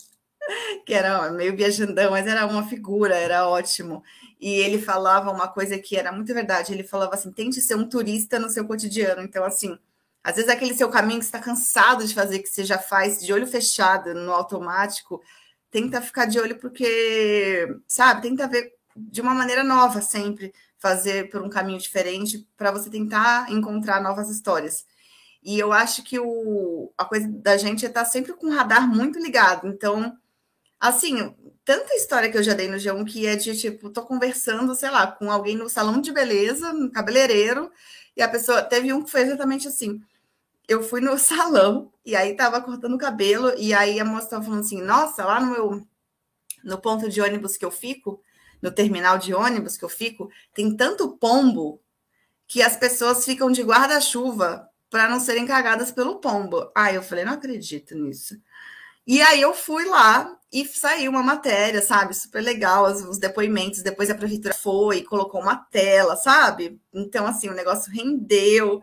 que 0.86 0.94
era 0.94 1.30
meio 1.30 1.56
viajandão, 1.56 2.10
mas 2.12 2.26
era 2.26 2.46
uma 2.46 2.66
figura, 2.68 3.14
era 3.16 3.48
ótimo. 3.48 4.02
E 4.40 4.50
ele 4.60 4.80
falava 4.80 5.30
uma 5.30 5.48
coisa 5.48 5.78
que 5.78 5.96
era 5.96 6.12
muito 6.12 6.32
verdade. 6.34 6.72
Ele 6.72 6.82
falava 6.84 7.14
assim: 7.14 7.32
tente 7.32 7.60
ser 7.60 7.74
um 7.76 7.88
turista 7.88 8.38
no 8.38 8.50
seu 8.50 8.66
cotidiano. 8.66 9.22
Então, 9.22 9.44
assim, 9.44 9.78
Às 10.22 10.36
vezes 10.36 10.50
aquele 10.50 10.74
seu 10.74 10.90
caminho 10.90 11.20
que 11.20 11.24
está 11.26 11.38
cansado 11.40 12.06
de 12.06 12.14
fazer, 12.14 12.40
que 12.40 12.48
você 12.48 12.64
já 12.64 12.78
faz 12.78 13.20
de 13.20 13.32
olho 13.32 13.46
fechado 13.46 14.14
no 14.14 14.32
automático, 14.32 15.22
tenta 15.70 16.02
ficar 16.02 16.26
de 16.26 16.40
olho 16.40 16.58
porque, 16.58 17.68
sabe, 17.86 18.22
tenta 18.22 18.48
ver 18.48 18.72
de 18.96 19.20
uma 19.20 19.34
maneira 19.34 19.62
nova 19.62 20.00
sempre, 20.02 20.52
fazer 20.78 21.30
por 21.30 21.42
um 21.42 21.48
caminho 21.50 21.78
diferente 21.78 22.46
para 22.56 22.72
você 22.72 22.90
tentar 22.90 23.50
encontrar 23.52 24.00
novas 24.02 24.28
histórias. 24.30 24.84
E 25.42 25.58
eu 25.58 25.72
acho 25.72 26.02
que 26.02 26.18
o, 26.18 26.92
a 26.98 27.04
coisa 27.04 27.28
da 27.28 27.56
gente 27.56 27.84
é 27.84 27.88
estar 27.88 28.04
tá 28.04 28.06
sempre 28.10 28.32
com 28.34 28.48
o 28.48 28.54
radar 28.54 28.88
muito 28.88 29.18
ligado. 29.18 29.68
Então, 29.68 30.16
assim, 30.80 31.34
tanta 31.64 31.94
história 31.94 32.30
que 32.30 32.38
eu 32.38 32.42
já 32.42 32.54
dei 32.54 32.68
no 32.68 32.78
G1 32.78 33.04
que 33.04 33.26
é 33.26 33.36
de 33.36 33.56
tipo, 33.58 33.90
tô 33.90 34.02
conversando, 34.04 34.74
sei 34.74 34.90
lá, 34.90 35.06
com 35.10 35.30
alguém 35.30 35.56
no 35.56 35.68
salão 35.68 36.00
de 36.00 36.12
beleza, 36.12 36.72
no 36.72 36.90
cabeleireiro, 36.92 37.70
e 38.16 38.22
a 38.22 38.28
pessoa 38.28 38.62
teve 38.62 38.92
um 38.92 39.02
que 39.02 39.10
foi 39.10 39.22
exatamente 39.22 39.68
assim 39.68 40.00
eu 40.68 40.82
fui 40.82 41.00
no 41.00 41.18
salão 41.18 41.92
e 42.04 42.14
aí 42.16 42.34
tava 42.36 42.60
cortando 42.60 42.94
o 42.94 42.98
cabelo 42.98 43.52
e 43.58 43.74
aí 43.74 44.00
a 44.00 44.04
moça 44.04 44.30
tava 44.30 44.44
falando 44.44 44.60
assim: 44.60 44.82
"Nossa, 44.82 45.24
lá 45.24 45.40
no 45.40 45.52
meu 45.52 45.86
no 46.64 46.78
ponto 46.80 47.08
de 47.08 47.20
ônibus 47.20 47.56
que 47.56 47.64
eu 47.64 47.70
fico, 47.70 48.20
no 48.62 48.70
terminal 48.72 49.18
de 49.18 49.34
ônibus 49.34 49.76
que 49.76 49.84
eu 49.84 49.88
fico, 49.88 50.30
tem 50.54 50.76
tanto 50.76 51.16
pombo 51.18 51.80
que 52.48 52.62
as 52.62 52.76
pessoas 52.76 53.24
ficam 53.24 53.50
de 53.52 53.62
guarda-chuva 53.62 54.68
para 54.90 55.08
não 55.08 55.20
serem 55.20 55.46
cagadas 55.46 55.90
pelo 55.92 56.20
pombo". 56.20 56.70
Aí 56.76 56.94
eu 56.96 57.02
falei: 57.02 57.24
"Não 57.24 57.34
acredito 57.34 57.94
nisso". 57.96 58.36
E 59.06 59.22
aí 59.22 59.40
eu 59.40 59.54
fui 59.54 59.84
lá 59.84 60.36
e 60.52 60.64
saiu 60.66 61.10
uma 61.10 61.22
matéria, 61.22 61.80
sabe? 61.82 62.14
Super 62.14 62.42
legal, 62.42 62.86
os, 62.86 63.18
depoimentos. 63.18 63.82
Depois 63.82 64.10
a 64.10 64.14
prefeitura 64.14 64.54
foi, 64.54 65.02
colocou 65.02 65.40
uma 65.40 65.56
tela, 65.56 66.16
sabe? 66.16 66.80
Então, 66.92 67.26
assim, 67.26 67.48
o 67.48 67.54
negócio 67.54 67.92
rendeu. 67.92 68.82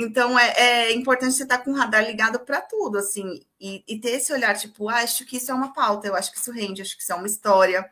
Então 0.00 0.38
é, 0.38 0.52
é, 0.56 0.92
importante 0.94 1.34
você 1.34 1.42
estar 1.42 1.58
com 1.58 1.72
o 1.72 1.74
radar 1.74 2.06
ligado 2.06 2.38
para 2.40 2.60
tudo, 2.60 2.98
assim, 2.98 3.40
e, 3.60 3.82
e, 3.88 4.00
ter 4.00 4.10
esse 4.10 4.32
olhar, 4.32 4.56
tipo, 4.56 4.88
ah, 4.88 4.98
acho 4.98 5.26
que 5.26 5.38
isso 5.38 5.50
é 5.50 5.54
uma 5.54 5.72
pauta, 5.72 6.06
eu 6.06 6.14
acho 6.14 6.30
que 6.30 6.38
isso 6.38 6.52
rende, 6.52 6.82
acho 6.82 6.96
que 6.96 7.02
isso 7.02 7.12
é 7.12 7.16
uma 7.16 7.26
história. 7.26 7.84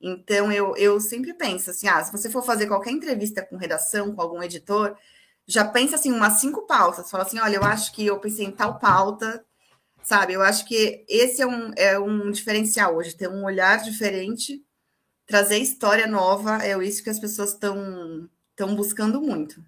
Então 0.00 0.50
eu, 0.52 0.76
eu 0.76 1.00
sempre 1.00 1.32
penso 1.34 1.70
assim, 1.70 1.88
ah, 1.88 2.02
se 2.02 2.10
você 2.12 2.28
for 2.30 2.42
fazer 2.42 2.66
qualquer 2.66 2.90
entrevista 2.90 3.42
com 3.46 3.56
redação, 3.56 4.14
com 4.14 4.20
algum 4.20 4.42
editor, 4.42 4.96
já 5.46 5.64
pensa 5.64 5.94
assim, 5.96 6.12
umas 6.12 6.40
cinco 6.40 6.66
pautas, 6.66 7.10
fala 7.10 7.22
assim, 7.24 7.38
olha, 7.38 7.56
eu 7.56 7.64
acho 7.64 7.92
que 7.92 8.04
eu 8.04 8.18
pensei 8.18 8.44
em 8.46 8.50
tal 8.50 8.80
pauta, 8.80 9.45
sabe? 10.06 10.34
Eu 10.34 10.40
acho 10.42 10.64
que 10.66 11.04
esse 11.08 11.42
é 11.42 11.46
um, 11.46 11.72
é 11.76 11.98
um 11.98 12.30
diferencial 12.30 12.94
hoje, 12.94 13.16
ter 13.16 13.28
um 13.28 13.44
olhar 13.44 13.82
diferente, 13.82 14.64
trazer 15.26 15.58
história 15.58 16.06
nova, 16.06 16.64
é 16.64 16.78
isso 16.84 17.02
que 17.02 17.10
as 17.10 17.18
pessoas 17.18 17.52
estão 17.52 18.30
estão 18.50 18.76
buscando 18.76 19.20
muito. 19.20 19.62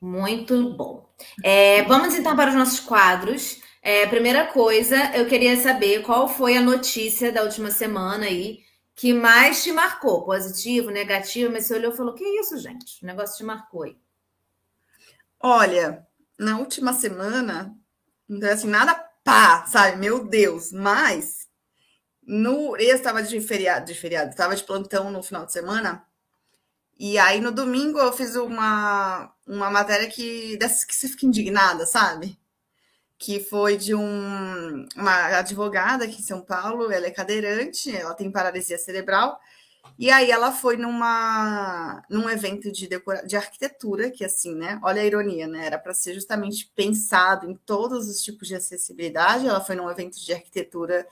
Muito 0.00 0.72
bom. 0.74 1.12
É, 1.42 1.82
vamos 1.82 2.14
então 2.14 2.36
para 2.36 2.50
os 2.50 2.56
nossos 2.56 2.78
quadros. 2.78 3.60
É, 3.82 4.06
primeira 4.06 4.46
coisa, 4.46 4.96
eu 5.16 5.26
queria 5.26 5.56
saber 5.56 6.02
qual 6.02 6.28
foi 6.28 6.56
a 6.56 6.62
notícia 6.62 7.32
da 7.32 7.42
última 7.42 7.72
semana 7.72 8.26
aí 8.26 8.60
que 8.94 9.12
mais 9.12 9.64
te 9.64 9.72
marcou, 9.72 10.24
positivo, 10.24 10.90
negativo, 10.90 11.52
mas 11.52 11.66
você 11.66 11.74
olhou 11.74 11.92
e 11.92 11.96
falou: 11.96 12.14
que 12.14 12.24
isso, 12.24 12.56
gente? 12.58 13.02
O 13.02 13.06
negócio 13.06 13.36
te 13.36 13.44
marcou 13.44 13.82
aí. 13.82 13.96
Olha, 15.40 16.06
na 16.38 16.58
última 16.58 16.92
semana, 16.92 17.77
é 18.30 18.52
assim, 18.52 18.68
nada 18.68 18.94
pá, 19.24 19.66
sabe? 19.66 19.96
Meu 19.98 20.24
Deus, 20.24 20.72
mas 20.72 21.48
no. 22.22 22.76
Eu 22.76 22.96
estava 22.96 23.22
de 23.22 23.40
feriado, 23.40 23.86
de 23.86 23.94
feriado, 23.94 24.30
estava 24.30 24.54
de 24.56 24.64
plantão 24.64 25.10
no 25.10 25.22
final 25.22 25.46
de 25.46 25.52
semana. 25.52 26.04
E 26.98 27.18
aí 27.18 27.40
no 27.40 27.52
domingo 27.52 27.98
eu 27.98 28.12
fiz 28.12 28.34
uma, 28.36 29.32
uma 29.46 29.70
matéria 29.70 30.08
que 30.08 30.56
dessas 30.58 30.84
que 30.84 30.94
você 30.94 31.08
fica 31.08 31.26
indignada, 31.26 31.86
sabe? 31.86 32.38
Que 33.18 33.40
foi 33.40 33.76
de 33.76 33.94
um, 33.94 34.86
uma 34.96 35.38
advogada 35.38 36.04
aqui 36.04 36.20
em 36.20 36.24
São 36.24 36.40
Paulo, 36.42 36.90
ela 36.92 37.06
é 37.06 37.10
cadeirante, 37.10 37.94
ela 37.96 38.14
tem 38.14 38.30
paralisia 38.30 38.78
cerebral, 38.78 39.38
e 39.98 40.10
aí 40.10 40.30
ela 40.30 40.52
foi 40.52 40.76
numa 40.76 42.02
num 42.08 42.28
evento 42.28 42.72
de 42.72 42.86
decora, 42.88 43.26
de 43.26 43.36
arquitetura, 43.36 44.10
que 44.10 44.24
assim, 44.24 44.54
né? 44.54 44.80
Olha 44.82 45.02
a 45.02 45.04
ironia, 45.04 45.46
né? 45.46 45.66
Era 45.66 45.78
para 45.78 45.94
ser 45.94 46.14
justamente 46.14 46.70
pensado 46.74 47.48
em 47.50 47.54
todos 47.54 48.08
os 48.08 48.20
tipos 48.22 48.48
de 48.48 48.54
acessibilidade. 48.56 49.46
Ela 49.46 49.60
foi 49.60 49.76
num 49.76 49.90
evento 49.90 50.18
de 50.18 50.32
arquitetura 50.32 51.06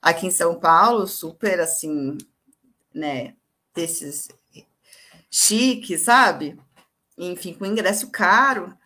aqui 0.00 0.26
em 0.26 0.30
São 0.30 0.58
Paulo, 0.58 1.06
super 1.06 1.60
assim, 1.60 2.16
né? 2.94 3.34
Desses 3.74 4.28
chique, 5.30 5.98
sabe? 5.98 6.58
Enfim, 7.16 7.54
com 7.54 7.66
ingresso 7.66 8.10
caro. 8.10 8.76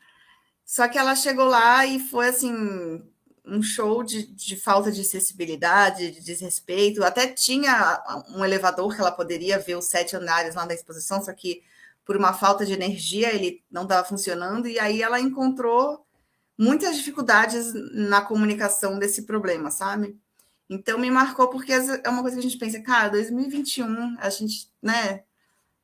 Só 0.64 0.88
que 0.88 0.98
ela 0.98 1.14
chegou 1.14 1.46
lá 1.46 1.86
e 1.86 1.98
foi 2.00 2.28
assim 2.28 3.02
um 3.44 3.62
show 3.62 4.02
de, 4.02 4.26
de, 4.26 4.56
falta 4.56 4.90
de 4.92 5.00
acessibilidade, 5.00 6.12
de 6.12 6.20
desrespeito. 6.20 7.02
Até 7.04 7.26
tinha 7.26 8.02
um 8.30 8.44
elevador 8.44 8.94
que 8.94 9.00
ela 9.00 9.10
poderia 9.10 9.58
ver 9.58 9.76
os 9.76 9.86
sete 9.86 10.16
andares 10.16 10.54
lá 10.54 10.64
da 10.64 10.74
exposição, 10.74 11.22
só 11.22 11.32
que 11.32 11.62
por 12.04 12.16
uma 12.16 12.32
falta 12.32 12.64
de 12.64 12.72
energia 12.72 13.34
ele 13.34 13.62
não 13.70 13.82
estava 13.82 14.06
funcionando. 14.06 14.68
E 14.68 14.78
aí 14.78 15.02
ela 15.02 15.20
encontrou 15.20 16.06
muitas 16.56 16.96
dificuldades 16.96 17.72
na 17.92 18.20
comunicação 18.22 18.98
desse 18.98 19.22
problema, 19.22 19.70
sabe? 19.70 20.16
Então 20.70 20.98
me 20.98 21.10
marcou 21.10 21.48
porque 21.48 21.72
é 21.72 22.08
uma 22.08 22.22
coisa 22.22 22.36
que 22.36 22.46
a 22.46 22.48
gente 22.48 22.58
pensa, 22.58 22.80
cara, 22.80 23.08
2021, 23.10 24.16
a 24.18 24.30
gente, 24.30 24.70
né, 24.80 25.24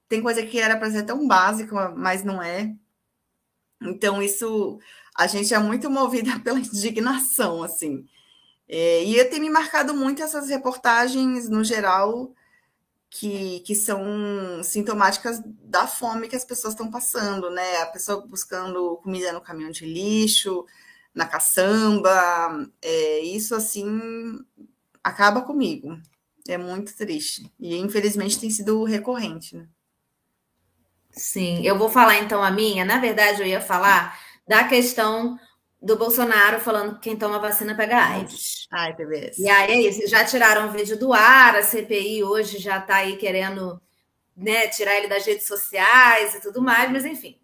tem 0.08 0.22
coisa 0.22 0.44
que 0.44 0.58
era 0.58 0.76
para 0.76 0.90
ser 0.90 1.04
tão 1.04 1.26
básica, 1.26 1.90
mas 1.90 2.24
não 2.24 2.42
é. 2.42 2.74
Então, 3.82 4.22
isso 4.22 4.78
a 5.18 5.26
gente 5.26 5.52
é 5.52 5.58
muito 5.58 5.90
movida 5.90 6.38
pela 6.44 6.60
indignação, 6.60 7.64
assim. 7.64 8.06
É, 8.68 9.02
e 9.02 9.24
tenho 9.24 9.42
me 9.42 9.50
marcado 9.50 9.92
muito 9.92 10.22
essas 10.22 10.48
reportagens, 10.48 11.48
no 11.48 11.64
geral, 11.64 12.32
que, 13.10 13.60
que 13.60 13.74
são 13.74 14.62
sintomáticas 14.62 15.40
da 15.44 15.86
fome 15.86 16.28
que 16.28 16.36
as 16.36 16.44
pessoas 16.44 16.74
estão 16.74 16.90
passando, 16.90 17.50
né? 17.50 17.78
A 17.78 17.86
pessoa 17.86 18.24
buscando 18.26 18.96
comida 19.02 19.32
no 19.32 19.40
caminhão 19.40 19.70
de 19.70 19.84
lixo, 19.84 20.64
na 21.12 21.26
caçamba. 21.26 22.70
É, 22.80 23.20
isso, 23.20 23.54
assim, 23.56 24.38
acaba 25.02 25.42
comigo. 25.42 25.98
É 26.46 26.56
muito 26.56 26.94
triste. 26.96 27.50
E, 27.58 27.76
infelizmente, 27.76 28.38
tem 28.38 28.50
sido 28.50 28.84
recorrente, 28.84 29.56
né? 29.56 29.66
Sim, 31.10 31.66
eu 31.66 31.76
vou 31.76 31.88
falar 31.88 32.18
então 32.18 32.42
a 32.42 32.50
minha. 32.50 32.84
Na 32.84 32.98
verdade, 33.00 33.42
eu 33.42 33.46
ia 33.46 33.60
falar 33.60 34.27
da 34.48 34.64
questão 34.64 35.38
do 35.80 35.96
Bolsonaro 35.96 36.58
falando 36.58 36.94
que 36.94 37.02
quem 37.02 37.16
toma 37.16 37.38
vacina 37.38 37.74
pega 37.74 37.96
AIDS. 37.96 38.66
Ai, 38.72 38.96
TBS. 38.96 39.38
E 39.38 39.48
aí 39.48 39.70
é 39.70 39.88
isso, 39.88 40.08
já 40.08 40.24
tiraram 40.24 40.68
o 40.68 40.72
vídeo 40.72 40.98
do 40.98 41.12
ar, 41.12 41.54
a 41.54 41.62
CPI 41.62 42.24
hoje 42.24 42.58
já 42.58 42.78
está 42.78 42.96
aí 42.96 43.16
querendo 43.16 43.80
né, 44.36 44.68
tirar 44.68 44.96
ele 44.96 45.08
das 45.08 45.24
redes 45.24 45.46
sociais 45.46 46.34
e 46.34 46.40
tudo 46.40 46.62
mais, 46.62 46.90
mas 46.90 47.04
enfim. 47.04 47.38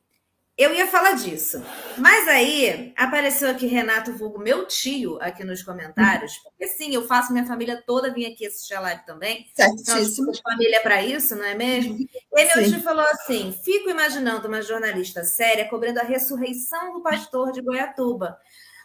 Eu 0.56 0.72
ia 0.72 0.86
falar 0.86 1.14
disso. 1.14 1.60
Mas 1.98 2.28
aí 2.28 2.92
apareceu 2.96 3.50
aqui 3.50 3.66
Renato 3.66 4.16
Vulgo, 4.16 4.38
meu 4.38 4.66
tio, 4.66 5.18
aqui 5.20 5.42
nos 5.42 5.64
comentários. 5.64 6.38
Porque 6.38 6.68
sim, 6.68 6.94
eu 6.94 7.06
faço 7.08 7.32
minha 7.32 7.44
família 7.44 7.82
toda 7.84 8.12
vir 8.12 8.26
aqui 8.26 8.46
assistir 8.46 8.74
a 8.74 8.80
live 8.80 9.04
também. 9.04 9.50
Certíssimo. 9.52 10.30
Então, 10.30 10.42
família 10.42 10.80
para 10.80 11.02
isso, 11.02 11.34
não 11.34 11.44
é 11.44 11.56
mesmo? 11.56 11.96
Ele 12.32 12.50
sim. 12.50 12.60
hoje 12.60 12.80
falou 12.82 13.04
assim: 13.04 13.52
fico 13.64 13.90
imaginando 13.90 14.46
uma 14.46 14.62
jornalista 14.62 15.24
séria 15.24 15.68
cobrindo 15.68 15.98
a 15.98 16.04
ressurreição 16.04 16.92
do 16.92 17.02
pastor 17.02 17.50
de 17.50 17.60
Goiatuba. 17.60 18.38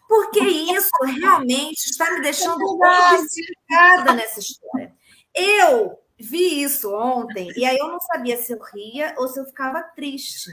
Porque 0.08 0.40
isso 0.40 0.90
realmente 1.20 1.86
está 1.86 2.12
me 2.14 2.22
deixando 2.22 2.58
complicada 2.58 4.14
nessa 4.14 4.40
história. 4.40 4.92
Eu 5.36 6.00
vi 6.18 6.64
isso 6.64 6.92
ontem, 6.96 7.52
e 7.56 7.64
aí 7.64 7.78
eu 7.78 7.90
não 7.90 8.00
sabia 8.00 8.36
se 8.38 8.52
eu 8.52 8.60
ria 8.74 9.14
ou 9.20 9.28
se 9.28 9.40
eu 9.40 9.46
ficava 9.46 9.84
triste. 9.84 10.50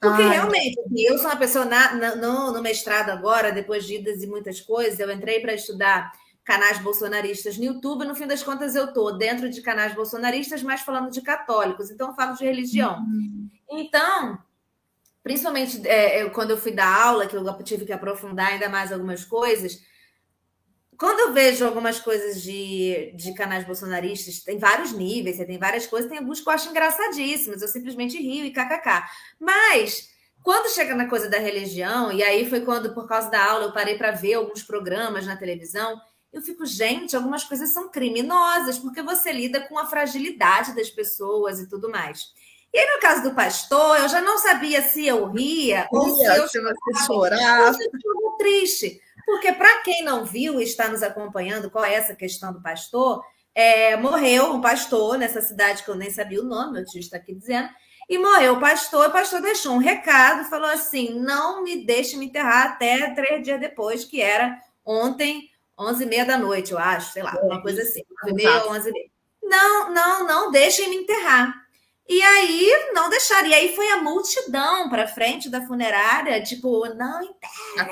Porque 0.00 0.22
Ai. 0.22 0.30
realmente, 0.30 0.78
assim, 0.80 1.00
eu 1.02 1.18
sou 1.18 1.26
uma 1.26 1.36
pessoa 1.36 1.64
na, 1.64 1.94
na, 1.94 2.16
no, 2.16 2.52
no 2.52 2.62
mestrado 2.62 3.10
agora, 3.10 3.50
depois 3.50 3.84
de 3.84 3.96
idas 3.96 4.22
e 4.22 4.26
muitas 4.26 4.60
coisas, 4.60 4.98
eu 5.00 5.10
entrei 5.10 5.40
para 5.40 5.54
estudar 5.54 6.12
canais 6.44 6.78
bolsonaristas 6.78 7.58
no 7.58 7.64
YouTube, 7.64 8.06
no 8.06 8.14
fim 8.14 8.26
das 8.26 8.42
contas 8.42 8.74
eu 8.74 8.86
estou 8.86 9.18
dentro 9.18 9.50
de 9.50 9.60
canais 9.60 9.94
bolsonaristas, 9.94 10.62
mas 10.62 10.80
falando 10.80 11.10
de 11.10 11.20
católicos, 11.20 11.90
então 11.90 12.08
eu 12.08 12.14
falo 12.14 12.34
de 12.36 12.44
religião. 12.44 13.00
Uhum. 13.00 13.50
Então, 13.70 14.38
principalmente 15.22 15.86
é, 15.86 16.22
eu, 16.22 16.30
quando 16.30 16.52
eu 16.52 16.56
fui 16.56 16.72
dar 16.72 17.02
aula, 17.02 17.26
que 17.26 17.36
eu 17.36 17.62
tive 17.62 17.84
que 17.84 17.92
aprofundar 17.92 18.52
ainda 18.52 18.68
mais 18.68 18.90
algumas 18.90 19.24
coisas, 19.24 19.82
quando 20.98 21.20
eu 21.20 21.32
vejo 21.32 21.64
algumas 21.64 22.00
coisas 22.00 22.42
de, 22.42 23.12
de 23.14 23.32
canais 23.32 23.64
bolsonaristas, 23.64 24.40
tem 24.40 24.58
vários 24.58 24.92
níveis, 24.92 25.36
você 25.36 25.44
tem 25.44 25.56
várias 25.56 25.86
coisas, 25.86 26.10
tem 26.10 26.18
alguns 26.18 26.40
que 26.40 26.48
eu 26.48 26.52
acho 26.52 26.70
engraçadíssimos, 26.70 27.62
eu 27.62 27.68
simplesmente 27.68 28.20
rio 28.20 28.44
e 28.44 28.50
kkk. 28.50 29.04
Mas 29.38 30.08
quando 30.42 30.72
chega 30.74 30.96
na 30.96 31.08
coisa 31.08 31.28
da 31.28 31.38
religião, 31.38 32.10
e 32.10 32.22
aí 32.22 32.50
foi 32.50 32.62
quando, 32.62 32.92
por 32.94 33.06
causa 33.06 33.30
da 33.30 33.44
aula, 33.44 33.66
eu 33.66 33.72
parei 33.72 33.96
para 33.96 34.10
ver 34.10 34.34
alguns 34.34 34.64
programas 34.64 35.24
na 35.24 35.36
televisão, 35.36 36.00
eu 36.32 36.42
fico, 36.42 36.66
gente, 36.66 37.14
algumas 37.14 37.44
coisas 37.44 37.70
são 37.70 37.88
criminosas, 37.88 38.78
porque 38.78 39.00
você 39.00 39.32
lida 39.32 39.60
com 39.68 39.78
a 39.78 39.86
fragilidade 39.86 40.74
das 40.74 40.90
pessoas 40.90 41.60
e 41.60 41.68
tudo 41.68 41.88
mais. 41.88 42.26
E 42.72 42.78
aí, 42.78 42.86
no 42.94 43.00
caso 43.00 43.22
do 43.22 43.34
pastor, 43.34 43.98
eu 44.00 44.08
já 44.08 44.20
não 44.20 44.36
sabia 44.36 44.82
se 44.82 45.06
eu 45.06 45.30
ria 45.30 45.88
ou 45.90 46.16
se 46.16 46.24
eu 46.24 46.48
se 46.48 46.60
você 46.60 47.06
chorava. 47.06 47.78
Eu 47.80 48.30
triste. 48.32 49.00
Porque, 49.28 49.52
para 49.52 49.82
quem 49.82 50.02
não 50.02 50.24
viu 50.24 50.58
e 50.58 50.64
está 50.64 50.88
nos 50.88 51.02
acompanhando, 51.02 51.70
qual 51.70 51.84
é 51.84 51.92
essa 51.92 52.16
questão 52.16 52.50
do 52.50 52.62
pastor? 52.62 53.22
É, 53.54 53.94
morreu 53.94 54.54
um 54.54 54.60
pastor 54.62 55.18
nessa 55.18 55.42
cidade 55.42 55.82
que 55.82 55.90
eu 55.90 55.96
nem 55.96 56.10
sabia 56.10 56.40
o 56.40 56.46
nome, 56.46 56.72
meu 56.72 56.84
tio 56.86 56.98
está 56.98 57.18
aqui 57.18 57.34
dizendo, 57.34 57.68
e 58.08 58.16
morreu 58.16 58.54
o 58.54 58.60
pastor, 58.60 59.06
o 59.06 59.12
pastor 59.12 59.42
deixou 59.42 59.74
um 59.74 59.78
recado, 59.78 60.48
falou 60.48 60.70
assim: 60.70 61.20
não 61.20 61.62
me 61.62 61.84
deixe 61.84 62.16
me 62.16 62.24
enterrar 62.24 62.68
até 62.68 63.10
três 63.10 63.44
dias 63.44 63.60
depois, 63.60 64.02
que 64.02 64.22
era 64.22 64.58
ontem, 64.82 65.50
onze 65.78 66.04
e 66.04 66.06
meia 66.06 66.24
da 66.24 66.38
noite, 66.38 66.72
eu 66.72 66.78
acho, 66.78 67.12
sei 67.12 67.22
lá, 67.22 67.38
uma 67.42 67.60
coisa 67.60 67.82
assim, 67.82 68.00
onze 68.24 68.32
e 68.32 68.34
meia, 68.34 68.66
onze 68.70 68.88
e 68.88 68.92
meia. 68.92 69.10
Não, 69.42 69.92
não, 69.92 70.26
não 70.26 70.50
deixem 70.50 70.88
me 70.88 70.96
enterrar. 70.96 71.54
E 72.08 72.22
aí 72.22 72.90
não 72.94 73.10
deixaram. 73.10 73.46
E 73.46 73.52
aí 73.52 73.76
foi 73.76 73.90
a 73.90 74.02
multidão 74.02 74.88
para 74.88 75.06
frente 75.06 75.50
da 75.50 75.66
funerária, 75.66 76.42
tipo, 76.42 76.86
não 76.94 77.22
enterra. 77.22 77.84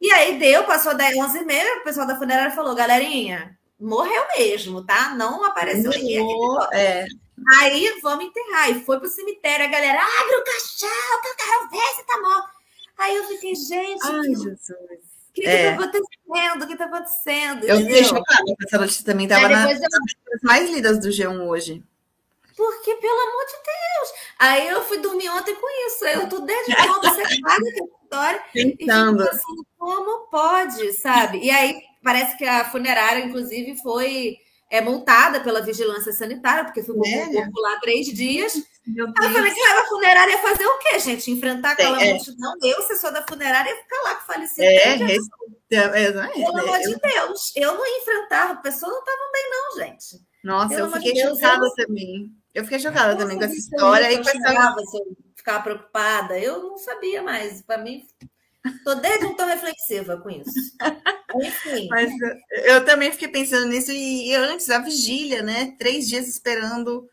E 0.00 0.10
aí 0.12 0.38
deu, 0.38 0.64
passou 0.64 0.94
10, 0.94 1.16
11 1.16 1.38
e 1.38 1.44
meia, 1.44 1.78
o 1.78 1.84
pessoal 1.84 2.06
da 2.06 2.16
funerária 2.16 2.54
falou, 2.54 2.74
galerinha, 2.74 3.56
morreu 3.80 4.24
mesmo, 4.36 4.84
tá? 4.84 5.14
Não 5.14 5.44
apareceu 5.44 5.90
ninguém 5.90 6.18
aqui. 6.18 6.76
É. 6.76 7.06
Aí 7.60 7.98
vamos 8.02 8.26
enterrar. 8.26 8.70
E 8.70 8.84
foi 8.84 8.98
pro 8.98 9.08
cemitério, 9.08 9.66
a 9.66 9.68
galera, 9.68 10.00
abre 10.00 10.36
o 10.36 10.44
caixão, 10.44 11.20
que 11.22 11.28
eu 11.28 11.36
quero 11.36 11.70
ver 11.70 11.94
se 11.94 12.06
tá 12.06 12.20
morto. 12.20 12.56
Aí 12.98 13.16
eu 13.16 13.24
fiquei, 13.24 13.54
gente. 13.54 14.04
Ai, 14.04 14.22
Jesus. 14.22 14.70
O 15.28 15.32
que, 15.32 15.46
é. 15.46 15.56
que 15.56 15.76
tá 15.76 15.82
acontecendo? 15.82 16.62
O 16.62 16.66
que 16.66 16.76
tá 16.76 16.84
acontecendo? 16.86 17.64
Eu 17.64 17.76
fiquei 17.78 18.04
chocada, 18.04 18.42
essa 18.66 18.78
notícia 18.78 19.04
também 19.04 19.26
estava 19.26 19.48
nas 19.48 19.80
eu... 19.80 19.88
mais 20.42 20.70
lidas 20.70 20.98
do 20.98 21.08
G1 21.08 21.46
hoje. 21.46 21.84
Porque, 22.56 22.94
pelo 22.94 23.20
amor 23.20 23.44
de 23.44 23.52
Deus. 23.52 24.12
Aí 24.38 24.68
eu 24.68 24.82
fui 24.84 24.98
dormir 24.98 25.28
ontem 25.28 25.54
com 25.54 25.86
isso. 25.86 26.04
Eu 26.06 26.28
tô 26.28 26.40
desde 26.40 26.72
você 26.74 27.40
paga 27.42 27.68
essa 27.68 27.84
história. 28.02 28.42
Pensando. 28.52 29.24
E 29.24 29.28
assim, 29.28 29.64
como 29.78 30.28
pode, 30.30 30.92
sabe? 30.94 31.38
E 31.38 31.50
aí 31.50 31.80
parece 32.02 32.36
que 32.38 32.44
a 32.44 32.64
funerária, 32.64 33.24
inclusive, 33.24 33.76
foi 33.82 34.38
é, 34.70 34.80
multada 34.80 35.40
pela 35.40 35.60
vigilância 35.60 36.12
sanitária, 36.12 36.64
porque 36.64 36.82
ficou 36.82 37.02
corpo 37.02 37.60
lá 37.60 37.78
três 37.80 38.06
dias. 38.06 38.54
Aí 38.54 38.94
eu 38.96 39.12
falei 39.32 39.52
que 39.52 39.60
a 39.60 39.86
funerária 39.86 40.32
ia 40.32 40.38
fazer 40.38 40.66
o 40.66 40.78
quê, 40.78 40.98
gente? 40.98 41.30
Enfrentar 41.30 41.72
aquela 41.72 42.02
é, 42.02 42.14
multidão? 42.14 42.54
Eu, 42.62 42.82
se 42.82 42.96
sou 42.96 43.12
da 43.12 43.26
funerária, 43.26 43.68
ia 43.68 43.76
ficar 43.76 44.02
lá 44.02 44.14
com 44.14 44.32
falecido. 44.32 44.62
É, 44.62 44.76
é, 44.76 45.16
é, 45.72 46.04
é, 46.04 46.12
Pelo 46.12 46.58
amor 46.58 46.78
de 46.78 46.96
Deus, 46.96 47.52
eu 47.54 47.74
não 47.74 47.86
ia 47.86 47.98
enfrentar, 47.98 48.50
a 48.50 48.56
pessoa 48.56 48.90
não 48.90 49.00
estava 49.00 49.18
bem, 49.32 49.50
não, 49.50 49.84
gente. 49.84 50.25
Nossa, 50.46 50.76
Pelo 50.76 50.86
eu 50.86 50.92
fiquei 50.92 51.12
Deus, 51.12 51.38
chocada 51.40 51.66
eu... 51.66 51.74
também. 51.74 52.32
Eu 52.54 52.62
fiquei 52.62 52.78
chocada 52.78 53.16
também 53.16 53.36
com 53.36 53.44
essa 53.44 53.56
história. 53.56 54.12
Eu, 54.12 54.20
essa... 54.20 54.30
se 54.30 54.96
eu 54.96 55.16
ficava 55.34 55.64
preocupada, 55.64 56.38
eu 56.38 56.62
não 56.62 56.78
sabia 56.78 57.20
mais. 57.20 57.62
Para 57.62 57.78
mim, 57.78 58.06
Estou 58.64 58.94
desde 58.96 59.26
então 59.26 59.48
reflexiva 59.48 60.16
com 60.18 60.30
isso. 60.30 60.50
Enfim. 61.34 61.86
Mas 61.90 62.12
eu 62.64 62.84
também 62.84 63.10
fiquei 63.10 63.26
pensando 63.26 63.66
nisso 63.66 63.90
e 63.90 64.32
antes 64.36 64.70
a 64.70 64.78
vigília, 64.78 65.42
né? 65.42 65.74
Três 65.78 66.08
dias 66.08 66.28
esperando 66.28 67.08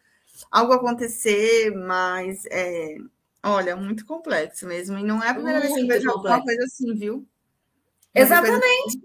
algo 0.51 0.73
acontecer, 0.73 1.71
mas 1.75 2.45
é, 2.45 2.97
olha, 3.43 3.75
muito 3.75 4.05
complexo 4.05 4.67
mesmo. 4.67 4.97
E 4.99 5.03
não 5.03 5.23
é 5.23 5.29
a 5.29 5.33
primeira 5.33 5.59
muito 5.59 5.73
vez 5.73 5.85
que 5.85 5.91
eu 5.91 5.95
vejo 5.95 6.11
complexo. 6.11 6.27
alguma 6.27 6.43
coisa 6.43 6.63
assim, 6.63 6.93
viu? 6.95 7.27
Exatamente. 8.13 8.99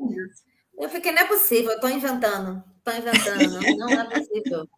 Eu 0.78 0.88
fiquei, 0.90 1.12
não 1.12 1.22
é 1.22 1.24
possível, 1.24 1.70
eu 1.70 1.76
estou 1.76 1.90
inventando. 1.90 2.62
Estou 2.88 2.94
inventando, 2.94 3.76
não, 3.76 3.88
é 3.90 4.04
possível. 4.04 4.68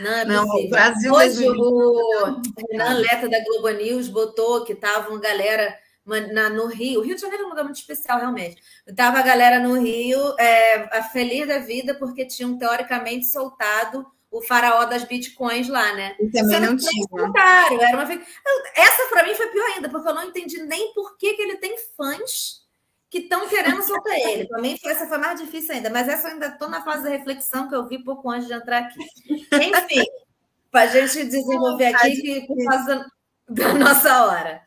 Não, 0.00 0.12
é 0.12 0.24
não, 0.24 0.46
possível. 0.46 0.66
o 0.66 0.70
Brasil 0.70 1.12
Hoje 1.12 1.48
o 1.48 2.42
Renan 2.70 2.98
Leta 2.98 3.28
da 3.28 3.42
Globo 3.44 3.70
News 3.70 4.08
botou 4.08 4.64
que 4.64 4.72
estavam 4.72 5.12
uma 5.12 5.20
galera 5.20 5.76
na, 6.04 6.50
no 6.50 6.66
Rio. 6.66 7.00
O 7.00 7.02
Rio 7.02 7.14
de 7.14 7.20
Janeiro 7.20 7.44
é 7.44 7.46
um 7.46 7.50
lugar 7.50 7.64
muito 7.64 7.76
especial, 7.76 8.18
realmente. 8.18 8.62
Tava 8.94 9.18
a 9.18 9.22
galera 9.22 9.58
no 9.58 9.78
Rio 9.80 10.34
é, 10.38 11.02
feliz 11.12 11.48
da 11.48 11.58
vida 11.58 11.94
porque 11.94 12.26
tinham 12.26 12.58
teoricamente 12.58 13.26
soltado 13.26 14.06
o 14.30 14.42
faraó 14.42 14.84
das 14.84 15.04
bitcoins 15.04 15.68
lá, 15.68 15.94
né? 15.94 16.16
E 16.18 16.28
também 16.28 16.60
não 16.60 16.76
tinha. 16.76 17.06
Era 17.12 17.96
uma... 17.96 18.12
Essa 18.74 19.08
para 19.10 19.24
mim 19.24 19.34
foi 19.34 19.46
pior 19.46 19.66
ainda, 19.70 19.88
porque 19.88 20.08
eu 20.08 20.14
não 20.14 20.24
entendi 20.24 20.60
nem 20.64 20.92
por 20.92 21.16
que, 21.16 21.34
que 21.34 21.42
ele 21.42 21.56
tem 21.56 21.76
fãs 21.96 22.63
que 23.14 23.20
estão 23.20 23.48
querendo 23.48 23.80
soltar 23.84 24.18
ele. 24.18 24.48
Para 24.48 24.60
mim, 24.60 24.76
essa 24.84 25.06
foi 25.06 25.18
mais 25.18 25.40
difícil 25.40 25.72
ainda, 25.72 25.88
mas 25.88 26.08
essa 26.08 26.26
eu 26.26 26.32
ainda 26.32 26.48
estou 26.48 26.68
na 26.68 26.82
fase 26.82 27.04
da 27.04 27.10
reflexão 27.10 27.68
que 27.68 27.74
eu 27.76 27.86
vi 27.86 28.02
pouco 28.02 28.28
antes 28.28 28.48
de 28.48 28.52
entrar 28.52 28.78
aqui. 28.78 28.98
Enfim, 29.30 30.02
para 30.68 30.80
a 30.80 30.86
gente 30.88 31.24
desenvolver 31.24 31.94
aqui 31.94 32.44
por 32.44 32.56
causa 32.64 33.06
da 33.48 33.72
nossa 33.74 34.26
hora. 34.26 34.60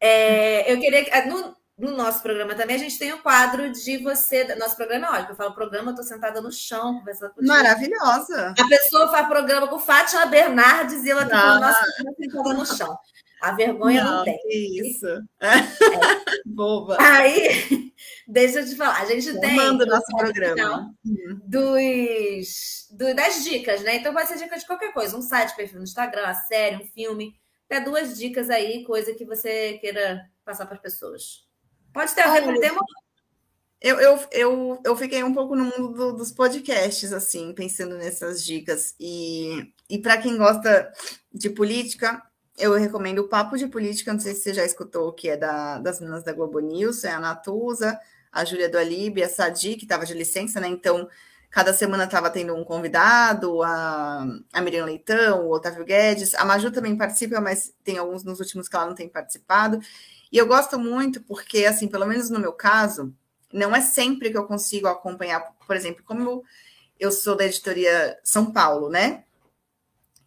É, 0.00 0.72
eu 0.72 0.80
queria. 0.80 1.26
No, 1.26 1.56
no, 1.78 1.96
nosso 1.96 2.20
programa 2.22 2.56
também, 2.56 2.74
a 2.74 2.78
gente 2.80 2.98
tem 2.98 3.12
o 3.12 3.18
um 3.18 3.22
quadro 3.22 3.70
de 3.70 3.98
você. 3.98 4.52
Nosso 4.56 4.74
programa 4.74 5.06
é 5.06 5.10
ótimo. 5.10 5.30
Eu 5.30 5.36
falo 5.36 5.54
programa, 5.54 5.92
eu 5.92 5.94
tô 5.94 6.02
sentada 6.02 6.40
no 6.40 6.50
chão, 6.50 6.98
conversando 6.98 7.32
com 7.34 7.46
Maravilhosa. 7.46 8.52
A 8.58 8.66
pessoa 8.66 9.12
faz 9.12 9.28
programa 9.28 9.68
com 9.68 9.78
Fátima 9.78 10.26
Bernardes 10.26 11.04
e 11.04 11.10
ela 11.12 11.24
tá 11.24 11.40
falando, 11.40 11.60
nossa, 11.60 11.84
sentada 12.18 12.52
no 12.52 12.66
chão. 12.66 12.98
A 13.42 13.52
vergonha 13.52 14.04
não, 14.04 14.18
não 14.18 14.24
tem. 14.24 14.38
Isso. 14.48 15.06
É. 15.40 15.50
Boba. 16.46 16.96
Aí, 17.00 17.92
deixa 18.26 18.60
eu 18.60 18.66
te 18.68 18.76
falar, 18.76 19.02
a 19.02 19.06
gente 19.06 19.38
tem. 19.40 19.56
Manda 19.56 19.84
o 19.84 19.88
nosso 19.88 20.16
programa. 20.16 20.94
Uhum. 21.04 21.40
Dos, 21.44 22.88
do, 22.92 23.14
das 23.14 23.42
dicas, 23.42 23.82
né? 23.82 23.96
Então 23.96 24.14
pode 24.14 24.28
ser 24.28 24.38
dica 24.38 24.56
de 24.56 24.66
qualquer 24.66 24.92
coisa: 24.92 25.16
um 25.16 25.22
site, 25.22 25.56
perfil 25.56 25.78
no 25.78 25.84
Instagram, 25.84 26.24
a 26.24 26.34
série, 26.34 26.76
um 26.76 26.86
filme 26.86 27.34
até 27.72 27.80
duas 27.80 28.18
dicas 28.18 28.50
aí, 28.50 28.84
coisa 28.84 29.14
que 29.14 29.24
você 29.24 29.78
queira 29.78 30.30
passar 30.44 30.66
para 30.66 30.74
as 30.74 30.82
pessoas. 30.82 31.46
Pode 31.90 32.14
ter 32.14 32.20
a 32.20 32.32
ver 32.32 32.44
com 32.44 32.52
o 32.52 32.60
tema? 32.60 32.80
Eu, 33.80 33.98
eu, 33.98 34.20
eu, 34.30 34.82
eu 34.84 34.96
fiquei 34.96 35.24
um 35.24 35.32
pouco 35.32 35.56
no 35.56 35.64
mundo 35.64 35.88
do, 35.88 36.12
dos 36.12 36.30
podcasts, 36.30 37.12
assim, 37.12 37.52
pensando 37.54 37.96
nessas 37.96 38.44
dicas. 38.44 38.94
E, 39.00 39.72
e 39.88 39.98
para 39.98 40.18
quem 40.18 40.36
gosta 40.36 40.92
de 41.32 41.48
política, 41.48 42.22
eu 42.58 42.74
recomendo 42.74 43.20
o 43.20 43.28
Papo 43.28 43.56
de 43.56 43.66
Política, 43.66 44.12
não 44.12 44.20
sei 44.20 44.34
se 44.34 44.42
você 44.42 44.54
já 44.54 44.64
escutou, 44.64 45.12
que 45.12 45.28
é 45.28 45.36
da, 45.36 45.78
das 45.78 46.00
meninas 46.00 46.22
da 46.22 46.32
Globo 46.32 46.60
News, 46.60 47.04
é 47.04 47.10
a 47.10 47.20
Natuza, 47.20 47.98
a 48.30 48.44
Júlia 48.44 48.68
do 48.68 48.78
Alibe, 48.78 49.22
a 49.22 49.28
Sadi, 49.28 49.76
que 49.76 49.84
estava 49.84 50.06
de 50.06 50.14
licença, 50.14 50.60
né? 50.60 50.68
Então, 50.68 51.08
Cada 51.52 51.74
semana 51.74 52.04
estava 52.04 52.30
tendo 52.30 52.54
um 52.54 52.64
convidado, 52.64 53.62
a, 53.62 54.24
a 54.54 54.60
Miriam 54.62 54.86
Leitão, 54.86 55.46
o 55.46 55.52
Otávio 55.52 55.84
Guedes. 55.84 56.34
A 56.34 56.46
Maju 56.46 56.70
também 56.70 56.96
participa, 56.96 57.42
mas 57.42 57.74
tem 57.84 57.98
alguns 57.98 58.24
nos 58.24 58.40
últimos 58.40 58.70
que 58.70 58.74
ela 58.74 58.86
não 58.86 58.94
tem 58.94 59.06
participado. 59.06 59.78
E 60.32 60.38
eu 60.38 60.46
gosto 60.46 60.78
muito 60.78 61.20
porque, 61.20 61.66
assim, 61.66 61.88
pelo 61.88 62.06
menos 62.06 62.30
no 62.30 62.40
meu 62.40 62.54
caso, 62.54 63.14
não 63.52 63.76
é 63.76 63.82
sempre 63.82 64.30
que 64.30 64.38
eu 64.38 64.46
consigo 64.46 64.86
acompanhar. 64.88 65.42
Por 65.66 65.76
exemplo, 65.76 66.02
como 66.06 66.42
eu 66.98 67.12
sou 67.12 67.36
da 67.36 67.44
editoria 67.44 68.18
São 68.24 68.50
Paulo, 68.50 68.88
né? 68.88 69.24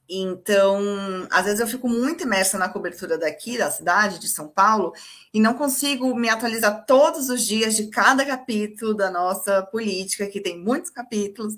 Então, 0.07 1.27
às 1.31 1.45
vezes 1.45 1.59
eu 1.59 1.67
fico 1.67 1.89
muito 1.89 2.23
imersa 2.23 2.57
na 2.57 2.69
cobertura 2.69 3.17
daqui, 3.17 3.57
da 3.57 3.71
cidade 3.71 4.19
de 4.19 4.27
São 4.27 4.47
Paulo, 4.47 4.93
e 5.33 5.39
não 5.39 5.55
consigo 5.55 6.15
me 6.15 6.29
atualizar 6.29 6.85
todos 6.85 7.29
os 7.29 7.45
dias 7.45 7.75
de 7.75 7.87
cada 7.87 8.23
capítulo 8.25 8.93
da 8.93 9.09
nossa 9.09 9.63
política, 9.63 10.27
que 10.27 10.39
tem 10.39 10.59
muitos 10.59 10.91
capítulos. 10.91 11.55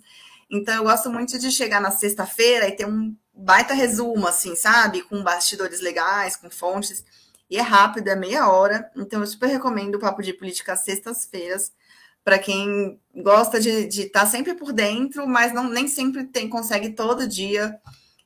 Então, 0.49 0.75
eu 0.75 0.83
gosto 0.83 1.09
muito 1.09 1.37
de 1.37 1.51
chegar 1.51 1.81
na 1.81 1.91
sexta-feira 1.91 2.67
e 2.67 2.71
ter 2.71 2.87
um 2.87 3.13
baita 3.33 3.73
resumo, 3.73 4.27
assim, 4.27 4.55
sabe? 4.55 5.01
Com 5.01 5.21
bastidores 5.21 5.81
legais, 5.81 6.37
com 6.37 6.49
fontes. 6.49 7.03
E 7.49 7.57
é 7.57 7.61
rápido, 7.61 8.07
é 8.07 8.15
meia 8.15 8.49
hora. 8.49 8.89
Então, 8.95 9.19
eu 9.19 9.27
super 9.27 9.47
recomendo 9.47 9.95
o 9.95 9.99
Papo 9.99 10.21
de 10.23 10.33
Política 10.33 10.73
às 10.73 10.83
sextas-feiras, 10.85 11.73
para 12.23 12.39
quem 12.39 12.99
gosta 13.15 13.59
de 13.59 13.87
estar 13.87 14.21
tá 14.21 14.25
sempre 14.25 14.53
por 14.53 14.73
dentro, 14.73 15.27
mas 15.27 15.53
não 15.53 15.69
nem 15.69 15.87
sempre 15.87 16.25
tem, 16.25 16.49
consegue 16.49 16.89
todo 16.89 17.27
dia 17.27 17.79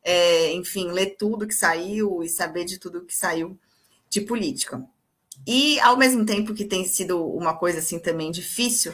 é, 0.04 0.52
enfim, 0.54 0.92
ler 0.92 1.16
tudo 1.18 1.48
que 1.48 1.54
saiu 1.54 2.24
e 2.24 2.30
saber 2.30 2.66
de 2.66 2.78
tudo 2.80 3.06
que 3.06 3.16
saiu 3.16 3.58
de 4.10 4.22
política. 4.22 4.84
E, 5.46 5.80
ao 5.80 5.98
mesmo 5.98 6.26
tempo 6.26 6.54
que 6.54 6.66
tem 6.66 6.86
sido 6.86 7.26
uma 7.26 7.58
coisa 7.58 7.80
assim 7.80 8.00
também 8.00 8.32
difícil 8.32 8.94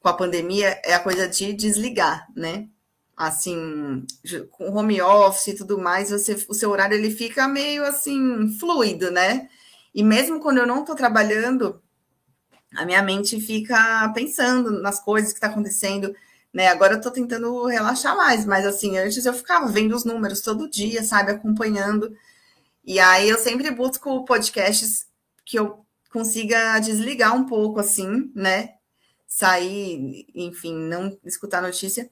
com 0.00 0.08
a 0.08 0.14
pandemia, 0.14 0.80
é 0.84 0.94
a 0.94 1.00
coisa 1.00 1.28
de 1.28 1.52
desligar, 1.52 2.26
né? 2.34 2.68
Assim, 3.16 4.04
com 4.50 4.70
home 4.74 5.00
office 5.00 5.48
e 5.48 5.56
tudo 5.56 5.78
mais, 5.78 6.10
você, 6.10 6.34
o 6.48 6.54
seu 6.54 6.70
horário 6.70 6.96
ele 6.96 7.10
fica 7.10 7.46
meio 7.46 7.84
assim, 7.84 8.56
fluido, 8.58 9.10
né? 9.10 9.48
E 9.94 10.02
mesmo 10.02 10.40
quando 10.40 10.58
eu 10.58 10.66
não 10.66 10.80
estou 10.80 10.96
trabalhando, 10.96 11.80
a 12.74 12.84
minha 12.84 13.02
mente 13.02 13.40
fica 13.40 14.10
pensando 14.14 14.82
nas 14.82 15.00
coisas 15.00 15.32
que 15.32 15.38
está 15.38 15.46
acontecendo, 15.46 16.14
né? 16.54 16.68
Agora 16.68 16.94
eu 16.94 17.00
tô 17.00 17.10
tentando 17.10 17.66
relaxar 17.66 18.16
mais, 18.16 18.46
mas 18.46 18.64
assim, 18.64 18.96
antes 18.96 19.26
eu 19.26 19.34
ficava 19.34 19.66
vendo 19.68 19.94
os 19.96 20.04
números 20.04 20.40
todo 20.40 20.70
dia, 20.70 21.02
sabe, 21.02 21.32
acompanhando. 21.32 22.16
E 22.84 23.00
aí 23.00 23.28
eu 23.28 23.38
sempre 23.38 23.70
busco 23.72 24.24
podcasts 24.24 25.06
que 25.44 25.58
eu 25.58 25.84
consiga 26.12 26.78
desligar 26.78 27.34
um 27.36 27.44
pouco, 27.46 27.80
assim, 27.80 28.30
né? 28.36 28.74
Sair, 29.26 30.26
enfim, 30.34 30.74
não 30.74 31.18
escutar 31.24 31.60
notícia. 31.60 32.08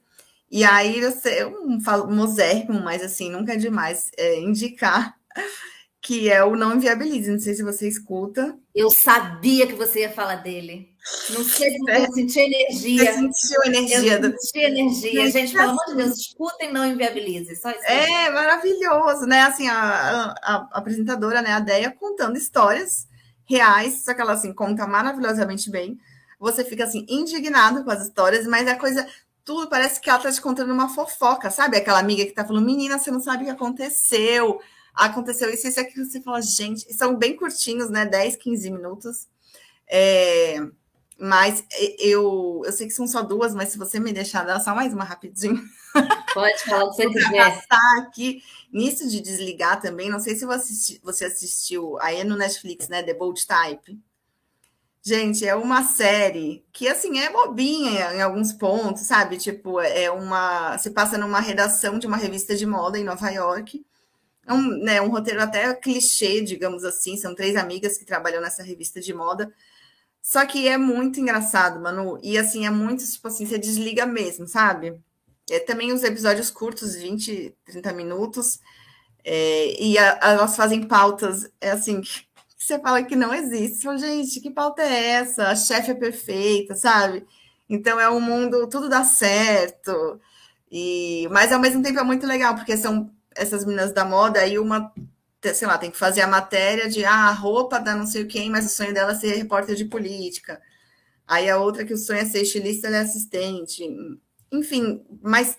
E 0.51 0.63
aí 0.65 1.01
você 1.01 1.45
um 1.45 1.79
mosérrimo, 2.11 2.81
mas 2.81 3.01
assim, 3.01 3.29
nunca 3.31 3.53
é 3.53 3.57
demais 3.57 4.11
é, 4.17 4.39
indicar 4.41 5.15
que 6.03 6.29
é 6.29 6.43
o 6.43 6.53
Não 6.53 6.75
Inviabilize. 6.75 7.31
Não 7.31 7.39
sei 7.39 7.53
se 7.53 7.63
você 7.63 7.87
escuta. 7.87 8.59
Eu 8.75 8.91
sabia 8.91 9.65
que 9.65 9.73
você 9.73 10.01
ia 10.01 10.11
falar 10.11 10.35
dele. 10.35 10.93
Não 11.29 11.43
sei 11.45 11.71
se 11.71 11.89
é. 11.89 12.05
eu 12.05 12.11
senti 12.11 12.39
energia. 12.41 13.05
Você 13.05 13.13
sentiu 13.13 13.63
energia. 13.63 14.19
Eu 14.19 14.37
senti 14.37 14.59
energia. 14.59 15.31
Gente, 15.31 15.53
pelo 15.53 15.69
amor 15.69 15.85
de 15.87 15.95
Deus, 15.95 16.17
escutem 16.17 16.73
Não 16.73 16.85
Inviabilize. 16.85 17.55
Só 17.55 17.71
isso. 17.71 17.85
É, 17.85 18.29
maravilhoso, 18.31 19.25
né? 19.25 19.43
Assim, 19.43 19.69
a, 19.69 19.79
a, 19.79 20.35
a 20.43 20.69
apresentadora, 20.73 21.41
né, 21.41 21.53
a 21.53 21.61
Deia, 21.61 21.89
contando 21.89 22.37
histórias 22.37 23.07
reais, 23.45 24.03
só 24.03 24.13
que 24.13 24.19
ela, 24.19 24.33
assim, 24.33 24.53
conta 24.53 24.85
maravilhosamente 24.85 25.71
bem. 25.71 25.97
Você 26.37 26.65
fica, 26.65 26.83
assim, 26.83 27.05
indignado 27.07 27.81
com 27.85 27.91
as 27.91 28.03
histórias, 28.03 28.45
mas 28.45 28.67
é 28.67 28.75
coisa 28.75 29.07
tudo 29.45 29.69
parece 29.69 29.99
que 29.99 30.09
ela 30.09 30.19
tá 30.19 30.31
te 30.31 30.41
contando 30.41 30.73
uma 30.73 30.87
fofoca, 30.87 31.49
sabe? 31.49 31.77
Aquela 31.77 31.99
amiga 31.99 32.25
que 32.25 32.31
tá 32.31 32.45
falando, 32.45 32.65
menina, 32.65 32.97
você 32.97 33.11
não 33.11 33.19
sabe 33.19 33.43
o 33.43 33.45
que 33.45 33.51
aconteceu. 33.51 34.61
Aconteceu 34.93 35.49
isso, 35.49 35.67
isso 35.67 35.79
aqui 35.79 36.03
você 36.03 36.21
fala, 36.21 36.41
gente, 36.41 36.93
são 36.93 37.15
bem 37.15 37.35
curtinhos, 37.35 37.89
né? 37.89 38.05
10, 38.05 38.35
15 38.35 38.71
minutos. 38.71 39.27
É, 39.87 40.57
mas 41.17 41.63
eu, 41.99 42.61
eu 42.65 42.71
sei 42.71 42.87
que 42.87 42.93
são 42.93 43.07
só 43.07 43.21
duas, 43.21 43.53
mas 43.55 43.69
se 43.69 43.77
você 43.77 43.99
me 43.99 44.11
deixar 44.11 44.43
dar 44.43 44.59
só 44.59 44.75
mais 44.75 44.93
uma 44.93 45.03
rapidinho. 45.03 45.61
Pode 46.33 46.63
falar 46.63 46.85
o 46.85 46.89
que 46.89 46.95
você 46.95 47.09
quiser. 47.13 47.65
aqui. 47.97 48.43
Nisso 48.71 49.07
de 49.07 49.21
desligar 49.21 49.79
também, 49.79 50.09
não 50.09 50.19
sei 50.19 50.35
se 50.35 50.45
você, 50.45 50.71
assisti, 50.71 51.01
você 51.03 51.25
assistiu 51.25 51.99
aí 52.01 52.23
no 52.23 52.35
Netflix, 52.35 52.87
né? 52.87 53.03
The 53.03 53.13
Bold 53.13 53.45
Type. 53.45 53.99
Gente, 55.05 55.45
é 55.45 55.53
uma 55.53 55.83
série 55.83 56.65
que, 56.71 56.87
assim, 56.87 57.19
é 57.19 57.29
bobinha 57.29 58.13
em 58.13 58.21
alguns 58.21 58.53
pontos, 58.53 59.03
sabe? 59.03 59.37
Tipo, 59.37 59.79
é 59.79 60.09
uma. 60.09 60.77
Se 60.77 60.91
passa 60.91 61.17
numa 61.17 61.39
redação 61.39 61.99
de 61.99 62.07
uma 62.07 62.17
revista 62.17 62.55
de 62.55 62.65
moda 62.65 62.97
em 62.97 63.03
Nova 63.03 63.29
York. 63.29 63.85
É 64.45 64.53
um, 64.53 64.61
né, 64.61 65.01
um 65.01 65.09
roteiro 65.09 65.41
até 65.41 65.73
clichê, 65.73 66.41
digamos 66.41 66.83
assim. 66.83 67.17
São 67.17 67.33
três 67.35 67.55
amigas 67.55 67.97
que 67.97 68.05
trabalham 68.05 68.41
nessa 68.41 68.63
revista 68.63 68.99
de 68.99 69.13
moda. 69.13 69.53
Só 70.21 70.45
que 70.45 70.67
é 70.67 70.77
muito 70.77 71.19
engraçado, 71.19 71.79
Manu. 71.81 72.19
E, 72.23 72.37
assim, 72.37 72.65
é 72.65 72.69
muito, 72.69 73.05
tipo 73.05 73.27
assim, 73.27 73.45
você 73.45 73.57
desliga 73.57 74.05
mesmo, 74.05 74.47
sabe? 74.47 74.99
É, 75.49 75.59
também 75.59 75.91
os 75.93 76.03
episódios 76.03 76.49
curtos, 76.49 76.95
20, 76.95 77.55
30 77.65 77.93
minutos. 77.93 78.59
É, 79.23 79.81
e 79.81 79.97
a, 79.97 80.19
elas 80.23 80.55
fazem 80.55 80.83
pautas, 80.83 81.49
é 81.61 81.71
assim, 81.71 82.01
você 82.57 82.79
fala 82.79 83.03
que 83.03 83.15
não 83.15 83.33
existe. 83.33 83.77
Você 83.77 83.83
fala, 83.83 83.97
gente, 83.97 84.39
que 84.41 84.49
pauta 84.51 84.81
é 84.81 85.09
essa? 85.11 85.49
A 85.49 85.55
chefe 85.55 85.91
é 85.91 85.95
perfeita, 85.95 86.75
sabe? 86.75 87.25
Então 87.69 87.99
é 87.99 88.09
um 88.09 88.21
mundo, 88.21 88.67
tudo 88.69 88.89
dá 88.89 89.03
certo. 89.03 90.19
E, 90.71 91.27
mas 91.31 91.51
ao 91.51 91.59
mesmo 91.59 91.83
tempo 91.83 91.99
é 91.99 92.03
muito 92.03 92.25
legal, 92.25 92.55
porque 92.55 92.77
são 92.77 93.11
essas 93.35 93.65
meninas 93.65 93.91
da 93.91 94.05
moda 94.05 94.45
e 94.45 94.57
uma, 94.59 94.91
sei 95.53 95.67
lá, 95.67 95.77
tem 95.77 95.91
que 95.91 95.97
fazer 95.97 96.21
a 96.21 96.27
matéria 96.27 96.89
de 96.89 97.03
ah, 97.05 97.27
a 97.27 97.31
roupa 97.31 97.79
da 97.79 97.95
não 97.95 98.05
sei 98.05 98.25
quem, 98.25 98.49
mas 98.49 98.65
o 98.65 98.69
sonho 98.69 98.93
dela 98.93 99.11
é 99.11 99.15
ser 99.15 99.35
repórter 99.35 99.75
de 99.75 99.85
política. 99.85 100.61
Aí 101.27 101.49
a 101.49 101.57
outra 101.57 101.85
que 101.85 101.93
o 101.93 101.97
sonho 101.97 102.19
é 102.19 102.25
ser 102.25 102.41
estilista 102.41 102.89
e 102.89 102.95
assistente. 102.95 103.83
Enfim, 104.51 105.05
mas 105.21 105.57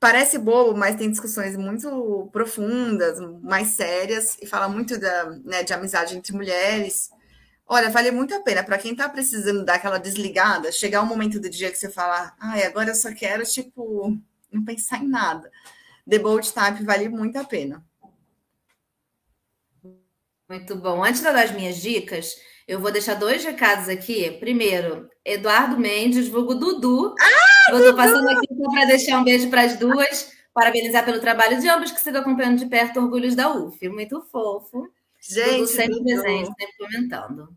parece 0.00 0.38
bobo, 0.38 0.76
mas 0.76 0.96
tem 0.96 1.10
discussões 1.10 1.56
muito 1.56 2.28
profundas, 2.32 3.18
mais 3.42 3.68
sérias, 3.68 4.36
e 4.40 4.46
fala 4.46 4.68
muito 4.68 4.98
da, 4.98 5.30
né, 5.44 5.62
de 5.62 5.72
amizade 5.72 6.16
entre 6.16 6.32
mulheres. 6.34 7.10
Olha, 7.66 7.88
vale 7.90 8.10
muito 8.10 8.34
a 8.34 8.40
pena 8.42 8.62
para 8.62 8.76
quem 8.76 8.92
está 8.92 9.08
precisando 9.08 9.64
dar 9.64 9.76
aquela 9.76 9.98
desligada, 9.98 10.70
chegar 10.70 11.00
um 11.02 11.06
momento 11.06 11.40
do 11.40 11.48
dia 11.48 11.70
que 11.70 11.78
você 11.78 11.88
fala, 11.90 12.34
ai, 12.38 12.64
agora 12.64 12.90
eu 12.90 12.94
só 12.94 13.14
quero, 13.14 13.42
tipo, 13.44 14.14
não 14.52 14.64
pensar 14.64 15.02
em 15.02 15.08
nada. 15.08 15.50
The 16.08 16.18
Bold 16.18 16.52
Type 16.52 16.84
vale 16.84 17.08
muito 17.08 17.38
a 17.38 17.44
pena. 17.44 17.84
Muito 20.48 20.76
bom. 20.76 21.02
Antes 21.02 21.20
de 21.20 21.24
dar 21.24 21.42
as 21.42 21.52
minhas 21.52 21.80
dicas, 21.80 22.36
eu 22.68 22.78
vou 22.78 22.92
deixar 22.92 23.14
dois 23.14 23.42
recados 23.44 23.88
aqui. 23.88 24.30
Primeiro, 24.32 25.08
Eduardo 25.24 25.78
Mendes, 25.78 26.28
vulgo 26.28 26.54
Dudu. 26.54 27.14
Ah, 27.18 27.72
eu 27.72 27.78
estou 27.78 27.96
passando 27.96 28.28
aqui 28.28 28.46
para 28.72 28.84
deixar 28.84 29.18
um 29.18 29.24
beijo 29.24 29.48
para 29.48 29.62
as 29.62 29.76
duas, 29.78 30.32
parabenizar 30.52 31.04
pelo 31.04 31.20
trabalho 31.20 31.60
de 31.60 31.68
ambos 31.68 31.90
que 31.90 32.00
sigo 32.00 32.18
acompanhando 32.18 32.58
de 32.58 32.66
perto 32.66 33.00
Orgulhos 33.00 33.34
da 33.34 33.50
UF. 33.50 33.88
Muito 33.88 34.20
fofo. 34.30 34.86
Gente, 35.20 35.50
Dudu 35.50 35.66
sempre 35.66 35.94
Dudu. 35.94 36.04
presente, 36.04 36.46
sempre 36.46 36.76
comentando. 36.78 37.48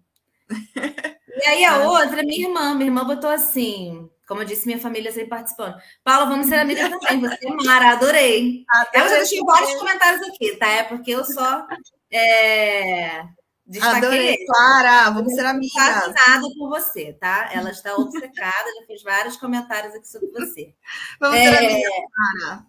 e 1.28 1.48
aí 1.48 1.66
a 1.66 1.90
outra, 1.90 2.24
minha 2.24 2.48
irmã. 2.48 2.74
Minha 2.74 2.88
irmã 2.88 3.06
botou 3.06 3.30
assim, 3.30 4.10
como 4.28 4.42
eu 4.42 4.46
disse, 4.46 4.66
minha 4.66 4.80
família 4.80 5.12
sempre 5.12 5.30
participando. 5.30 5.76
Paula, 6.04 6.26
vamos 6.26 6.48
ser 6.48 6.60
amigas 6.60 6.90
também. 6.90 7.22
Você 7.22 7.48
é 7.48 7.54
Mara, 7.66 7.92
adorei. 7.92 8.66
adorei. 8.70 9.02
Eu 9.02 9.10
já 9.10 9.16
deixei 9.18 9.40
vários 9.42 9.76
comentários 9.76 10.28
aqui, 10.28 10.56
tá? 10.58 10.68
É 10.68 10.84
porque 10.84 11.12
eu 11.12 11.24
só... 11.24 11.66
É 12.12 13.24
Destaquei 13.68 13.98
Adorei, 13.98 14.46
Clara, 14.46 15.10
vamos 15.10 15.34
ser 15.34 15.46
amigas. 15.46 15.74
Fascinada 15.74 16.48
por 16.58 16.70
você, 16.70 17.12
tá? 17.20 17.50
Ela 17.52 17.70
está 17.70 17.94
obcecada, 17.98 18.70
já 18.80 18.86
fez 18.88 19.04
vários 19.04 19.36
comentários 19.36 19.94
aqui 19.94 20.08
sobre 20.08 20.30
você. 20.32 20.74
vamos 21.20 21.38
é... 21.38 21.52
ser 21.52 21.58
amigas, 21.58 21.94
Clara. 22.40 22.66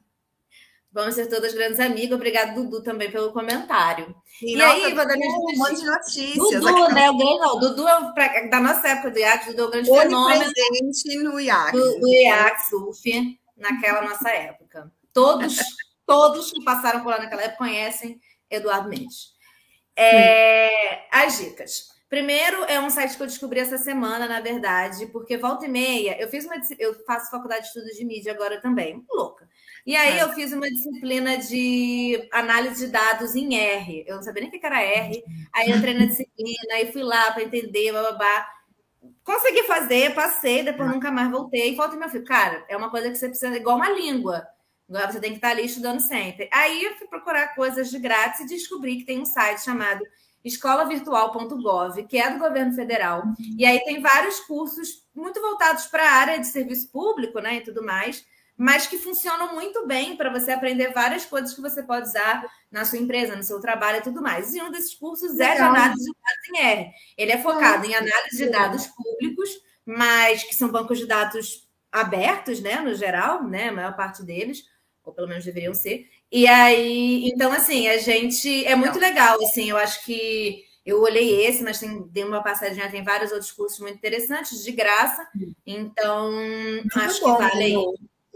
Vamos 0.90 1.14
ser 1.14 1.26
todas 1.26 1.52
grandes 1.52 1.78
amigas. 1.78 2.16
Obrigada, 2.16 2.52
Dudu, 2.52 2.82
também 2.82 3.10
pelo 3.10 3.32
comentário. 3.32 4.14
E, 4.42 4.56
e 4.56 4.62
aí, 4.62 4.94
vou 4.94 5.06
dar 5.06 5.16
um 5.16 5.58
monte 5.58 5.76
de 5.76 5.86
notícias. 5.86 6.34
Dudu, 6.36 6.68
aqui 6.68 6.94
né? 6.94 7.10
O 7.10 7.16
grande, 7.16 7.38
não, 7.38 7.58
Dudu 7.60 7.88
é 7.88 8.12
pra, 8.12 8.46
da 8.48 8.60
nossa 8.60 8.88
época 8.88 9.10
do 9.10 9.18
IAC, 9.18 9.46
Dudu 9.48 9.62
é 9.62 9.66
o 9.66 9.70
grande 9.70 9.90
fenômeno. 9.90 10.52
presente 10.52 11.18
no 11.18 11.38
IAC. 11.38 11.72
Do, 11.72 12.00
do 12.00 12.08
IAC, 12.08 12.68
SUF, 12.68 13.38
naquela 13.56 14.02
nossa 14.02 14.30
época. 14.30 14.90
Todos, 15.12 15.56
todos 16.06 16.50
que 16.52 16.64
passaram 16.64 17.02
por 17.02 17.10
lá 17.10 17.18
naquela 17.18 17.42
época 17.42 17.58
conhecem 17.58 18.18
Eduardo 18.50 18.88
Mendes. 18.88 19.36
É, 19.94 21.06
as 21.10 21.38
dicas. 21.38 21.88
Primeiro, 22.08 22.64
é 22.64 22.80
um 22.80 22.88
site 22.88 23.16
que 23.16 23.22
eu 23.22 23.26
descobri 23.26 23.60
essa 23.60 23.76
semana, 23.76 24.26
na 24.26 24.40
verdade, 24.40 25.06
porque 25.08 25.36
volta 25.36 25.66
e 25.66 25.68
meia, 25.68 26.18
eu 26.18 26.28
fiz 26.28 26.46
uma 26.46 26.54
eu 26.78 26.94
faço 27.04 27.30
faculdade 27.30 27.62
de 27.62 27.66
estudos 27.68 27.96
de 27.96 28.04
mídia 28.04 28.32
agora 28.32 28.60
também, 28.62 29.04
louca. 29.10 29.47
E 29.88 29.96
aí 29.96 30.18
eu 30.18 30.28
fiz 30.34 30.52
uma 30.52 30.68
disciplina 30.68 31.38
de 31.38 32.28
análise 32.30 32.84
de 32.84 32.92
dados 32.92 33.34
em 33.34 33.54
R. 33.54 34.04
Eu 34.06 34.16
não 34.16 34.22
sabia 34.22 34.42
nem 34.42 34.50
o 34.50 34.52
que 34.52 34.66
era 34.66 34.82
R. 34.82 35.24
Aí 35.50 35.70
entrei 35.70 35.94
na 35.94 36.04
disciplina, 36.04 36.74
aí 36.74 36.92
fui 36.92 37.02
lá 37.02 37.32
para 37.32 37.42
entender, 37.42 37.90
babá. 37.90 38.46
Consegui 39.24 39.62
fazer, 39.62 40.14
passei, 40.14 40.62
depois 40.62 40.90
nunca 40.90 41.10
mais 41.10 41.30
voltei. 41.30 41.72
E 41.72 41.74
volta 41.74 41.94
e 41.94 41.98
meia, 41.98 42.08
eu 42.08 42.10
fui, 42.10 42.20
cara, 42.20 42.66
é 42.68 42.76
uma 42.76 42.90
coisa 42.90 43.08
que 43.08 43.16
você 43.16 43.30
precisa, 43.30 43.56
igual 43.56 43.76
uma 43.76 43.88
língua. 43.88 44.46
Agora 44.90 45.10
você 45.10 45.20
tem 45.20 45.30
que 45.30 45.36
estar 45.36 45.52
ali 45.52 45.64
estudando 45.64 46.00
sempre. 46.00 46.50
Aí 46.52 46.84
eu 46.84 46.94
fui 46.96 47.06
procurar 47.06 47.54
coisas 47.54 47.88
de 47.88 47.98
grátis 47.98 48.40
e 48.40 48.46
descobri 48.46 48.98
que 48.98 49.06
tem 49.06 49.22
um 49.22 49.24
site 49.24 49.64
chamado 49.64 50.04
escolavirtual.gov, 50.44 52.06
que 52.06 52.18
é 52.18 52.30
do 52.30 52.38
governo 52.38 52.74
federal. 52.74 53.22
E 53.56 53.64
aí 53.64 53.82
tem 53.84 54.02
vários 54.02 54.38
cursos 54.40 55.06
muito 55.14 55.40
voltados 55.40 55.86
para 55.86 56.02
a 56.02 56.12
área 56.12 56.38
de 56.38 56.46
serviço 56.46 56.92
público, 56.92 57.40
né, 57.40 57.56
e 57.56 57.60
tudo 57.62 57.82
mais, 57.82 58.22
mas 58.58 58.88
que 58.88 58.98
funcionam 58.98 59.54
muito 59.54 59.86
bem 59.86 60.16
para 60.16 60.30
você 60.30 60.50
aprender 60.50 60.92
várias 60.92 61.24
coisas 61.24 61.54
que 61.54 61.60
você 61.60 61.82
pode 61.82 62.08
usar 62.08 62.44
na 62.70 62.84
sua 62.84 62.98
empresa, 62.98 63.36
no 63.36 63.42
seu 63.44 63.60
trabalho 63.60 63.98
e 63.98 64.02
tudo 64.02 64.20
mais. 64.20 64.52
E 64.52 64.60
um 64.60 64.70
desses 64.70 64.94
cursos 64.94 65.36
Legal. 65.36 65.52
é 65.52 65.54
de 65.54 65.62
análise 65.62 66.04
de 66.04 66.12
dados 66.12 66.48
em 66.48 66.66
R. 66.66 66.90
Ele 67.16 67.32
é 67.32 67.38
focado 67.38 67.86
em 67.86 67.94
análise 67.94 68.36
de 68.36 68.50
dados 68.50 68.86
públicos, 68.88 69.48
mas 69.86 70.42
que 70.42 70.56
são 70.56 70.68
bancos 70.68 70.98
de 70.98 71.06
dados 71.06 71.68
abertos, 71.90 72.60
né, 72.60 72.80
no 72.80 72.94
geral, 72.94 73.44
né, 73.44 73.68
a 73.68 73.72
maior 73.72 73.96
parte 73.96 74.22
deles 74.22 74.64
ou 75.08 75.14
pelo 75.14 75.28
menos 75.28 75.44
deveriam 75.44 75.72
ser. 75.72 76.06
E 76.30 76.46
aí, 76.46 77.30
então, 77.30 77.50
assim, 77.52 77.88
a 77.88 77.96
gente. 77.96 78.64
É 78.66 78.76
muito 78.76 78.98
legal, 78.98 79.42
assim, 79.42 79.70
eu 79.70 79.76
acho 79.76 80.04
que. 80.04 80.66
Eu 80.84 81.02
olhei 81.02 81.44
esse, 81.44 81.62
mas 81.62 81.78
tem, 81.78 82.02
tem 82.08 82.24
uma 82.24 82.42
passadinha, 82.42 82.90
tem 82.90 83.04
vários 83.04 83.30
outros 83.30 83.52
cursos 83.52 83.78
muito 83.78 83.96
interessantes, 83.96 84.64
de 84.64 84.72
graça. 84.72 85.26
Então, 85.66 86.32
muito 86.32 86.98
acho 86.98 87.20
bom, 87.20 87.36
que 87.36 87.42
vale 87.42 87.62
aí. 87.62 87.74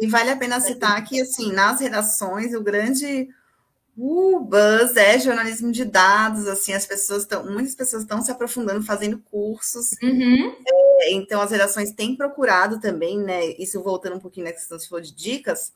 E 0.03 0.07
vale 0.09 0.31
a 0.31 0.37
pena 0.37 0.61
citar 0.61 1.05
que, 1.05 1.21
assim, 1.21 1.53
nas 1.53 1.81
redações, 1.81 2.53
o 2.55 2.61
grande 2.61 3.29
o 3.97 4.41
buzz 4.41 4.97
é 4.97 5.17
jornalismo 5.17 5.71
de 5.71 5.85
dados, 5.85 6.49
assim, 6.49 6.73
as 6.73 6.85
pessoas 6.85 7.23
estão, 7.23 7.45
muitas 7.47 7.77
pessoas 7.77 8.03
estão 8.03 8.21
se 8.21 8.29
aprofundando, 8.29 8.83
fazendo 8.83 9.23
cursos. 9.31 9.93
Uhum. 10.03 10.57
É, 10.67 11.13
então, 11.13 11.41
as 11.41 11.53
redações 11.53 11.93
têm 11.93 12.17
procurado 12.17 12.81
também, 12.81 13.17
né? 13.17 13.47
Isso 13.61 13.81
voltando 13.81 14.17
um 14.17 14.19
pouquinho 14.19 14.47
na 14.47 14.53
questão 14.53 14.77
for 14.81 15.01
de 15.01 15.15
dicas, 15.15 15.73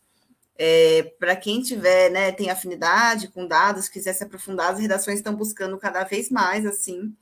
é, 0.59 1.05
para 1.21 1.37
quem 1.37 1.63
tiver, 1.63 2.11
né, 2.11 2.33
tem 2.33 2.51
afinidade 2.51 3.29
com 3.29 3.47
dados, 3.47 3.89
quiser 3.89 4.13
se 4.13 4.25
aprofundar, 4.25 4.73
as 4.73 4.81
redações 4.81 5.19
estão 5.19 5.37
buscando 5.37 5.79
cada 5.79 6.03
vez 6.03 6.31
mais, 6.31 6.67
assim. 6.67 7.15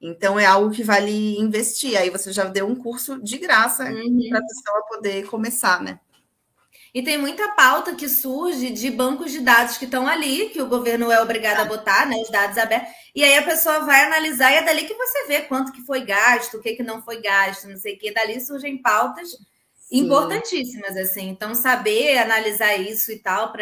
Então, 0.00 0.38
é 0.38 0.46
algo 0.46 0.70
que 0.70 0.84
vale 0.84 1.36
investir. 1.40 1.96
Aí 1.96 2.08
você 2.08 2.30
já 2.30 2.44
deu 2.44 2.68
um 2.68 2.76
curso 2.76 3.20
de 3.20 3.36
graça 3.36 3.82
uhum. 3.90 4.28
para 4.28 4.38
a 4.38 4.46
pessoa 4.46 4.86
poder 4.88 5.26
começar, 5.26 5.82
né? 5.82 5.98
E 6.96 7.02
tem 7.02 7.18
muita 7.18 7.48
pauta 7.48 7.94
que 7.94 8.08
surge 8.08 8.70
de 8.70 8.90
bancos 8.90 9.30
de 9.30 9.40
dados 9.40 9.76
que 9.76 9.84
estão 9.84 10.08
ali, 10.08 10.48
que 10.48 10.62
o 10.62 10.66
governo 10.66 11.12
é 11.12 11.20
obrigado 11.20 11.60
a 11.60 11.64
botar, 11.66 12.06
né, 12.06 12.16
os 12.16 12.30
dados 12.30 12.56
abertos. 12.56 12.90
E 13.14 13.22
aí 13.22 13.36
a 13.36 13.42
pessoa 13.42 13.80
vai 13.80 14.04
analisar 14.04 14.50
e 14.50 14.54
é 14.54 14.62
dali 14.62 14.84
que 14.84 14.94
você 14.94 15.26
vê 15.26 15.42
quanto 15.42 15.72
que 15.72 15.84
foi 15.84 16.06
gasto, 16.06 16.56
o 16.56 16.62
que, 16.62 16.72
que 16.72 16.82
não 16.82 17.02
foi 17.02 17.20
gasto, 17.20 17.68
não 17.68 17.76
sei 17.76 17.96
o 17.96 17.98
que. 17.98 18.14
Dali 18.14 18.40
surgem 18.40 18.80
pautas 18.80 19.28
importantíssimas, 19.92 20.96
assim. 20.96 21.28
Então, 21.28 21.54
saber 21.54 22.16
analisar 22.16 22.74
isso 22.76 23.12
e 23.12 23.18
tal, 23.18 23.52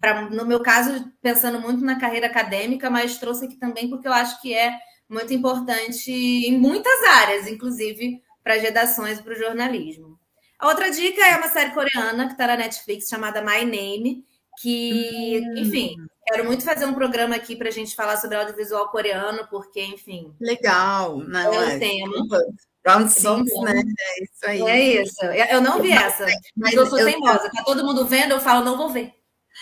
para, 0.00 0.30
no 0.30 0.46
meu 0.46 0.62
caso, 0.62 1.12
pensando 1.20 1.60
muito 1.60 1.84
na 1.84 2.00
carreira 2.00 2.28
acadêmica, 2.28 2.88
mas 2.88 3.18
trouxe 3.18 3.44
aqui 3.44 3.56
também 3.56 3.90
porque 3.90 4.08
eu 4.08 4.12
acho 4.14 4.40
que 4.40 4.54
é 4.54 4.74
muito 5.06 5.34
importante 5.34 6.10
em 6.10 6.56
muitas 6.56 7.02
áreas, 7.02 7.46
inclusive 7.46 8.22
para 8.42 8.54
as 8.54 8.62
redações 8.62 9.18
e 9.18 9.22
para 9.22 9.34
o 9.34 9.36
jornalismo. 9.36 10.18
A 10.64 10.68
outra 10.68 10.90
dica 10.90 11.20
é 11.20 11.36
uma 11.36 11.48
série 11.48 11.72
coreana 11.72 12.24
que 12.24 12.32
está 12.32 12.46
na 12.46 12.56
Netflix 12.56 13.06
chamada 13.06 13.42
My 13.42 13.66
Name, 13.66 14.24
que, 14.62 15.42
hum. 15.44 15.58
enfim, 15.58 15.94
quero 16.26 16.46
muito 16.46 16.64
fazer 16.64 16.86
um 16.86 16.94
programa 16.94 17.36
aqui 17.36 17.54
para 17.54 17.68
a 17.68 17.70
gente 17.70 17.94
falar 17.94 18.16
sobre 18.16 18.38
audiovisual 18.38 18.88
coreano, 18.88 19.46
porque, 19.50 19.84
enfim. 19.84 20.34
Legal, 20.40 21.18
não 21.18 21.52
é, 21.52 21.72
é 21.72 21.76
o 21.76 21.78
tema. 21.78 22.38
Round 22.86 23.12
Six, 23.12 23.60
né? 23.62 23.74
É 23.78 24.24
isso 24.24 24.46
aí. 24.46 24.62
É 24.62 25.02
isso. 25.02 25.22
Eu 25.50 25.60
não 25.60 25.82
vi 25.82 25.92
essa, 25.92 26.24
mas 26.56 26.72
eu 26.72 26.86
sou 26.86 26.98
eu, 26.98 27.08
teimosa. 27.08 27.50
Tá 27.50 27.62
todo 27.62 27.84
mundo 27.84 28.06
vendo, 28.06 28.32
eu 28.32 28.40
falo, 28.40 28.64
não 28.64 28.78
vou 28.78 28.88
ver. 28.88 29.12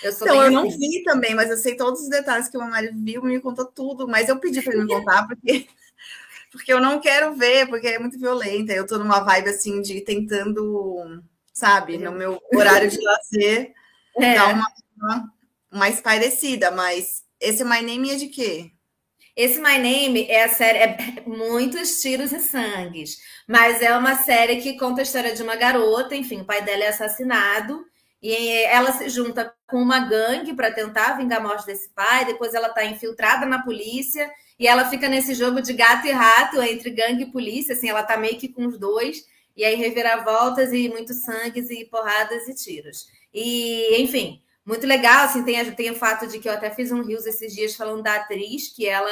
Eu 0.04 0.12
então, 0.12 0.44
eu 0.44 0.52
não 0.52 0.70
vi 0.70 1.02
também, 1.02 1.34
mas 1.34 1.50
eu 1.50 1.56
sei 1.56 1.76
todos 1.76 2.00
os 2.00 2.08
detalhes 2.08 2.48
que 2.48 2.56
o 2.56 2.60
meu 2.60 2.70
marido 2.70 2.96
viu, 3.02 3.24
me 3.24 3.40
contou 3.40 3.66
tudo, 3.66 4.06
mas 4.06 4.28
eu 4.28 4.38
pedi 4.38 4.62
para 4.62 4.72
ele 4.72 4.84
me 4.84 4.88
contar, 4.88 5.26
porque, 5.26 5.66
porque 6.52 6.72
eu 6.72 6.80
não 6.80 7.00
quero 7.00 7.34
ver, 7.34 7.66
porque 7.66 7.88
é 7.88 7.98
muito 7.98 8.18
violenta. 8.18 8.72
Eu 8.72 8.86
tô 8.86 8.98
numa 8.98 9.20
vibe 9.20 9.48
assim 9.48 9.80
de 9.80 10.02
tentando, 10.02 11.22
sabe, 11.52 11.96
no 11.96 12.12
meu 12.12 12.38
horário 12.54 12.90
de 12.90 13.00
lazer, 13.00 13.72
é. 14.20 14.34
dar 14.34 14.54
uma, 14.54 14.66
uma 14.96 15.32
mais 15.70 16.00
parecida, 16.00 16.70
mas 16.70 17.24
esse 17.40 17.64
My 17.64 17.80
Name 17.80 18.10
é 18.10 18.16
de 18.16 18.28
quê? 18.28 18.70
Esse 19.34 19.58
My 19.58 19.78
Name 19.78 20.26
é 20.28 20.44
a 20.44 20.48
série, 20.50 20.78
é 20.78 21.22
muitos 21.26 22.02
tiros 22.02 22.32
e 22.32 22.40
sangues, 22.40 23.16
mas 23.48 23.80
é 23.80 23.96
uma 23.96 24.14
série 24.16 24.60
que 24.60 24.76
conta 24.76 25.00
a 25.00 25.04
história 25.04 25.34
de 25.34 25.42
uma 25.42 25.56
garota, 25.56 26.14
enfim, 26.14 26.42
o 26.42 26.44
pai 26.44 26.62
dela 26.62 26.84
é 26.84 26.88
assassinado, 26.88 27.82
e 28.22 28.62
ela 28.64 28.92
se 28.92 29.08
junta 29.08 29.52
com 29.66 29.78
uma 29.78 30.00
gangue 30.00 30.54
para 30.54 30.70
tentar 30.70 31.14
vingar 31.14 31.40
a 31.40 31.42
morte 31.42 31.64
desse 31.64 31.88
pai, 31.94 32.26
depois 32.26 32.52
ela 32.52 32.68
está 32.68 32.84
infiltrada 32.84 33.46
na 33.46 33.62
polícia, 33.62 34.30
e 34.62 34.66
ela 34.68 34.88
fica 34.88 35.08
nesse 35.08 35.34
jogo 35.34 35.60
de 35.60 35.72
gato 35.72 36.06
e 36.06 36.12
rato 36.12 36.62
entre 36.62 36.88
gangue 36.90 37.24
e 37.24 37.32
polícia, 37.32 37.74
assim, 37.74 37.88
ela 37.88 38.04
tá 38.04 38.16
meio 38.16 38.38
que 38.38 38.46
com 38.46 38.64
os 38.64 38.78
dois, 38.78 39.26
e 39.56 39.64
aí 39.64 39.74
reviravoltas 39.74 40.72
e 40.72 40.88
muitos 40.88 41.24
sangues 41.24 41.68
e 41.68 41.84
porradas 41.86 42.46
e 42.46 42.54
tiros. 42.54 43.08
E, 43.34 44.00
enfim, 44.00 44.40
muito 44.64 44.86
legal, 44.86 45.24
assim, 45.24 45.42
tem, 45.42 45.68
tem 45.72 45.90
o 45.90 45.96
fato 45.96 46.28
de 46.28 46.38
que 46.38 46.48
eu 46.48 46.52
até 46.52 46.70
fiz 46.70 46.92
um 46.92 47.02
rios 47.02 47.26
esses 47.26 47.52
dias 47.52 47.74
falando 47.74 48.04
da 48.04 48.14
atriz, 48.14 48.68
que 48.68 48.86
ela 48.86 49.10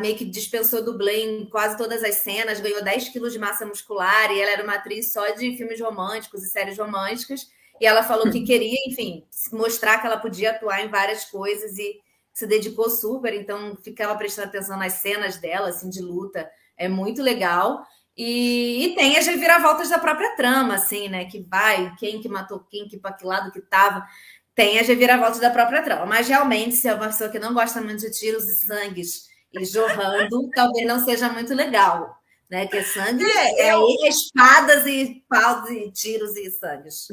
meio 0.00 0.16
que 0.16 0.24
dispensou 0.24 0.82
dublê 0.82 1.22
em 1.22 1.46
quase 1.48 1.78
todas 1.78 2.02
as 2.02 2.16
cenas, 2.16 2.58
ganhou 2.58 2.82
10 2.82 3.10
quilos 3.10 3.32
de 3.32 3.38
massa 3.38 3.64
muscular, 3.64 4.32
e 4.32 4.40
ela 4.40 4.50
era 4.50 4.64
uma 4.64 4.74
atriz 4.74 5.12
só 5.12 5.30
de 5.30 5.56
filmes 5.56 5.80
românticos 5.80 6.42
e 6.42 6.50
séries 6.50 6.76
românticas, 6.76 7.48
e 7.80 7.86
ela 7.86 8.02
falou 8.02 8.32
que 8.32 8.42
queria, 8.42 8.80
enfim, 8.88 9.24
mostrar 9.52 10.00
que 10.00 10.08
ela 10.08 10.16
podia 10.16 10.50
atuar 10.50 10.84
em 10.84 10.88
várias 10.88 11.24
coisas 11.24 11.78
e 11.78 12.04
se 12.36 12.46
dedicou 12.46 12.90
super, 12.90 13.32
então 13.32 13.74
ficava 13.82 14.14
prestando 14.14 14.48
atenção 14.48 14.76
nas 14.76 14.92
cenas 14.92 15.38
dela, 15.38 15.70
assim, 15.70 15.88
de 15.88 16.02
luta, 16.02 16.46
é 16.76 16.86
muito 16.86 17.22
legal. 17.22 17.82
E, 18.14 18.84
e, 18.84 18.94
tem 18.94 19.16
as 19.16 19.26
reviravoltas 19.26 19.88
da 19.88 19.98
própria 19.98 20.36
trama, 20.36 20.74
assim, 20.74 21.08
né? 21.08 21.24
Que 21.24 21.40
vai, 21.40 21.94
quem 21.98 22.20
que 22.20 22.28
matou 22.28 22.60
quem, 22.70 22.86
que 22.86 22.98
para 22.98 23.14
que 23.14 23.24
lado 23.24 23.50
que 23.50 23.62
tava 23.62 24.06
tem 24.54 24.78
as 24.78 24.86
reviravoltas 24.86 25.40
da 25.40 25.48
própria 25.48 25.80
trama. 25.80 26.04
Mas 26.04 26.28
realmente, 26.28 26.76
se 26.76 26.86
é 26.86 26.94
uma 26.94 27.06
pessoa 27.06 27.30
que 27.30 27.38
não 27.38 27.54
gosta 27.54 27.80
muito 27.80 28.00
de 28.00 28.10
tiros 28.10 28.44
e 28.44 28.66
sangues 28.66 29.28
e 29.50 29.64
jorrando, 29.64 30.46
talvez 30.54 30.86
não 30.86 31.02
seja 31.02 31.30
muito 31.30 31.54
legal. 31.54 32.18
Né? 32.50 32.66
Que 32.66 32.76
é 32.76 32.82
sangue 32.84 33.24
é, 33.24 33.70
é 33.70 34.08
espadas 34.08 34.86
e 34.86 35.24
paus 35.28 35.68
e 35.70 35.90
tiros 35.90 36.36
e 36.36 36.50
sangues. 36.50 37.06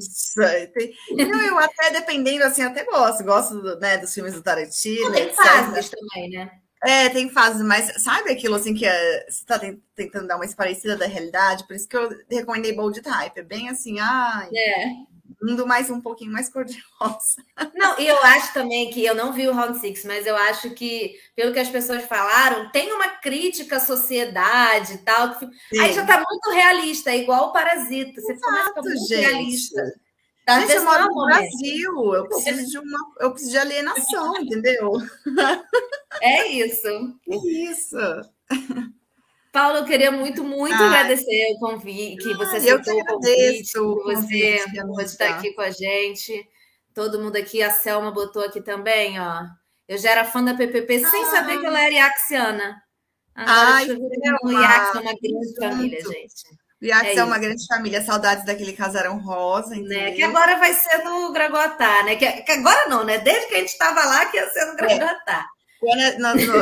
Não, 1.11 1.41
eu 1.41 1.57
até, 1.57 1.89
dependendo, 1.91 2.43
assim, 2.43 2.61
até 2.61 2.84
gosto. 2.84 3.23
Gosto 3.23 3.55
né, 3.79 3.97
dos 3.97 4.13
filmes 4.13 4.34
do 4.34 4.43
Tarantino. 4.43 5.11
Tem 5.11 5.23
etc. 5.23 5.36
fases 5.36 5.89
também, 5.89 6.29
né? 6.29 6.51
É, 6.86 7.07
tem 7.09 7.29
fases, 7.29 7.61
mas 7.61 8.03
sabe 8.03 8.29
aquilo 8.29 8.55
assim 8.55 8.73
que 8.73 8.86
é, 8.86 9.23
você 9.23 9.39
está 9.39 9.57
tentando 9.95 10.27
dar 10.27 10.36
uma 10.36 10.47
parecida 10.53 10.97
da 10.97 11.07
realidade? 11.07 11.65
Por 11.65 11.75
isso 11.77 11.88
que 11.88 11.95
eu 11.95 12.09
recomendei 12.29 12.75
Bold 12.75 13.01
Type. 13.01 13.39
É 13.39 13.43
bem 13.43 13.69
assim, 13.69 13.99
ai. 13.99 14.49
É 14.53 15.12
indo 15.50 15.68
mais 15.68 15.89
um 15.89 16.02
pouquinho 16.02 16.32
mais 16.32 16.50
cor-de-rosa. 16.50 17.44
Não, 17.76 18.00
e 18.00 18.08
eu 18.08 18.18
acho 18.24 18.54
também 18.54 18.89
que 18.89 19.06
eu 19.06 19.16
não 19.16 19.34
vi 19.34 19.48
o 19.48 19.54
Round 19.54 19.80
Six, 19.80 20.06
mas 20.06 20.26
eu 20.26 20.36
acho 20.36 20.72
que, 20.72 21.16
pelo 21.36 21.54
que 21.54 21.60
as 21.60 21.70
pessoas 21.70 22.04
falaram, 22.06 22.72
tem 22.72 22.91
uma 22.91 23.10
crítica 23.10 23.78
à 23.78 23.80
sociedade 23.80 24.94
e 24.94 24.98
tal. 25.00 25.38
Que... 25.38 25.48
Aí 25.80 25.94
já 25.94 26.06
tá 26.06 26.18
muito 26.18 26.50
realista, 26.52 27.12
é 27.12 27.18
igual 27.18 27.50
o 27.50 27.52
Parasita. 27.52 28.22
Você 28.22 28.34
Exato, 28.34 28.82
muito 28.82 29.08
gente. 29.08 29.22
realista. 29.22 29.82
Tá 30.46 30.60
gente, 30.60 30.74
eu 30.74 30.84
moro 30.84 31.06
no 31.06 31.26
Brasil, 31.26 32.14
eu 32.16 32.28
preciso 32.28 32.70
de 32.70 32.78
uma, 32.78 33.00
eu 33.22 33.32
preciso 33.32 33.52
de 33.52 33.58
alienação, 33.58 34.36
entendeu? 34.38 34.91
É 36.22 36.48
isso. 36.48 36.88
É 37.30 37.36
isso. 37.36 37.98
Paulo, 39.54 39.78
eu 39.78 39.86
queria 39.86 40.12
muito, 40.12 40.43
muito 40.43 40.74
ah, 40.74 40.88
agradecer 40.88 41.54
o 41.56 41.60
convite, 41.60 42.24
que 42.24 42.34
você 42.34 42.58
aceitou 42.58 42.99
o 42.99 43.06
convite, 43.06 43.72
que 43.72 44.82
você 44.82 44.88
pode 44.88 45.04
estar 45.04 45.30
aqui 45.30 45.54
com 45.54 45.62
a 45.62 45.70
gente. 45.70 46.49
Todo 46.91 47.22
mundo 47.22 47.36
aqui, 47.36 47.62
a 47.62 47.70
Selma 47.70 48.10
botou 48.10 48.43
aqui 48.43 48.60
também, 48.62 49.20
ó. 49.20 49.43
Eu 49.88 49.99
já 49.99 50.10
era 50.10 50.26
fã 50.26 50.43
da 50.43 50.56
PPP 50.56 51.04
ah, 51.06 51.10
sem 51.10 51.26
saber 51.26 51.60
que 51.60 51.68
ela 51.68 51.80
era 51.80 51.93
iaxiana. 51.93 52.82
Agora 53.36 53.76
Ai, 53.76 53.91
o 53.91 54.51
Iax 54.51 54.95
é 54.95 54.99
uma 54.99 55.14
grande 55.14 55.56
família, 55.60 56.01
gente. 56.01 56.64
O 56.82 56.86
Iax 56.86 57.08
é, 57.10 57.16
é, 57.16 57.24
uma 57.24 57.38
grande 57.38 57.66
família, 57.68 58.01
saudades 58.01 58.45
daquele 58.45 58.74
casarão 58.74 59.20
rosa, 59.20 59.76
né? 59.76 60.14
Que 60.14 60.24
agora 60.24 60.58
vai 60.58 60.74
ser 60.74 61.04
no 61.04 61.32
Gragoatá, 61.32 62.04
né? 62.04 62.16
Que, 62.16 62.41
que, 62.41 62.51
agora 62.54 62.89
não, 62.89 63.04
né? 63.04 63.20
Desde 63.20 63.47
que 63.47 63.56
a 63.56 63.60
gente 63.60 63.70
estava 63.70 64.04
lá, 64.04 64.26
que 64.26 64.38
ia 64.38 64.49
ser 64.49 64.66
no 64.66 64.76
Gragoatá. 64.76 65.45
É. 65.47 65.53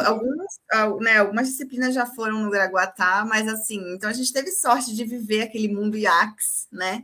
algumas, 0.06 0.60
né, 1.02 1.18
algumas 1.18 1.48
disciplinas 1.48 1.94
já 1.94 2.06
foram 2.06 2.40
no 2.40 2.50
Graguatá, 2.50 3.26
mas 3.28 3.48
assim, 3.48 3.82
então 3.94 4.10
a 4.10 4.14
gente 4.14 4.32
teve 4.32 4.52
sorte 4.52 4.96
de 4.96 5.04
viver 5.04 5.44
aquele 5.44 5.68
mundo 5.68 5.98
IACS, 5.98 6.68
né? 6.72 7.04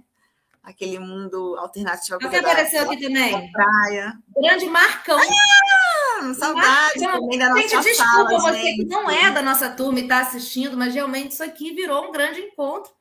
Aquele 0.63 0.99
mundo 0.99 1.55
alternativo. 1.57 2.17
O 2.17 2.29
que 2.29 2.35
apareceu 2.35 2.83
aqui 2.83 3.01
também? 3.01 3.51
Praia. 3.51 4.17
Grande 4.35 4.65
Marcão. 4.65 5.17
Ah, 5.17 6.33
saudade 6.33 6.99
Marcão. 6.99 7.21
também 7.21 7.39
da 7.39 7.49
nossa 7.49 7.61
gente, 7.61 7.83
desculpa 7.83 8.39
sala, 8.39 8.39
você 8.41 8.61
gente. 8.61 8.77
que 8.77 8.85
não 8.85 9.09
é 9.09 9.31
da 9.31 9.41
nossa 9.41 9.69
turma 9.69 9.99
e 9.99 10.03
está 10.03 10.19
assistindo, 10.19 10.75
mas 10.75 10.93
realmente 10.93 11.31
isso 11.31 11.43
aqui 11.43 11.73
virou 11.73 12.09
um 12.09 12.11
grande 12.11 12.41
encontro 12.41 12.91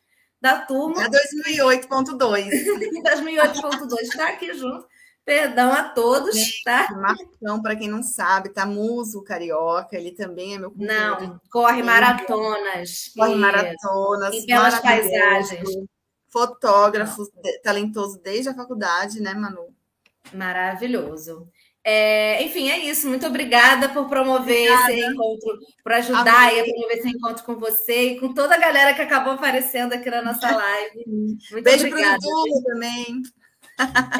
da 0.40 0.60
turma. 0.60 1.02
É 1.02 1.08
2008.2. 1.08 2.18
2008.2, 3.02 4.00
está 4.02 4.28
aqui 4.28 4.54
junto. 4.54 4.86
Perdão 5.27 5.72
a 5.72 5.83
todos, 5.83 6.62
tá? 6.62 6.87
Marcão, 6.93 7.61
para 7.61 7.74
quem 7.74 7.89
não 7.89 8.01
sabe, 8.01 8.51
tá 8.51 8.64
Muso 8.64 9.24
Carioca, 9.24 9.97
ele 9.97 10.12
também 10.12 10.55
é 10.55 10.59
meu 10.59 10.70
companheiro. 10.70 11.20
Não, 11.20 11.41
corre 11.51 11.83
maratonas. 11.83 13.11
Corre 13.12 13.35
maratonas. 13.35 14.33
Em 14.33 14.47
belas 14.47 14.79
paisagens. 14.79 15.68
Fotógrafo, 16.29 17.24
talentoso 17.64 18.20
desde 18.22 18.51
a 18.51 18.55
faculdade, 18.55 19.20
né, 19.20 19.35
Manu? 19.35 19.74
Maravilhoso. 20.33 21.49
É, 21.83 22.41
enfim, 22.45 22.70
é 22.70 22.79
isso. 22.79 23.09
Muito 23.09 23.27
obrigada 23.27 23.89
por 23.89 24.09
promover 24.09 24.70
obrigada. 24.70 24.93
esse 24.93 25.11
encontro, 25.11 25.59
por 25.82 25.93
ajudar 25.93 26.48
Amém. 26.48 26.61
a 26.61 26.65
promover 26.65 26.98
esse 26.98 27.09
encontro 27.09 27.44
com 27.44 27.57
você 27.57 28.12
e 28.12 28.20
com 28.20 28.32
toda 28.32 28.55
a 28.55 28.59
galera 28.59 28.94
que 28.94 29.03
acabou 29.03 29.32
aparecendo 29.32 29.93
aqui 29.93 30.09
na 30.09 30.23
nossa 30.23 30.48
live. 30.55 31.05
Muito 31.51 31.65
Beijo 31.65 31.89
obrigada. 31.89 32.19
Beijo 32.20 32.62
para 32.62 32.74
também. 32.74 33.23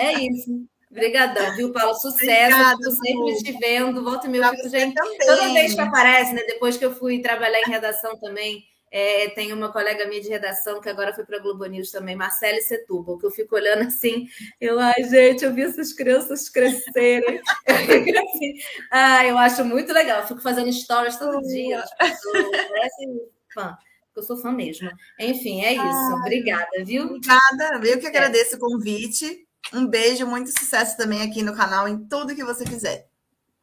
É 0.01 0.12
isso. 0.15 0.66
Obrigadão, 0.97 1.55
viu, 1.55 1.73
Paulo? 1.73 1.94
Sucesso. 1.94 2.56
Obrigada, 2.56 2.90
sempre 2.90 3.36
te 3.43 3.52
vendo. 3.59 4.02
Volta 4.02 4.27
e 4.27 4.31
meia, 4.31 4.48
fico, 4.51 4.68
gente. 4.70 4.94
Também. 4.94 5.18
Toda 5.18 5.52
vez 5.52 5.74
que 5.74 5.81
aparece, 5.81 6.32
né? 6.32 6.43
Depois 6.47 6.78
que 6.78 6.85
eu 6.85 6.94
fui 6.94 7.20
trabalhar 7.20 7.60
em 7.60 7.70
redação 7.70 8.18
também, 8.18 8.64
é, 8.90 9.28
tem 9.31 9.52
uma 9.52 9.70
colega 9.70 10.06
minha 10.06 10.23
de 10.23 10.28
redação 10.31 10.81
que 10.81 10.89
agora 10.89 11.12
foi 11.12 11.24
para 11.27 11.36
a 11.36 11.40
Globo 11.40 11.66
News 11.66 11.90
também, 11.90 12.16
Marcele 12.16 12.62
Setúbal, 12.62 13.18
que 13.18 13.27
eu 13.27 13.31
fico 13.31 13.55
olhando 13.55 13.86
assim, 13.86 14.27
eu, 14.59 14.78
ai, 14.78 15.05
gente, 15.05 15.44
eu 15.44 15.52
vi 15.52 15.62
essas 15.62 15.93
crianças 15.93 16.48
crescerem. 16.48 17.40
eu 17.66 18.24
assim, 18.24 18.55
ah, 18.90 19.27
eu 19.27 19.36
acho 19.36 19.64
muito 19.66 19.93
legal. 19.93 20.20
Eu 20.20 20.27
fico 20.27 20.40
fazendo 20.40 20.73
stories 20.73 21.18
todo 21.18 21.47
dia. 21.47 21.85
Parece 21.98 23.06
fã. 23.52 23.77
Eu 24.16 24.23
sou 24.23 24.39
fã 24.39 24.51
mesmo. 24.51 24.90
Enfim, 25.20 25.62
é 25.62 25.74
isso. 25.74 26.14
Obrigada, 26.14 26.82
viu? 26.82 27.05
Obrigada. 27.05 27.86
Eu 27.86 28.01
que 28.01 28.06
agradeço 28.06 28.56
o 28.56 28.59
convite. 28.59 29.45
Um 29.72 29.86
beijo, 29.86 30.26
muito 30.26 30.51
sucesso 30.51 30.97
também 30.97 31.22
aqui 31.22 31.43
no 31.43 31.55
canal, 31.55 31.88
em 31.88 32.06
tudo 32.06 32.34
que 32.34 32.44
você 32.44 32.64
fizer. 32.66 33.09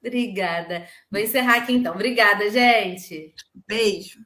Obrigada. 0.01 0.87
Vou 1.09 1.21
encerrar 1.21 1.57
aqui 1.57 1.73
então. 1.73 1.93
Obrigada, 1.93 2.49
gente. 2.49 3.33
Beijo. 3.67 4.19